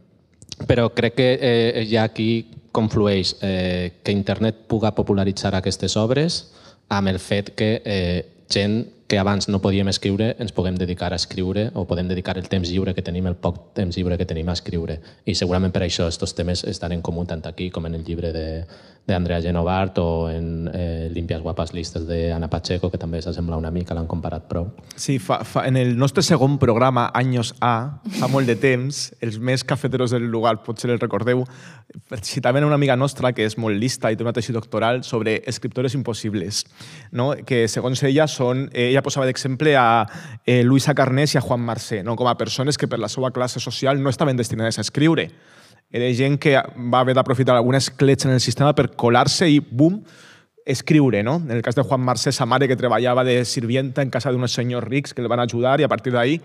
[0.67, 6.41] però crec que eh, ja aquí conflueix eh, que internet puga popularitzar aquestes obres
[6.89, 8.81] amb el fet que eh, gent
[9.11, 12.69] que abans no podíem escriure ens puguem dedicar a escriure o podem dedicar el temps
[12.71, 15.01] lliure que tenim, el poc temps lliure que tenim a escriure.
[15.27, 18.31] I segurament per això aquests temes estan en comú tant aquí com en el llibre
[18.31, 23.97] d'Andrea Genovart o en eh, Limpias guapas listes d'Anna Pacheco, que també s'assembla una mica,
[23.97, 24.69] l'han comparat prou.
[24.95, 29.41] Sí, fa, fa, en el nostre segon programa, Años A, fa molt de temps, els
[29.43, 31.43] més cafeteros del lugar potser el recordeu,
[32.21, 35.97] citaven una amiga nostra que és molt lista i té una tesi doctoral sobre escriptores
[35.97, 36.63] impossibles,
[37.11, 37.33] no?
[37.45, 40.05] que segons ella són, eh, ella posava d'exemple a
[40.45, 42.15] eh, Luisa Carnés i a Juan Marsé, no?
[42.15, 45.31] com a persones que per la seva classe social no estaven destinades a escriure.
[45.91, 49.99] Era gent que va haver d'aprofitar alguna escletxa en el sistema per colar-se i, bum,
[50.65, 51.41] escriure, no?
[51.41, 54.53] En el cas de Juan Marsé, sa mare que treballava de sirvienta en casa d'uns
[54.53, 56.39] senyors rics que el van ajudar i a partir d'ahí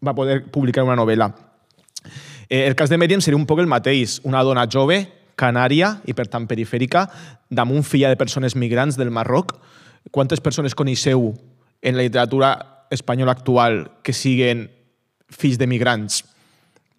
[0.00, 1.28] va poder publicar una novel·la.
[2.48, 4.20] Eh, el cas de Mèriam seria un poc el mateix.
[4.24, 5.02] Una dona jove,
[5.36, 7.08] canària i, per tant, perifèrica,
[7.50, 9.58] damunt filla de persones migrants del Marroc.
[10.10, 11.34] Quantes persones coneixeu
[11.82, 14.68] en la literatura espanyola actual que siguen
[15.30, 16.24] fills de migrants?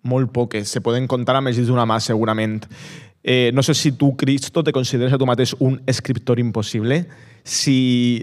[0.03, 0.69] Molt poques.
[0.69, 2.61] Se poden contar amb els dits d'una mà, segurament.
[3.23, 7.03] Eh, no sé si tu, Cristo, te consideres a tu mateix un escriptor impossible.
[7.43, 8.21] Si...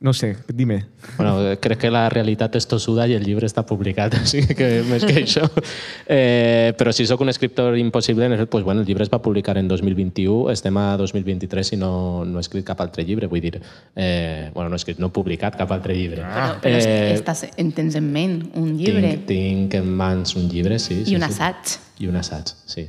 [0.00, 0.86] No sé, dime.
[1.18, 5.04] Bueno, crec que la realitat és tossuda i el llibre està publicat, així que més
[5.04, 5.44] que això.
[6.10, 9.68] Eh, però si sóc un escriptor impossible, pues, bueno, el llibre es va publicar en
[9.68, 13.60] 2021, estem a 2023 i no, no he escrit cap altre llibre, vull dir,
[13.94, 16.24] eh, bueno, no he escrit, no he publicat cap altre llibre.
[16.24, 19.14] Però, però eh, estàs, en tens en ment un llibre.
[19.20, 21.02] Tinc, tinc en mans un llibre, sí.
[21.04, 21.30] I sí, un sí.
[21.30, 21.78] assaig.
[22.00, 22.88] I un assaig, sí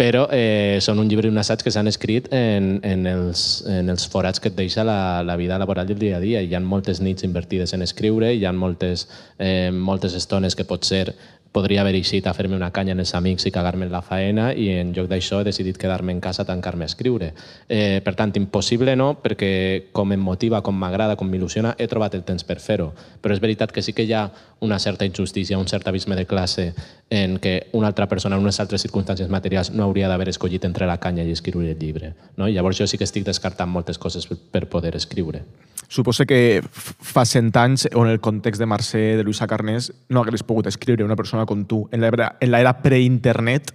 [0.00, 3.92] però eh, són un llibre i un assaig que s'han escrit en, en, els, en
[3.92, 6.40] els forats que et deixa la, la vida laboral del dia a dia.
[6.40, 9.04] Hi ha moltes nits invertides en escriure, hi ha moltes,
[9.36, 11.10] eh, moltes estones que pot ser
[11.52, 14.50] podria haver eixit a fer-me una canya amb els amics i cagar-me en la faena
[14.54, 17.32] i en lloc d'això he decidit quedar-me en casa tancar-me a escriure.
[17.68, 22.14] Eh, per tant, impossible no, perquè com em motiva, com m'agrada, com m'il·lusiona, he trobat
[22.14, 22.92] el temps per fer-ho.
[23.20, 24.28] Però és veritat que sí que hi ha
[24.60, 26.70] una certa injustícia, un cert abisme de classe
[27.10, 30.86] en què una altra persona en unes altres circumstàncies materials no hauria d'haver escollit entre
[30.86, 32.12] la canya i escriure el llibre.
[32.36, 32.46] No?
[32.46, 35.42] I llavors jo sí que estic descartant moltes coses per poder escriure.
[35.90, 40.44] Suposo que fa cent anys, on el context de Mercè, de Luisa Carnés, no hagués
[40.46, 41.84] pogut escriure una persona com tu.
[41.92, 43.74] En l'era pre-internet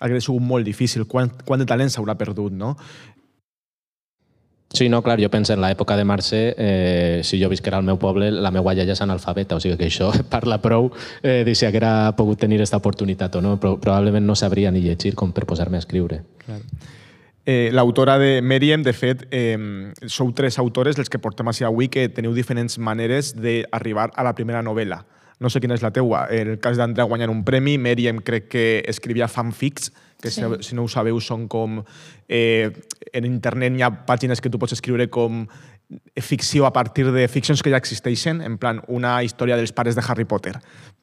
[0.00, 1.06] hagués sigut molt difícil.
[1.10, 2.74] Quant, quant de talent s'haurà perdut, no?
[4.74, 7.94] Sí, no, clar, jo penso en l'època de Mercè, eh, si jo visquera al meu
[8.02, 10.88] poble, la meva iaia és analfabeta, o sigui que això parla prou
[11.22, 14.82] eh, de si haguera pogut tenir aquesta oportunitat o no, però probablement no sabria ni
[14.82, 16.24] llegir com per posar-me a escriure.
[16.42, 16.58] Clar.
[17.46, 21.86] Eh, L'autora de Meriem, de fet, eh, sou tres autores els que portem així avui
[21.86, 25.04] que teniu diferents maneres d'arribar a la primera novel·la.
[25.42, 26.26] No sé quina és la teua.
[26.30, 29.90] El cas d'Andrea guanyant un premi, Meriem crec que escrivia fanfics,
[30.22, 30.40] que sí.
[30.40, 31.82] si, si no ho sabeu són com...
[32.28, 32.70] Eh,
[33.12, 35.44] en internet hi ha pàgines que tu pots escriure com
[36.16, 40.02] ficció a partir de ficcions que ja existeixen, en plan una història dels pares de
[40.06, 40.54] Harry Potter,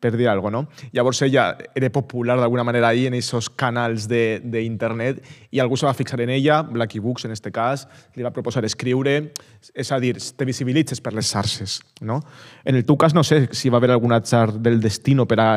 [0.02, 0.90] per dir alguna cosa, no?
[0.92, 5.22] Llavors ella era popular d'alguna manera ahí en aquests canals d'internet
[5.52, 8.66] i algú se va fixar en ella, Blacky Books en este cas, li va proposar
[8.66, 9.34] escriure,
[9.74, 12.22] és a dir, te visibilitzes per les xarxes, no?
[12.66, 15.50] En el teu cas no sé si va haver algun atzar del destino per a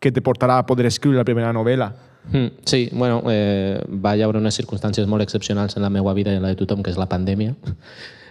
[0.00, 1.92] que te portarà a poder escriure la primera novel·la.
[2.32, 6.38] Mm, sí, bueno, eh, va haver unes circumstàncies molt excepcionals en la meva vida i
[6.38, 7.54] en la de tothom, que és la pandèmia.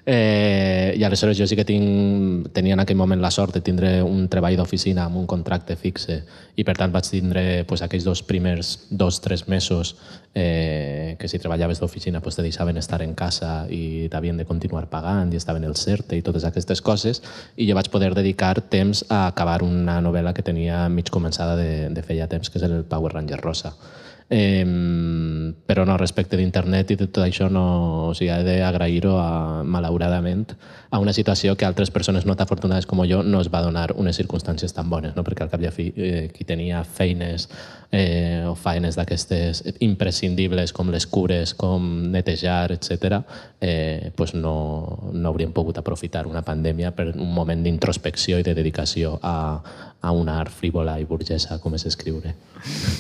[0.04, 4.00] Eh, I aleshores jo sí que tinc, tenia en aquell moment la sort de tindre
[4.02, 6.24] un treball d'oficina amb un contracte fixe
[6.58, 9.94] i per tant vaig tindre pues, aquells dos primers dos, tres mesos
[10.34, 14.88] eh, que si treballaves d'oficina pues, te deixaven estar en casa i t'havien de continuar
[14.90, 17.22] pagant i estaven el CERTE i totes aquestes coses
[17.56, 21.90] i jo vaig poder dedicar temps a acabar una novel·la que tenia mig començada de,
[21.94, 23.76] de feia temps, que és el Power Ranger Rosa.
[24.32, 24.64] Eh,
[25.68, 27.64] però no, respecte d'internet i tot això, no,
[28.10, 29.18] o sigui, he d'agrair-ho,
[29.68, 30.54] malauradament,
[30.92, 33.92] a una situació que altres persones no tan afortunades com jo no es va donar
[34.00, 35.24] unes circumstàncies tan bones, no?
[35.28, 37.48] perquè al cap i a fi eh, qui tenia feines
[37.92, 43.22] eh, o faenes d'aquestes imprescindibles com les cures, com netejar, etc.,
[43.60, 48.56] eh, pues no, no hauríem pogut aprofitar una pandèmia per un moment d'introspecció i de
[48.56, 49.36] dedicació a,
[50.02, 52.34] a una art frívola i burgesa com és escriure.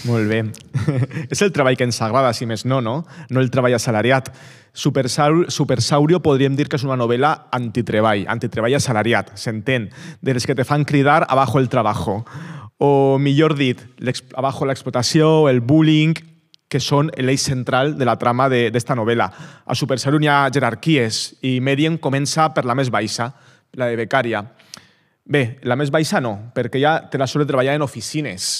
[0.05, 0.43] Molt bé.
[1.33, 3.01] és el treball que ens agrada, si més no, no?
[3.29, 4.29] No el treball assalariat.
[4.73, 9.89] Supersau Supersaurio podríem dir que és una novel·la antitreball, antitreball assalariat, s'entén,
[10.21, 12.21] de les que te fan cridar abajo el trabajo.
[12.77, 13.81] O, millor dit,
[14.33, 16.15] abajo la explotació, el bullying,
[16.71, 19.27] que són l'eix central de la trama de- d'esta novel·la.
[19.65, 23.33] A Supersaurio hi ha jerarquies i Meriem comença per la més baixa,
[23.75, 24.45] la de becària.
[25.25, 28.51] Bé, la més baixa no, perquè ja té la sort de treballar en oficines.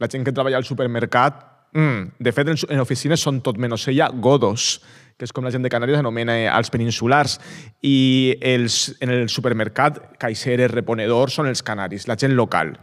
[0.00, 4.08] La gent que treballa al supermercat, mm, de fet, en, oficines són tot menys ella
[4.10, 4.80] godos,
[5.16, 7.38] que és com la gent de Canàries anomena eh, als peninsulars.
[7.82, 12.74] I els, en el supermercat, caixeres, reponedors, són els canaris, la gent local.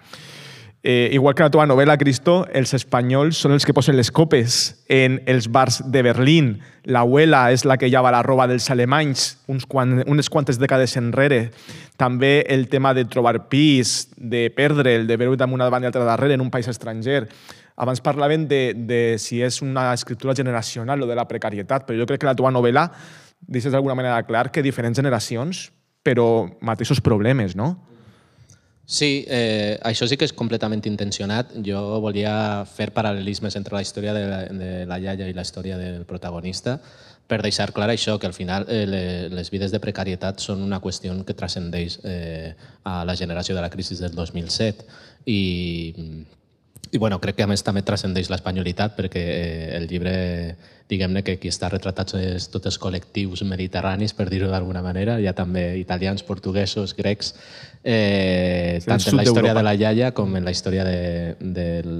[0.85, 4.84] Eh, igual que la teva novel·la, Cristo, els espanyols són els que posen les copes
[4.91, 6.57] en els bars de Berlín.
[6.84, 11.53] L'abuela és la que llava la roba dels alemanys uns quan, unes quantes dècades enrere.
[11.95, 16.03] També el tema de trobar pis, de perdre'l, de veure amb una davant i altra
[16.03, 17.30] darrere en un país estranger.
[17.80, 22.10] Abans parlaven de, de si és una escriptura generacional o de la precarietat, però jo
[22.11, 22.89] crec que la teva novel·la
[23.47, 25.69] deixes d'alguna manera clar que diferents generacions,
[26.03, 27.72] però mateixos problemes, no?
[28.85, 31.53] Sí, eh, això sí que és completament intencionat.
[31.64, 35.77] Jo volia fer paral·lelismes entre la història de la, de la iaia i la història
[35.80, 36.80] del protagonista
[37.27, 40.81] per deixar clar això, que al final eh, le, les vides de precarietat són una
[40.84, 42.53] qüestió que transcendeix eh,
[42.84, 44.84] a la generació de la crisi del 2007
[45.31, 45.39] i,
[46.91, 50.14] i bueno, crec que a més també transcendeix l'espanyolitat perquè eh, el llibre,
[50.91, 55.18] diguem-ne que qui està retratat és tots els col·lectius mediterranis, per dir-ho d'alguna manera.
[55.19, 57.34] Hi ha també italians, portuguesos, grecs,
[57.84, 60.99] eh, Sí, tant en la història de la iaia com en la història de,
[61.39, 61.93] del,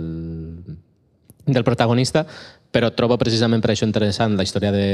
[1.46, 2.28] del protagonista,
[2.74, 4.88] però trobo precisament per això interessant la història de,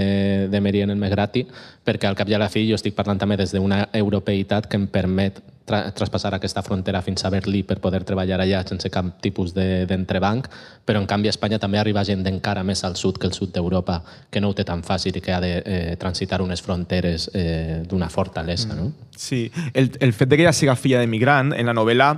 [0.51, 1.45] de Merien en Megrati,
[1.87, 4.75] perquè al cap i a la fi jo estic parlant també des d'una europeïtat que
[4.77, 5.39] em permet
[5.69, 9.85] tra traspassar aquesta frontera fins a Berlí per poder treballar allà sense cap tipus de-
[9.85, 10.47] d'entrebanc,
[10.83, 13.53] però en canvi a Espanya també arriba gent d'encara més al sud que el sud
[13.53, 14.01] d'Europa,
[14.31, 17.83] que no ho té tan fàcil i que ha de eh, transitar unes fronteres eh,
[17.87, 18.73] d'una fortalesa.
[18.73, 18.91] No?
[19.15, 22.15] Sí, el, el fet de que ella siga filla d'emigrant en la novel·la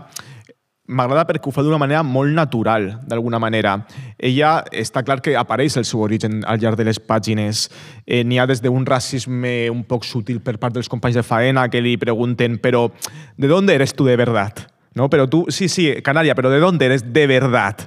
[0.87, 3.77] m'agrada perquè ho fa d'una manera molt natural, d'alguna manera.
[4.17, 7.67] Ella està clar que apareix el seu origen al llarg de les pàgines.
[8.05, 11.69] Eh, N'hi ha des d'un racisme un poc sutil per part dels companys de faena
[11.69, 12.89] que li pregunten però
[13.37, 14.53] ¿de dónde eres tú de verdad?
[14.93, 15.09] ¿no?
[15.09, 17.77] Pero tú, sí, sí, Canaria, pero ¿de dónde eres de verdad?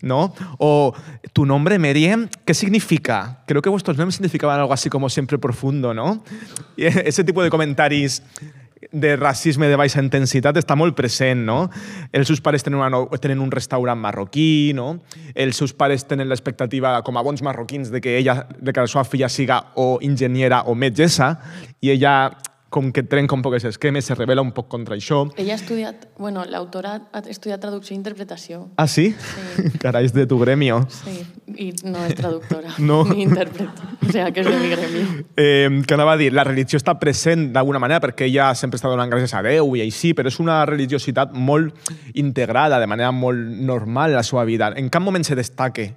[0.00, 0.34] ¿no?
[0.58, 0.94] O
[1.32, 3.42] tu nombre, Meriem, ¿qué significa?
[3.46, 6.22] Creo que vuestros nombres significaban algo así como siempre profundo, ¿no?
[6.76, 8.22] Y ese tipo de comentarios
[8.92, 11.58] de racisme de baixa intensitat està molt present, no?
[12.12, 15.00] Els seus pares tenen, una, tenen un restaurant marroquí, no?
[15.34, 18.90] Els seus pares tenen l'expectativa, com a bons marroquins, de que, ella, de que la
[18.90, 21.34] seva filla siga o enginyera o metgessa,
[21.80, 22.14] i ella,
[22.74, 25.20] com que trenca un poc aquests esquemes, se revela un poc contra això.
[25.38, 28.64] Ella ha estudiat, bueno, l'autora ha estudiat traducció i interpretació.
[28.76, 29.12] Ah, sí?
[29.14, 29.70] Sí.
[29.84, 30.80] Carai, és de tu gremio.
[30.90, 31.14] Sí,
[31.54, 33.04] i no és traductora, No.
[33.06, 33.82] ni intèrpret.
[34.02, 35.04] O sigui, que és de mi gremi.
[35.38, 38.90] Eh, que anava a dir, la religió està present d'alguna manera perquè ella sempre està
[38.90, 41.78] donant gràcies a Déu i així, però és una religiositat molt
[42.18, 44.72] integrada, de manera molt normal a la seva vida.
[44.74, 45.92] En cap moment se destaque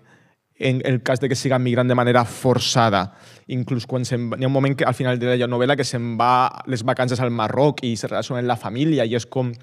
[0.60, 3.12] en el cas de que siga migrant de manera forçada.
[3.48, 5.86] Inclús quan se'n va, hi ha un moment que al final de la novel·la que
[5.88, 9.54] se'n va les vacances al Marroc i se relaciona amb la família i és com,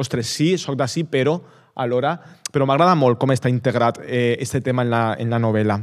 [0.00, 1.38] ostres, sí, sóc d'ací, però
[1.74, 2.16] alhora...
[2.54, 5.80] Però m'agrada molt com està integrat eh, este tema en la, en la novel·la.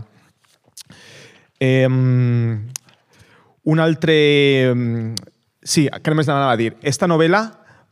[1.60, 1.88] Eh,
[3.64, 4.16] un altre...
[5.62, 6.72] Sí, què més anava a dir?
[6.82, 7.44] Esta novel·la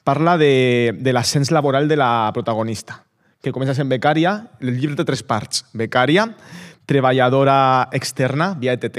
[0.08, 3.04] parla de, de l'ascens laboral de la protagonista,
[3.44, 4.34] que comença sent becària.
[4.64, 5.68] El llibre té tres parts.
[5.78, 6.26] Becària,
[6.90, 7.60] treballadora
[7.94, 8.98] externa, via ETT,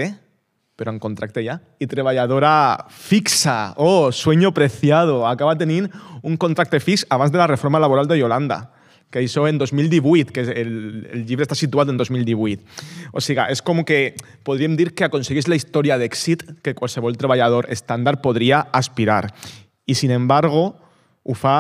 [0.81, 3.75] però en contracte ja, i treballadora fixa.
[3.77, 5.27] Oh, sueño preciado.
[5.29, 5.91] Acaba tenint
[6.25, 8.71] un contracte fix abans de la reforma laboral de Yolanda
[9.11, 10.71] que això en 2018, que el,
[11.11, 12.63] el llibre està situat en 2018.
[13.11, 14.15] O sigui, és com que
[14.47, 19.27] podríem dir que aconsegueix la història d'èxit que qualsevol treballador estàndard podria aspirar.
[19.91, 20.77] I, sin embargo,
[21.27, 21.59] ho fa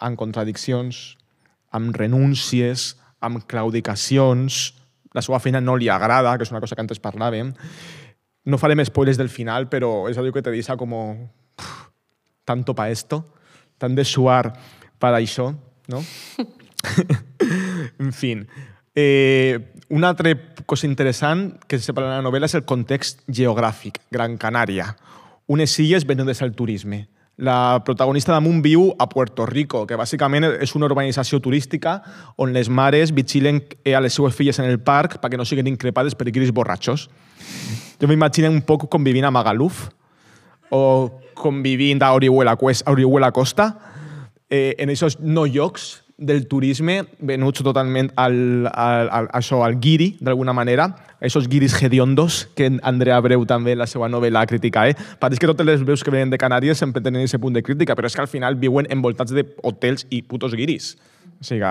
[0.00, 1.18] amb contradiccions,
[1.76, 4.70] amb renúncies, amb claudicacions,
[5.12, 7.52] la seva feina no li agrada, que és una cosa que antes parlàvem.
[8.44, 10.94] No farem spoilers del final, però és allò que te deixa com
[12.44, 13.34] tanto pa esto,
[13.78, 14.52] tan de suar
[14.98, 15.52] para això,
[15.88, 16.00] no?
[17.98, 18.46] en fin.
[18.94, 20.32] Eh, una altra
[20.66, 24.00] cosa interessant que se parla en la novel·la és el context geogràfic.
[24.10, 24.90] Gran Canària.
[25.50, 27.08] Unes illes venudes al turisme.
[27.40, 31.94] La protagonista damunt viu a Puerto Rico, que bàsicament és una urbanització turística
[32.36, 36.28] on les mares vigilen a les seues en el parc perquè no siguin increpades per
[36.28, 37.08] guiris borratxos.
[38.00, 39.88] Jo m'imagino un poc convivint a Magaluf
[40.68, 40.82] o
[41.34, 43.72] convivint a Orihuela, a Orihuela Costa,
[44.50, 50.10] eh, en aquests no llocs del turisme venuts totalment al, al, al, això, al guiri,
[50.20, 50.84] d'alguna manera,
[51.16, 54.84] aquests guiris hediondos que Andrea Breu també en la seva novel·la critica.
[54.88, 54.94] Eh?
[55.18, 57.96] Pareix que totes les veus que venen de Canàries sempre tenen aquest punt de crítica,
[57.96, 60.92] però és que al final viuen envoltats d'hotels i putos guiris.
[61.40, 61.64] O sigui,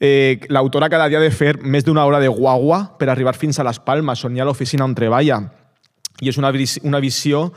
[0.00, 3.58] eh, l'autora cada dia ha de fer més d'una hora de guagua per arribar fins
[3.58, 5.40] a les Palmes, on hi ha l'oficina on treballa.
[6.22, 7.52] I és una, vis- una visió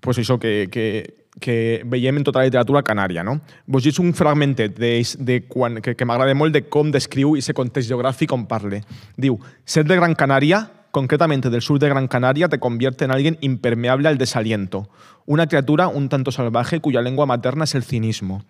[0.00, 3.22] pues això, que, que, que veiem en tota la literatura canària.
[3.22, 3.38] No?
[3.66, 7.54] Vos llegeixo un fragmentet de, de quan, que, que m'agrada molt de com descriu aquest
[7.56, 8.82] context geogràfic on parle.
[9.16, 13.38] Diu, ser de Gran Canaria, concretamente del sur de Gran Canaria, te convierte en alguien
[13.40, 14.88] impermeable al desaliento.
[15.26, 18.42] Una criatura un tanto salvaje cuya lengua materna es el cinismo.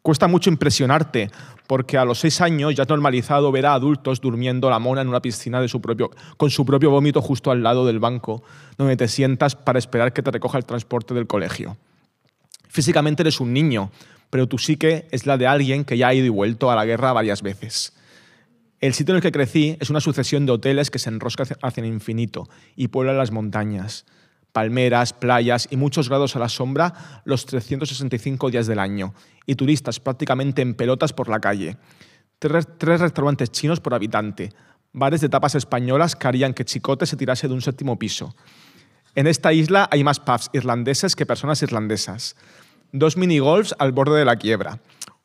[0.00, 1.30] Cuesta mucho impresionarte,
[1.66, 5.08] porque a los seis años ya es normalizado ver a adultos durmiendo la mona en
[5.08, 8.42] una piscina de su propio, con su propio vómito justo al lado del banco,
[8.76, 11.78] donde te sientas para esperar que te recoja el transporte del colegio.
[12.74, 13.92] Físicamente eres un niño,
[14.30, 16.84] pero tu psique es la de alguien que ya ha ido y vuelto a la
[16.84, 17.92] guerra varias veces.
[18.80, 21.56] El sitio en el que crecí es una sucesión de hoteles que se enrosca hacia-
[21.76, 24.06] el infinito y puebla las montañas.
[24.50, 29.14] Palmeras, playas y muchos grados a la sombra los 365 días del año.
[29.46, 31.76] Y turistas prácticamente en pelotas por la calle.
[32.40, 34.50] Tres, tres restaurantes chinos por habitante.
[34.92, 38.34] Bares de tapas españolas que harían que Chicote se tirase de un séptimo piso.
[39.14, 42.34] En esta isla hay más pubs irlandeses que personas irlandesas.
[42.96, 44.78] Dos minigolfs al borde de la quiebra.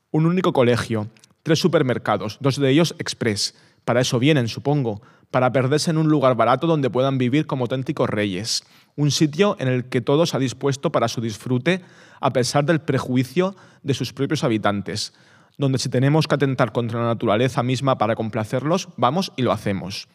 [0.10, 1.08] Un único colegio.
[1.44, 3.54] Tres supermercados, dos de ellos express.
[3.86, 5.04] Para eso vienen, supongo.
[5.30, 8.64] Para perderse en un lugar barato donde puedan vivir como auténticos reyes.
[8.96, 11.84] Un sitio en el que todo se ha dispuesto para su disfrute
[12.20, 15.14] a pesar del prejuicio de sus propios habitantes.
[15.60, 20.08] Donde si tenemos que atentar contra la naturaleza misma para complacerlos, vamos y lo hacemos.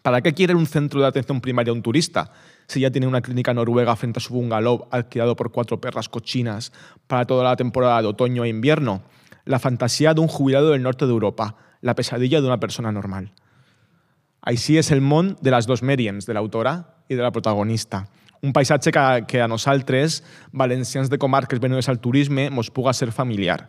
[0.00, 2.32] ¿Para qué quiere un centro de atención primaria un turista
[2.70, 6.72] si ya tiene una clínica noruega frente a su bungalow alquilado por cuatro perras cochinas
[7.06, 9.02] para toda la temporada de otoño e invierno?
[9.44, 13.32] La fantasía de un jubilado del norte de Europa, la pesadilla de una persona normal.
[14.40, 16.78] Així és el món de les dos Meriens, de l'autora
[17.12, 18.06] i de la protagonista.
[18.40, 20.22] Un paisatge que, que a nosaltres,
[20.52, 23.66] valencians de comarques venudes al turisme, mos puga ser familiar.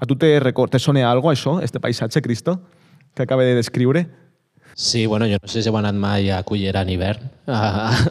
[0.00, 2.62] A tu te, te sona algo això, este paisatge, Cristo,
[3.14, 4.08] que acaba de descriure?
[4.78, 7.60] Sí, bueno, jo no sé si heu anat mai a Cullera en hivern, a,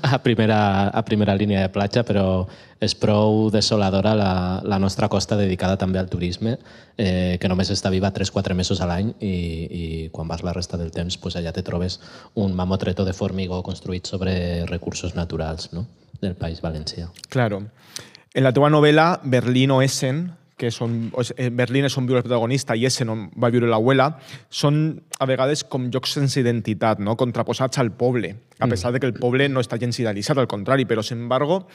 [0.01, 2.47] a, primera, a primera línia de platja, però
[2.81, 4.31] és prou desoladora la,
[4.65, 6.55] la nostra costa dedicada també al turisme,
[6.97, 10.79] eh, que només està viva 3-4 mesos a l'any i, i quan vas la resta
[10.81, 11.99] del temps pues allà te trobes
[12.33, 15.85] un mamotreto de formigó construït sobre recursos naturals no?
[16.19, 17.11] del País Valencià.
[17.29, 17.61] Claro.
[18.33, 22.23] En la teva novel·la, Berlín o Essen, que són, eh, Berlín és on viu el
[22.23, 24.07] protagonista i Essen on va viure l'abuela,
[24.49, 27.17] són a vegades com jocs sense identitat, no?
[27.19, 30.85] contraposats al poble, a pesar de que el poble no està gens idealitzat, al contrari,
[30.87, 31.67] però, sin embargo,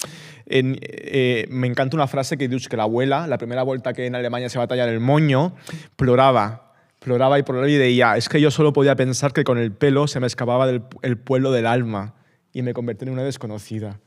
[0.47, 4.07] en, eh, me encanta una frase que dius que la abuela, la primera volta que
[4.07, 5.55] en Alemanya se va tallar el moño,
[5.97, 9.73] ploraba, ploraba y ploraba y decía, es que yo solo podía pensar que con el
[9.73, 12.15] pelo se me escapaba del el pueblo del alma
[12.53, 14.01] y me convertí en una desconocida.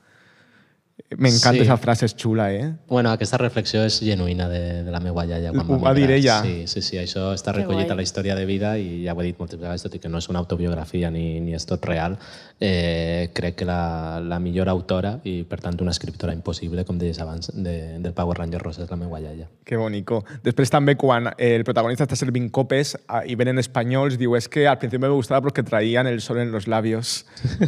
[1.17, 1.59] Me encanta Sí.
[1.67, 2.73] esa frase, és xula, eh?
[2.89, 5.51] Bueno, aquesta reflexió és genuïna de, de la meva iaia.
[5.51, 6.39] Quan Ho va dir ella.
[6.41, 9.25] Sí, sí, sí, això està recollit a la història de vida i ja ho he
[9.27, 12.17] dit moltes vegades, tot i que no és una autobiografia ni, ni és tot real.
[12.59, 17.19] Eh, crec que la, la millor autora i, per tant, una escriptora impossible, com deies
[17.21, 19.47] abans, de, del Power Ranger Rosa és la meva iaia.
[19.63, 20.23] Que bonico.
[20.43, 24.65] Després també quan el protagonista està servint copes ah, i venen espanyols, diu, es que
[24.67, 27.25] al principio me gustaba porque traían el sol en los labios,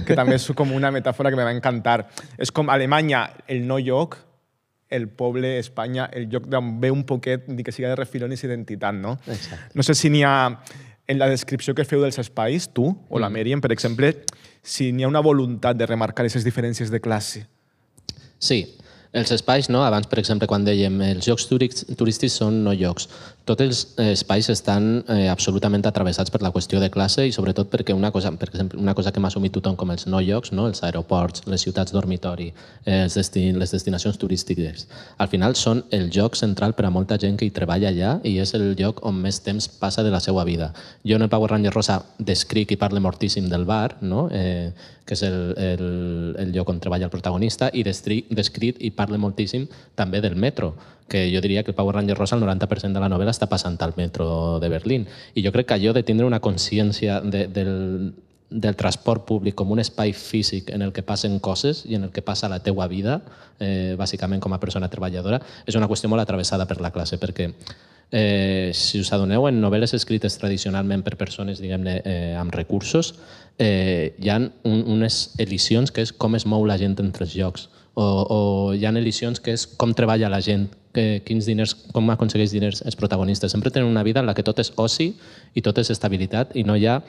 [0.07, 2.07] que també és com una metàfora que me va encantar.
[2.39, 4.17] És com Alemanya, el no lloc,
[4.89, 8.39] el poble, Espanya, el lloc d'on ve un poquet, ni que siga de refilón i
[8.41, 9.17] identitat, no?
[9.25, 9.73] Exacte.
[9.73, 10.61] No sé si n'hi ha,
[11.07, 13.33] en la descripció que feu dels espais, tu o la Mm.
[13.33, 14.13] Meriam, per exemple,
[14.61, 17.45] si n'hi ha una voluntat de remarcar aquestes diferències de classe.
[18.39, 18.77] Sí,
[19.13, 19.83] els espais, no?
[19.85, 23.07] abans, per exemple, quan dèiem els llocs turístics són no llocs.
[23.45, 27.69] Tots els eh, espais estan eh, absolutament atravessats per la qüestió de classe i sobretot
[27.69, 30.49] perquè una cosa, per exemple, una cosa que m'ha assumit tothom com els no llocs,
[30.51, 30.65] no?
[30.65, 32.47] els aeroports, les ciutats dormitori,
[32.85, 34.87] eh, els desti les destinacions turístiques,
[35.21, 38.39] al final són el lloc central per a molta gent que hi treballa allà i
[38.41, 40.71] és el lloc on més temps passa de la seva vida.
[41.05, 44.25] Jo en el Power Ranger Rosa descric i parle moltíssim del bar, no?
[44.33, 44.73] eh,
[45.05, 45.85] que és el, el,
[46.41, 50.73] el lloc on treballa el protagonista, i descrit, descrit i parle moltíssim també del metro,
[51.07, 53.77] que jo diria que el Power Ranger Rosa, el 90% de la novel·la està passant
[53.81, 55.07] al metro de Berlín.
[55.35, 58.13] I jo crec que allò de tindre una consciència de, del,
[58.49, 62.13] del transport públic com un espai físic en el que passen coses i en el
[62.13, 63.19] que passa la teua vida,
[63.59, 67.51] eh, bàsicament com a persona treballadora, és una qüestió molt atravessada per la classe, perquè
[68.11, 73.15] eh, si us adoneu, en novel·les escrites tradicionalment per persones, diguem-ne, eh, amb recursos,
[73.57, 77.35] eh, hi ha un, unes elisions que és com es mou la gent entre els
[77.35, 78.39] llocs, o, o
[78.75, 82.83] hi ha elisions que és com treballa la gent, que, quins diners, com aconsegueix diners
[82.87, 83.51] els protagonistes.
[83.51, 85.11] Sempre tenen una vida en la que tot és oci
[85.55, 87.01] i tot és estabilitat i no hi ha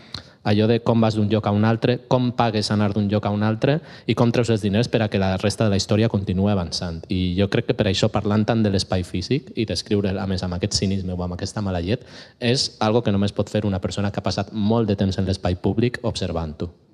[0.47, 3.33] allò de com vas d'un lloc a un altre, com pagues anar d'un lloc a
[3.35, 6.11] un altre i com treus els diners per a que la resta de la història
[6.13, 7.03] continuï avançant.
[7.11, 10.47] I jo crec que per això, parlant tant de l'espai físic i descriure, a més,
[10.47, 12.07] amb aquest cinisme o amb aquesta mala llet,
[12.39, 15.27] és algo que només pot fer una persona que ha passat molt de temps en
[15.27, 16.86] l'espai públic observant-ho.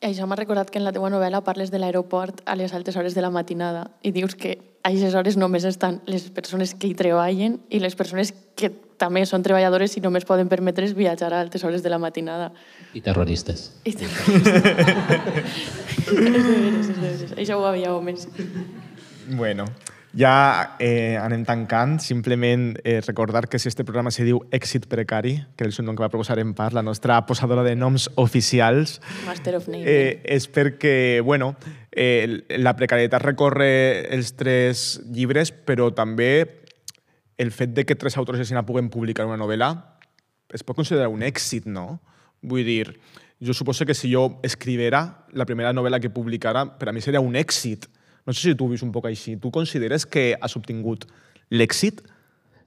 [0.00, 3.14] Això m'ha recordat que en la teua novel·la parles de l'aeroport a les altes hores
[3.14, 6.94] de la matinada i dius que a aquestes hores només estan les persones que hi
[6.96, 11.64] treballen i les persones que també són treballadores i només poden permetre's viatjar a altes
[11.64, 12.50] hores de la matinada.
[12.94, 13.70] I terroristes.
[13.84, 14.46] I terroristes.
[16.10, 17.32] és de veres, és de veres.
[17.36, 18.28] Això ho havia homes.
[19.30, 19.68] Bueno,
[20.16, 21.98] ja eh, anem tancant.
[22.02, 25.98] Simplement eh, recordar que si este programa se diu Èxit Precari, que és un nom
[25.98, 29.84] que va proposar en part la nostra posadora de noms oficials, Master of Name.
[29.86, 31.54] eh, és perquè, bueno,
[31.92, 36.60] eh, la precarietat recorre els tres llibres, però també
[37.38, 39.72] el fet de que tres autors de escena puguen publicar una novel·la
[40.52, 42.00] es pot considerar un èxit, no?
[42.42, 42.98] Vull dir,
[43.40, 47.22] jo suposo que si jo escrivera la primera novel·la que publicara, per a mi seria
[47.22, 47.86] un èxit.
[48.26, 49.36] No sé si tu ho vius un poc així.
[49.40, 51.06] Tu consideres que has obtingut
[51.50, 52.02] l'èxit?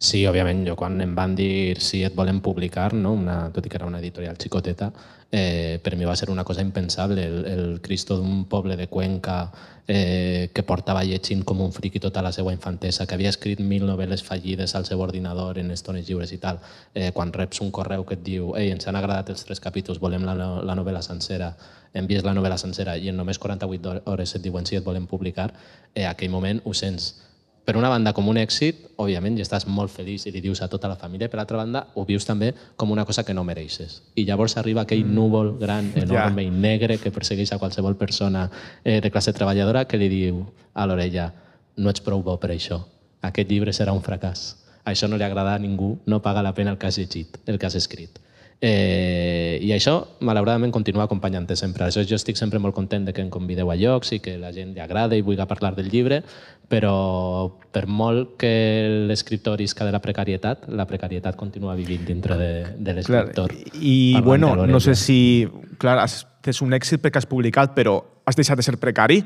[0.04, 3.14] Sí, òbviament, jo quan em van dir si et volen publicar, no?
[3.16, 4.90] una, tot i que era una editorial xicoteta,
[5.32, 7.24] eh, per mi va ser una cosa impensable.
[7.24, 9.46] El, el Cristo d'un poble de Cuenca
[9.88, 13.86] eh, que portava llegint com un friqui tota la seva infantesa, que havia escrit mil
[13.88, 16.60] novel·les fallides al seu ordinador en estones lliures i tal,
[16.94, 20.00] eh, quan reps un correu que et diu ei, ens han agradat els tres capítols,
[20.00, 21.54] volem la, la novel·la sencera,
[21.94, 25.52] envies la novel·la sencera i en només 48 hores et diuen si et volen publicar,
[25.94, 27.14] eh, aquell moment ho sents
[27.64, 30.68] per una banda com un èxit, òbviament, i estàs molt feliç i li dius a
[30.72, 34.02] tota la família, per l'altra banda ho vius també com una cosa que no mereixes.
[34.16, 38.50] I llavors arriba aquell núvol gran, enorme i negre que persegueix a qualsevol persona
[38.84, 41.32] eh, de classe treballadora que li diu a l'orella
[41.78, 42.84] no ets prou bo per això,
[43.24, 44.54] aquest llibre serà un fracàs.
[44.84, 47.58] Això no li agrada a ningú, no paga la pena el que has llegit, el
[47.58, 48.20] que has escrit.
[48.64, 51.84] Eh, I això, malauradament, continua acompanyant-te sempre.
[51.84, 54.54] Això jo estic sempre molt content de que em convideu a llocs i que la
[54.56, 56.22] gent li agrada i vulgui parlar del llibre,
[56.72, 56.94] però
[57.76, 58.54] per molt que
[59.10, 63.52] l'escriptor isca de la precarietat, la precarietat continua vivint dintre de, de l'escriptor.
[63.76, 65.20] I, bueno, no sé si...
[65.82, 69.26] Clar, has, és un èxit perquè has publicat, però has deixat de ser precari?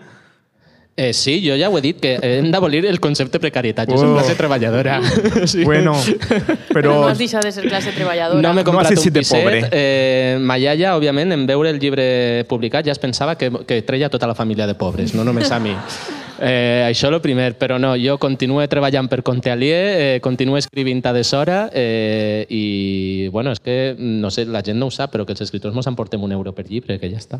[1.00, 3.88] Eh, sí, jo ja ho he dit, que hem d'abolir el concepte precarietat.
[3.88, 4.00] Jo Oh.
[4.02, 4.96] soc classe treballadora.
[5.46, 5.64] sí.
[5.64, 6.94] Bueno, Però però...
[7.04, 8.42] no has deixat de ser classe treballadora.
[8.42, 9.38] No m'he No comprat has un piset.
[9.44, 9.62] pobre.
[9.72, 14.10] Eh, ma iaia, òbviament, en veure el llibre publicat ja es pensava que, que treia
[14.10, 15.76] tota la família de pobres, no només a mi.
[16.40, 19.80] Eh, això el primer, però no, jo continuo treballant per compte aliè,
[20.18, 24.90] eh, continuo escrivint a deshora eh, i, bueno, és que, no sé, la gent no
[24.90, 27.40] ho sap, però que els escriptors mos emportem un euro per llibre, que ja està.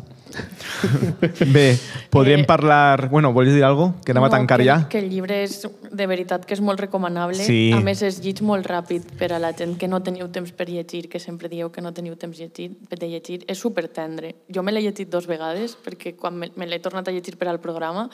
[1.54, 1.76] Bé,
[2.10, 3.08] podríem parlar...
[3.08, 4.04] Bueno, volies dir alguna cosa?
[4.04, 4.78] Que anem a tancar que, ja?
[4.90, 5.60] Que el llibre és,
[5.92, 7.42] de veritat, que és molt recomanable.
[7.46, 7.70] Sí.
[7.76, 10.68] A més, és llig molt ràpid per a la gent que no teniu temps per
[10.70, 13.42] llegir, que sempre dieu que no teniu temps llegir, de llegir.
[13.46, 14.34] És super tendre.
[14.52, 17.50] Jo me l'he llegit dos vegades, perquè quan me, me l'he tornat a llegir per
[17.52, 18.08] al programa,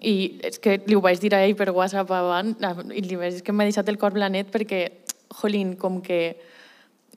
[0.00, 2.56] i és que li ho vaig dir a ell per WhatsApp abans,
[2.94, 4.82] i li vaig dir que m'ha deixat el cor blanet perquè,
[5.40, 6.20] jolín, com que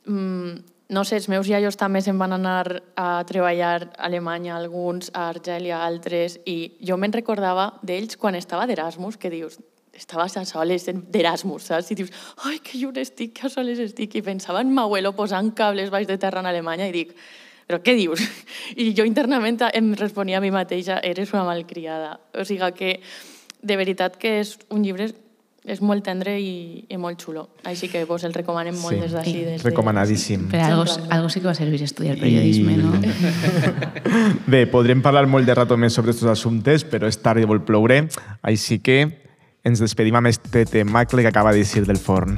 [0.06, 5.10] mm, no sé, els meus iaios també se'n van anar a treballar a Alemanya, alguns,
[5.14, 9.58] a Argèlia, altres, i jo me'n recordava d'ells quan estava d'Erasmus, que dius,
[9.94, 11.92] estaves a soles d'Erasmus, saps?
[11.94, 12.12] I dius,
[12.50, 14.18] ai, que lliure estic, que a soles estic.
[14.18, 17.14] I pensava en m'abuelo posant cables baix de terra en Alemanya i dic,
[17.68, 18.22] però què dius?
[18.82, 22.20] I jo internament em responia a mi mateixa, eres una malcriada.
[22.38, 22.96] O sigui que,
[23.62, 25.12] de veritat que és un llibre
[25.64, 27.46] és molt tendre i, i molt xulo.
[27.64, 29.46] Així que vos el recomanem molt des d'ací.
[29.46, 30.50] des de- recomanadíssim.
[30.52, 32.92] Pero algo, algo sí que va a servir estudiar periodisme, ¿no?
[34.52, 37.64] Bé, podrem parlar molt de rato més sobre aquests assumptes, però és tard i vol
[37.64, 38.02] ploure,
[38.44, 39.00] així que
[39.64, 42.36] ens despedim amb este temacle que acaba de dir del forn.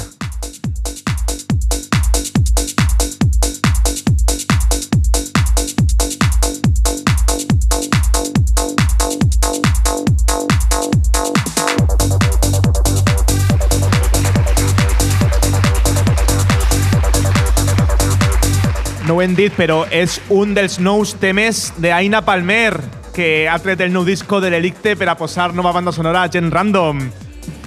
[19.06, 22.73] No ho hem dit, però és un dels nous temes d'Aina Palmer,
[23.14, 26.32] que ha tret el nou disco de l'Elicte per a posar nova banda sonora a
[26.34, 27.03] gent random.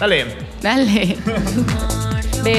[0.00, 0.24] Dale.
[0.64, 1.14] Dale.
[2.44, 2.56] Bé,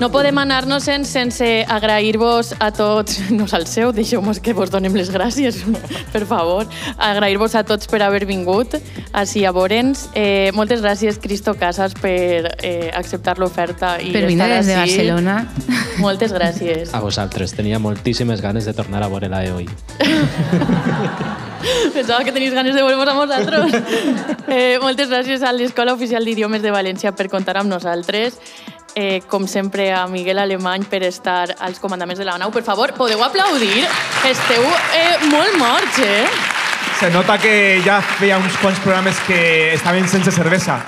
[0.00, 5.60] No podem anar-nos-en sense agrair-vos a tots, no salseu, deixeu-nos que vos donem les gràcies,
[6.14, 6.66] per favor.
[6.98, 8.74] Agrair-vos a tots per haver vingut
[9.14, 10.08] així a veure'ns.
[10.18, 14.78] Eh, moltes gràcies, Cristo Casas, per eh, acceptar l'oferta i Per estar des de.
[14.82, 15.36] Barcelona.
[16.04, 16.90] Moltes gràcies.
[16.90, 17.52] A vosaltres.
[17.54, 19.68] Tenia moltíssimes ganes de tornar a veure la EOI.
[21.94, 23.76] Pensava que tenies ganes de veure-vos a vosaltres.
[24.50, 28.40] eh, moltes gràcies a l'Escola Oficial d'Idiomes de València per comptar amb nosaltres.
[28.94, 32.52] Eh, com sempre, a Miguel Alemany per estar als comandaments de la nau.
[32.54, 33.82] Per favor, podeu aplaudir?
[34.22, 34.62] Esteu
[34.94, 36.26] eh, molt morts, eh?
[37.00, 40.78] Se nota que ja feia uns quants programes que estaven sense cervesa.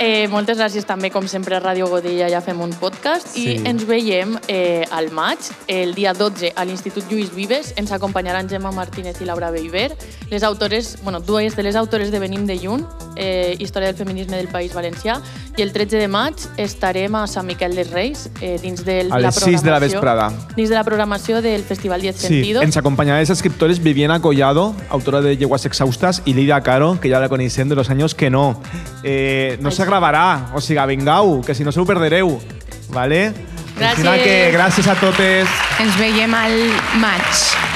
[0.00, 3.60] Eh, moltes gràcies també, com sempre, a Ràdio Godella ja fem un podcast i Sí.
[3.64, 5.38] ens veiem eh, al maig,
[5.68, 7.72] el dia 12, a l'Institut Lluís Vives.
[7.76, 9.96] Ens acompanyaran Gemma Martínez i Laura Beiber,
[10.30, 12.84] les autores, bueno, dues de les autores de Venim de Lluny,
[13.16, 15.20] eh, Història del feminisme del País Valencià,
[15.56, 19.18] i el 13 de maig estarem a Sant Miquel dels Reis, eh, dins de la
[19.20, 20.32] les 6 de la programació- vesprada.
[20.56, 22.64] Dins de la programació del Festival 10 Sí, Sentidos.
[22.64, 27.20] ens acompañará las escritores Viviana Collado, autora de Yeguas Exhaustas, y Lidia Caro, que ya
[27.20, 28.60] la conocen de los años que no.
[29.04, 32.40] Eh, no se grabará, o siga, vengau, que si no se ho perdereu.
[32.88, 33.34] ¿Vale?
[33.76, 34.22] Gràcies.
[34.24, 35.48] Que gràcies a totes.
[35.82, 36.56] Ens veiem al
[37.02, 37.73] maig.